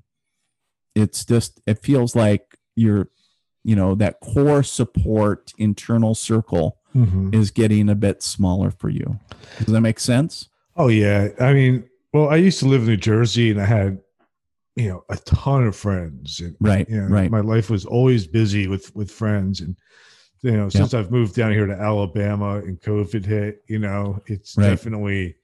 [0.96, 3.08] it's just, it feels like you're,
[3.62, 7.34] you know, that core support internal circle Mhm.
[7.34, 9.20] is getting a bit smaller for you.
[9.58, 10.48] Does that make sense?
[10.76, 11.28] Oh yeah.
[11.38, 13.98] I mean, well, I used to live in New Jersey and I had,
[14.76, 16.40] you know, a ton of friends.
[16.40, 17.30] And Right, you know, right.
[17.30, 19.60] my life was always busy with with friends.
[19.60, 19.76] And
[20.42, 24.56] you know, since I've moved down here to Alabama and COVID hit, you know, it's
[24.56, 24.68] Right.
[24.70, 25.34] definitely,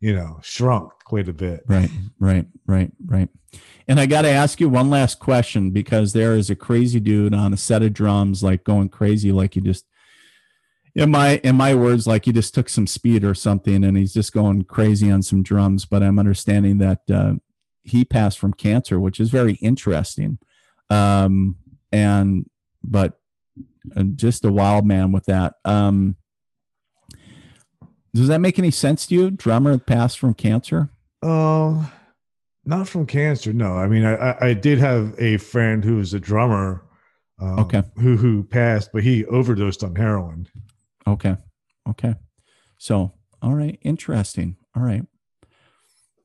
[0.00, 1.64] you know, shrunk quite a bit.
[1.66, 3.28] Right, right, right, right.
[3.86, 7.34] And I got to ask you one last question because there is a crazy dude
[7.34, 9.86] on a set of drums, like going crazy, like you just,
[10.94, 14.12] in my in my words, like he just took some speed or something, and he's
[14.12, 15.84] just going crazy on some drums.
[15.84, 17.34] But I'm understanding that uh,
[17.82, 20.38] he passed from cancer, which is very interesting.
[20.90, 21.56] Um,
[21.92, 22.48] and
[22.82, 23.18] but
[23.96, 25.54] uh, just a wild man with that.
[25.64, 26.16] Um,
[28.18, 29.30] does that make any sense to you?
[29.30, 30.90] Drummer passed from cancer.
[31.22, 31.90] Um,
[32.64, 33.52] not from cancer.
[33.52, 36.84] No, I mean, I I, did have a friend who was a drummer.
[37.40, 37.82] Um, Okay.
[37.96, 40.48] Who who passed, but he overdosed on heroin.
[41.06, 41.36] Okay.
[41.88, 42.14] Okay.
[42.76, 43.78] So, all right.
[43.82, 44.56] Interesting.
[44.76, 45.02] All right.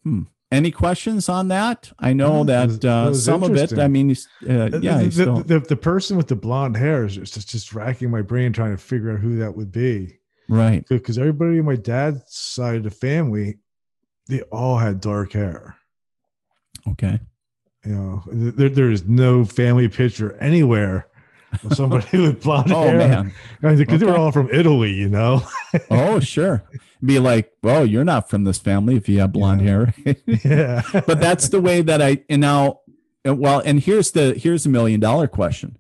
[0.04, 0.24] Hmm.
[0.52, 1.92] Any questions on that?
[1.98, 3.80] I know No, that that, uh, that some of it.
[3.80, 4.12] I mean,
[4.48, 8.12] uh, yeah, the, the, the, the person with the blonde hair is just just racking
[8.12, 10.20] my brain trying to figure out who that would be.
[10.50, 10.86] Right.
[10.88, 13.58] Because everybody in my dad's side of the family,
[14.28, 15.78] they all had dark hair.
[16.88, 17.20] Okay.
[17.86, 21.08] You know, there, there is no family picture anywhere
[21.64, 22.78] of somebody with blonde hair.
[22.78, 23.34] Oh, hair.
[23.62, 23.78] man.
[23.78, 24.94] because they were all from Italy.
[24.94, 25.44] You know.
[25.90, 26.64] Oh, sure.
[27.04, 29.92] Be like, well, you're not from this family if you have blonde hair.
[30.28, 30.84] yeah.
[30.92, 32.82] but that's the way that I, and now,
[33.26, 35.80] well, and here's the, here's a million dollar question.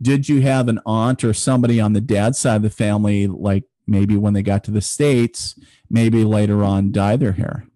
[0.00, 3.64] Did you have an aunt or somebody on the dad's side of the family, like
[3.86, 5.58] maybe when they got to the States,
[5.90, 7.66] maybe later on dye their hair?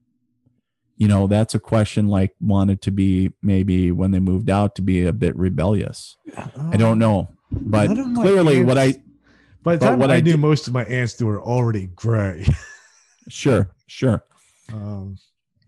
[0.97, 4.83] You know, that's a question like wanted to be maybe when they moved out to
[4.83, 6.17] be a bit rebellious.
[6.71, 7.31] I don't know.
[7.51, 8.93] But of my clearly, what I,
[9.63, 11.87] By the but time what I, I knew did- most of my aunts, were already
[11.87, 12.47] gray.
[13.29, 14.25] sure, sure.
[14.73, 15.17] Um,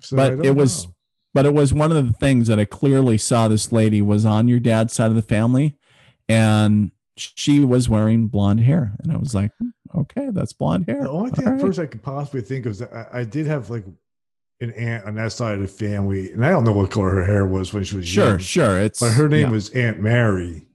[0.01, 0.95] so But it was- know.
[1.35, 4.49] but it was one of the things that I clearly saw this lady was on
[4.49, 5.77] your dad's side of the family
[6.29, 8.93] and she was wearing blonde hair.
[9.03, 11.03] And I was like, "Hmm, okay, that's blonde hair.
[11.03, 11.61] The only thing All at right.
[11.63, 13.85] first I could possibly think of is that I, I did have like
[14.61, 17.25] an aunt on that side of the family, and I don't know what color her
[17.25, 18.79] hair was when she was Sure, young, sure.
[18.81, 19.51] It's but her name yeah.
[19.51, 20.67] was Aunt Mary,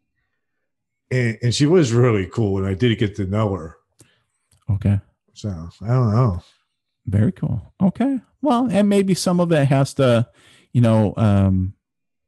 [1.12, 3.78] and and she was really cool, and I did get to know her.
[4.70, 5.00] okay.
[5.34, 5.50] So
[5.82, 6.42] I don't know.
[7.06, 7.74] Very cool.
[7.82, 8.20] Okay.
[8.42, 10.28] Well, and maybe some of it has to,
[10.74, 11.74] you know, um,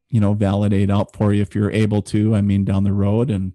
[0.10, 2.36] you know, validate out for you if you're able to.
[2.36, 3.54] I mean, down the road, and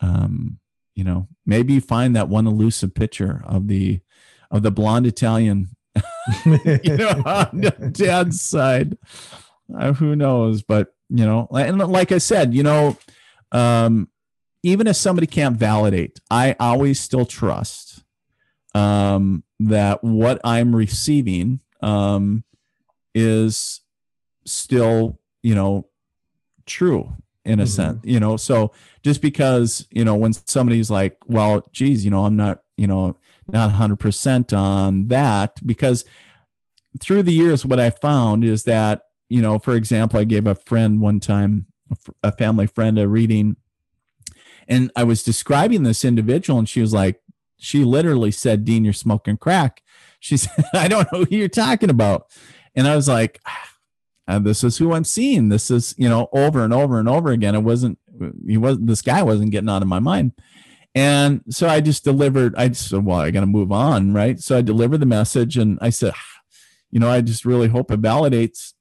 [0.00, 0.58] um,
[0.94, 4.00] you know, maybe you find that one elusive picture of the
[4.50, 5.68] of the blonde Italian
[6.44, 8.96] you know, on dad's side.
[9.76, 10.62] Uh, who knows?
[10.62, 12.96] But you know, and like I said, you know,
[13.52, 14.08] um,
[14.62, 18.02] even if somebody can't validate, I always still trust
[18.74, 22.44] um, that what I'm receiving um,
[23.14, 23.80] is
[24.44, 25.88] still, you know,
[26.66, 27.14] true
[27.44, 27.68] in a Mhm.
[27.68, 28.00] sense.
[28.04, 28.72] You know, so
[29.02, 33.16] just because you know when somebody's like, well, geez, you know, I'm not, you know,
[33.52, 36.04] not 100% on that because
[37.00, 40.54] through the years what i found is that you know for example i gave a
[40.54, 41.66] friend one time
[42.22, 43.56] a family friend a reading
[44.68, 47.20] and i was describing this individual and she was like
[47.58, 49.82] she literally said dean you're smoking crack
[50.20, 52.26] she said i don't know who you're talking about
[52.74, 53.68] and i was like "Ah,
[54.26, 57.54] this is who i'm seeing this is you know over and over and over again
[57.54, 57.98] it wasn't
[58.46, 60.32] he wasn't this guy wasn't getting out of my mind
[60.94, 64.14] and so I just delivered, I just said, well, I got to move on.
[64.14, 64.38] Right.
[64.40, 66.14] So I delivered the message and I said,
[66.90, 68.74] you know, I just really hope it validates.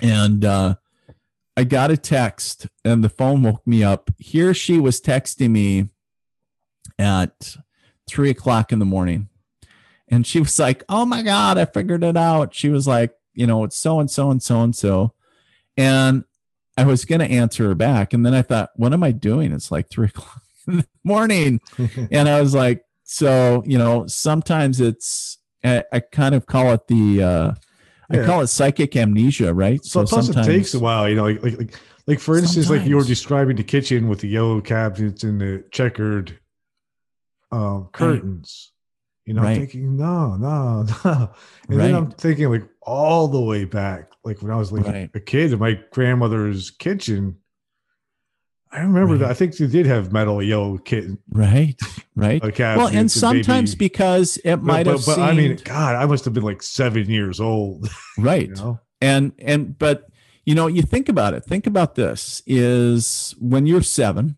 [0.00, 0.76] And uh,
[1.56, 4.10] I got a text and the phone woke me up.
[4.16, 5.88] Here she was texting me
[6.98, 7.56] at
[8.08, 9.28] three o'clock in the morning.
[10.08, 12.54] And she was like, oh my God, I figured it out.
[12.54, 15.14] She was like, you know, it's so and so and so and so.
[15.76, 16.24] And
[16.76, 18.12] I was going to answer her back.
[18.12, 19.52] And then I thought, what am I doing?
[19.52, 21.60] It's like three o'clock in the morning
[22.10, 26.86] and I was like, so you know, sometimes it's I, I kind of call it
[26.88, 27.54] the uh
[28.10, 29.82] I call it psychic amnesia, right?
[29.84, 31.74] So, plus it takes a while, you know, like like like,
[32.06, 35.64] like for instance, like you were describing the kitchen with the yellow cabinets and the
[35.70, 36.38] checkered
[37.50, 38.72] um, curtains.
[39.24, 39.56] You know, Right.
[39.56, 41.30] thinking, no, no, no.
[41.68, 41.86] And Right.
[41.86, 45.10] then I'm thinking like all the way back, like when I was like Right.
[45.14, 47.36] a kid in my grandmother's kitchen.
[48.74, 49.18] I remember Right.
[49.20, 49.30] that.
[49.30, 51.78] I think they did have metal yellow kitten Right.
[52.16, 52.42] Right.
[52.58, 56.24] well, and sometimes because it but, might but, have but I mean, God, I must
[56.24, 57.88] have been like seven years old.
[58.18, 58.48] right.
[58.48, 58.80] You know?
[59.00, 60.06] and and but
[60.46, 64.36] you know you think about it think about this is when you're seven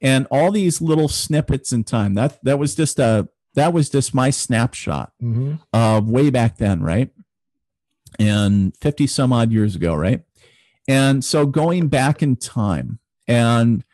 [0.00, 4.14] and all these little snippets in time that that was just a that was just
[4.14, 5.60] my snapshot Mhm.
[5.74, 7.10] of way back then right
[8.18, 10.22] and 50 some odd years ago right?
[10.88, 13.84] And so going back in time and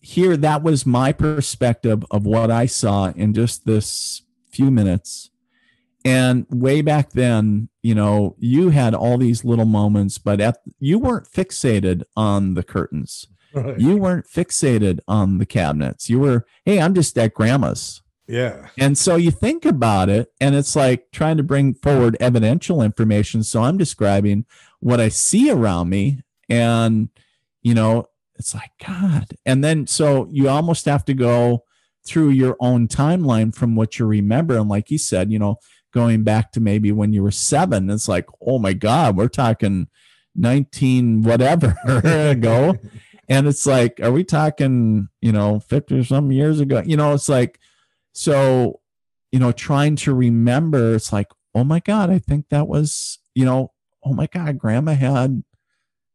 [0.00, 5.30] here that was my perspective of what i saw in just this few minutes.
[6.04, 10.98] And way back then you know you had all these little moments but at you
[10.98, 13.26] weren't fixated on the curtains.
[13.54, 13.78] Right.
[13.80, 16.10] you weren't fixated on the cabinets.
[16.10, 18.68] You were hey i'm just at grandma's yeah.
[18.78, 23.42] and so you think about it, and it's like trying to bring forward evidential information.
[23.42, 24.46] So I'm describing
[24.80, 27.08] what I see around me, and
[27.62, 28.08] you know,
[28.38, 29.28] it's like God.
[29.44, 31.64] And then so you almost have to go
[32.06, 34.56] through your own timeline from what you remember.
[34.56, 35.56] And like you said, you know,
[35.92, 39.88] going back to maybe when you were seven, it's like, oh my God, we're talking
[40.36, 41.74] 19 whatever
[42.04, 42.76] ago.
[43.28, 46.84] And it's like, are we talking, you know, 50 or some years ago?
[46.86, 47.58] You know, it's like,
[48.16, 48.80] so,
[49.30, 53.44] you know, trying to remember, it's like, oh my God, I think that was, you
[53.44, 53.72] know,
[54.02, 55.42] oh my God, grandma had,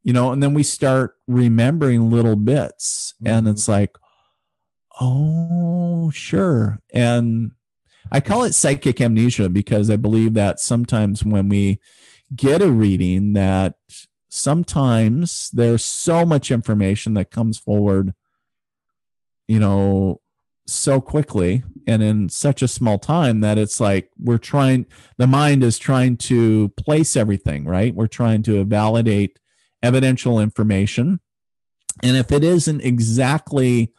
[0.02, 3.52] you know, and then we start remembering little bits and Mhm.
[3.52, 3.96] it's like,
[5.00, 6.80] oh, sure.
[6.92, 7.52] And
[8.12, 11.80] I call it psychic amnesia because I believe that sometimes when we
[12.36, 13.76] get a reading that
[14.30, 18.14] sometimes there's so much information that comes forward
[19.48, 20.21] you know
[20.72, 24.86] so quickly and in such a small time that it's like we're trying
[25.18, 27.94] the mind is trying to place everything right?
[27.96, 29.40] We're trying to validate
[29.84, 31.20] evidential information.
[32.04, 33.94] And if it isn't exactly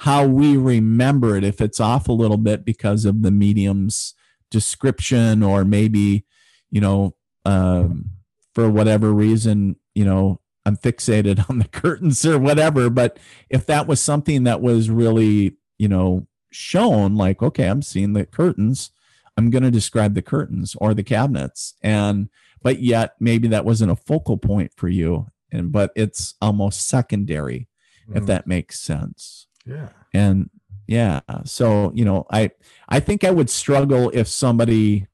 [0.00, 4.14] how we remember it if it's off a little bit because of the medium's
[4.50, 6.24] description or maybe
[6.70, 7.14] you know
[7.44, 8.10] um,
[8.54, 13.18] for whatever reason you know i'm fixated on the curtains or whatever but
[13.50, 18.26] if that was something that was really you know shown like okay i'm seeing the
[18.26, 18.90] curtains
[19.36, 22.28] i'm going to describe the curtains or the cabinets and
[22.62, 27.66] but yet maybe that wasn't a focal point for you and but it's almost secondary
[28.14, 28.26] if Mhm.
[28.26, 29.88] that makes sense yeah.
[30.12, 30.50] and
[30.86, 32.50] yeah so you know i
[32.88, 35.06] i think i would struggle if somebody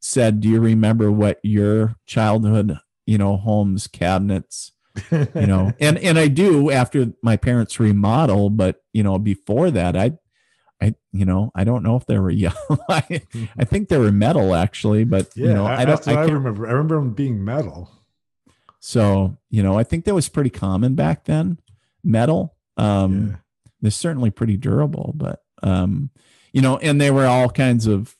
[0.00, 4.72] said do you remember what your childhood you know home's cabinets
[5.10, 9.96] you know and and i do after my parents remodel but you know before that
[9.96, 10.12] i
[10.80, 12.54] i you know i don't know if they were yellow
[12.88, 13.22] I,
[13.58, 15.48] I think they were metal actually but yeah.
[15.48, 16.66] you know i don't I I, remember.
[16.66, 17.90] I remember them being metal.
[18.80, 21.58] so you know i think that was pretty common back then
[22.04, 23.36] metal um Yeah.
[23.82, 26.10] they're certainly pretty durable but um
[26.52, 28.14] you know and they were all kinds of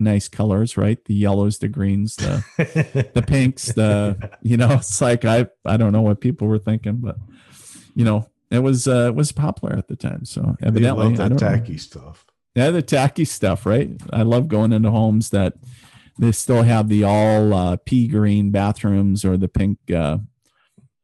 [0.00, 2.44] nice colors right the yellows the greens the
[3.14, 6.96] the pinks the you know it's like i i don't know what people were thinking
[6.98, 7.16] but
[7.96, 11.12] you know it was uh it was popular at the time so They evidently love
[11.14, 11.56] I that don't know.
[11.58, 12.24] tacky stuff.
[12.54, 15.54] yeah the tacky stuff right i love going into homes that
[16.20, 20.18] they still have the all uh pea green bathrooms or the pink uh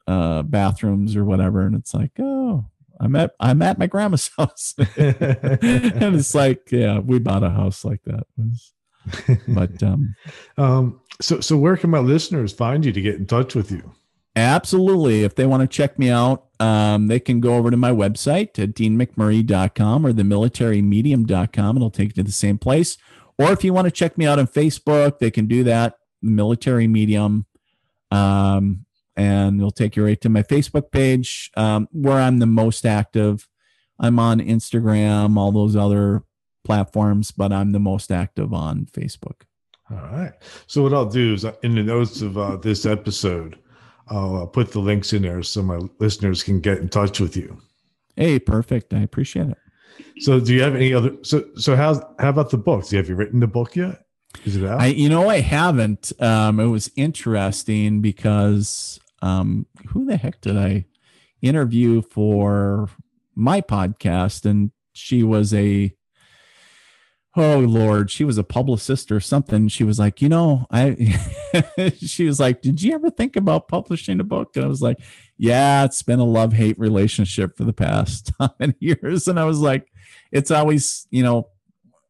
[0.07, 2.65] uh bathrooms or whatever and it's like oh
[3.01, 7.85] i'm at i'm at my grandma's house and it's like yeah we bought a house
[7.85, 8.71] like that It was-
[9.49, 10.15] but um
[10.57, 13.93] um, so so where can my listeners find you to get in touch with you?
[14.37, 15.23] Absolutely.
[15.23, 18.59] If they want to check me out, um, they can go over to my website
[18.59, 21.77] at deanmcmurray.com or themilitarymedium.com.
[21.77, 22.97] It'll take you to the same place.
[23.39, 26.89] Or if you want to check me out on Facebook, they can do that, Military
[26.89, 27.47] Medium.
[28.11, 28.87] Um,
[29.17, 33.49] and it'll take you right to my Facebook page um, where I'm the most active.
[34.01, 36.25] I'm on Instagram, all those other
[36.65, 39.43] platforms, but I'm the most active on Facebook.
[39.91, 40.33] All right.
[40.67, 43.59] So what I'll do is uh, in the notes of uh, this episode,
[44.09, 47.37] I'll uh, put the links in there so my listeners can get in touch with
[47.37, 47.59] you.
[48.17, 48.95] Hey, perfect.
[48.95, 49.59] I appreciate it.
[50.21, 51.17] So do you have any other?
[51.23, 52.91] So so how how about the books?
[52.91, 54.05] Have you written the book yet?
[54.45, 54.81] Is it out?
[54.81, 56.13] I, you know, I haven't.
[56.21, 60.87] Um, it was interesting because um, who the heck did I
[61.41, 62.89] interview for
[63.35, 64.45] my podcast?
[64.45, 65.95] And she was a,
[67.37, 69.69] oh Lord, she was a publicist or something.
[69.69, 71.19] She was like, you know, I,
[71.99, 74.57] she was like, did you ever think about publishing a book?
[74.57, 74.99] And I was like,
[75.37, 79.27] yeah, it's been a love hate relationship for the past many years.
[79.27, 79.89] And I was like,
[80.31, 81.49] it's always, you know,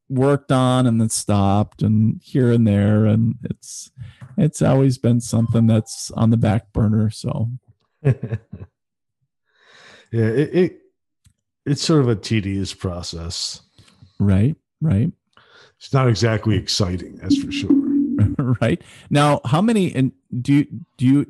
[0.09, 3.90] worked on and then stopped and here and there and it's
[4.36, 7.48] it's always been something that's on the back burner so
[8.02, 8.12] yeah,
[10.12, 10.78] it, it
[11.64, 13.62] it's sort of a tedious process.
[14.18, 15.11] right right
[15.78, 17.73] It's not exactly exciting, that's for sure.
[18.61, 18.81] right
[19.11, 20.65] now how many and do you
[20.98, 21.24] do you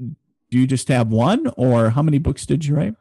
[0.51, 2.95] do you just have one or how many books did you write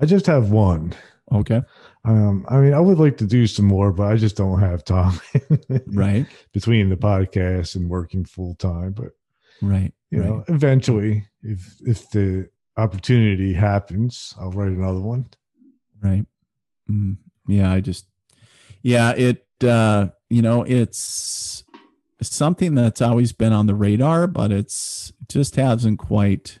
[0.00, 0.92] I just have one.
[1.32, 1.62] okay
[2.04, 4.84] Um, I mean, I would like to do some more, but I just don't have
[4.84, 5.20] time
[5.92, 8.92] right between the podcast and working full time.
[8.92, 9.12] But
[9.62, 10.28] right you right.
[10.28, 15.26] know, eventually, if if the opportunity happens, I'll write another one.
[16.02, 16.24] right
[16.90, 18.06] Mm, yeah i just
[18.82, 21.64] yeah it uh you know it's
[22.22, 26.60] something that's always been on the radar but it's just hasn't quite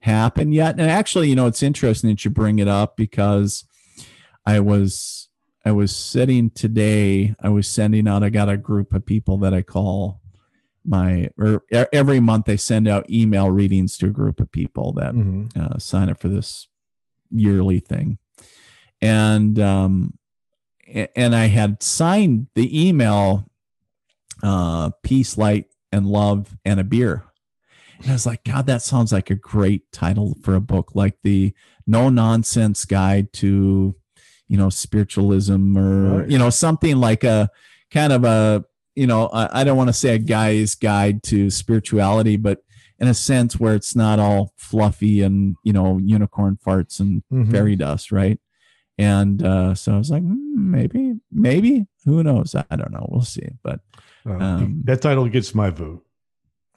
[0.00, 3.64] happened yet and actually you know it's interesting that you bring it up because
[4.44, 5.28] i was
[5.64, 9.54] i was sitting today i was sending out i got a group of people that
[9.54, 10.20] i call
[10.84, 15.14] my or every month i send out email readings to a group of people that
[15.14, 15.56] Mhm.
[15.56, 16.68] uh, sign up for this
[17.30, 18.18] yearly thing
[19.02, 20.14] and um
[21.14, 23.48] and i had signed the email
[24.42, 27.24] uh peace light and love and a beer
[28.00, 31.16] and i was like god that sounds like a great title for a book like
[31.22, 31.52] the
[31.86, 33.94] no nonsense guide to
[34.48, 36.30] you know spiritualism or Right.
[36.30, 37.50] you know something like a
[37.90, 38.64] kind of a
[38.94, 42.62] you know i, I don't want to say a guy's guide to spirituality but
[42.98, 47.50] in a sense where it's not all fluffy and you know unicorn farts and Mhm.
[47.50, 48.38] fairy dust right
[48.98, 53.22] and uh, so i was like hmm, maybe maybe who knows i don't know we'll
[53.22, 53.80] see but
[54.26, 56.02] um, that title gets my vote.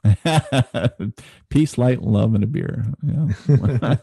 [1.49, 3.95] peace light love and a beer yeah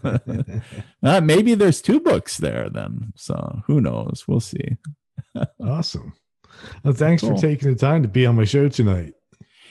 [1.03, 4.77] uh, maybe there's two books there then so who knows we'll see
[5.65, 6.13] awesome.
[6.85, 7.35] Well, thanks Cool.
[7.35, 9.15] for taking the time to be on my show tonight.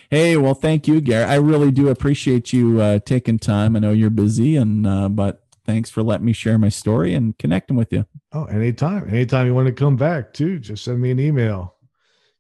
[0.10, 1.26] Hey, well, thank you, Gary.
[1.26, 3.76] I really do appreciate you uh, taking time.
[3.76, 7.38] I know you're busy, and uh, but thanks for letting me share my story and
[7.38, 8.06] connecting with you.
[8.32, 9.10] Oh, anytime.
[9.10, 11.76] Anytime you want to come back, too, just send me an email.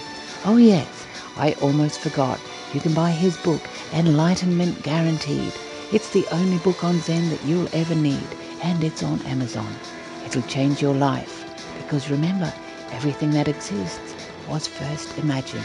[0.45, 1.07] Oh yes,
[1.37, 2.41] I almost forgot.
[2.73, 3.61] You can buy his book,
[3.93, 5.53] Enlightenment Guaranteed.
[5.93, 8.27] It's the only book on Zen that you'll ever need,
[8.63, 9.75] and it's on Amazon.
[10.27, 11.45] It'll change your life,
[11.79, 12.53] because remember,
[12.93, 14.15] everything that exists
[14.49, 15.65] was first imagined.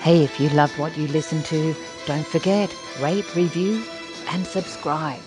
[0.00, 1.74] Hey, if you love what you listen to,
[2.06, 3.82] don't forget, rate, review,
[4.28, 5.20] and subscribe.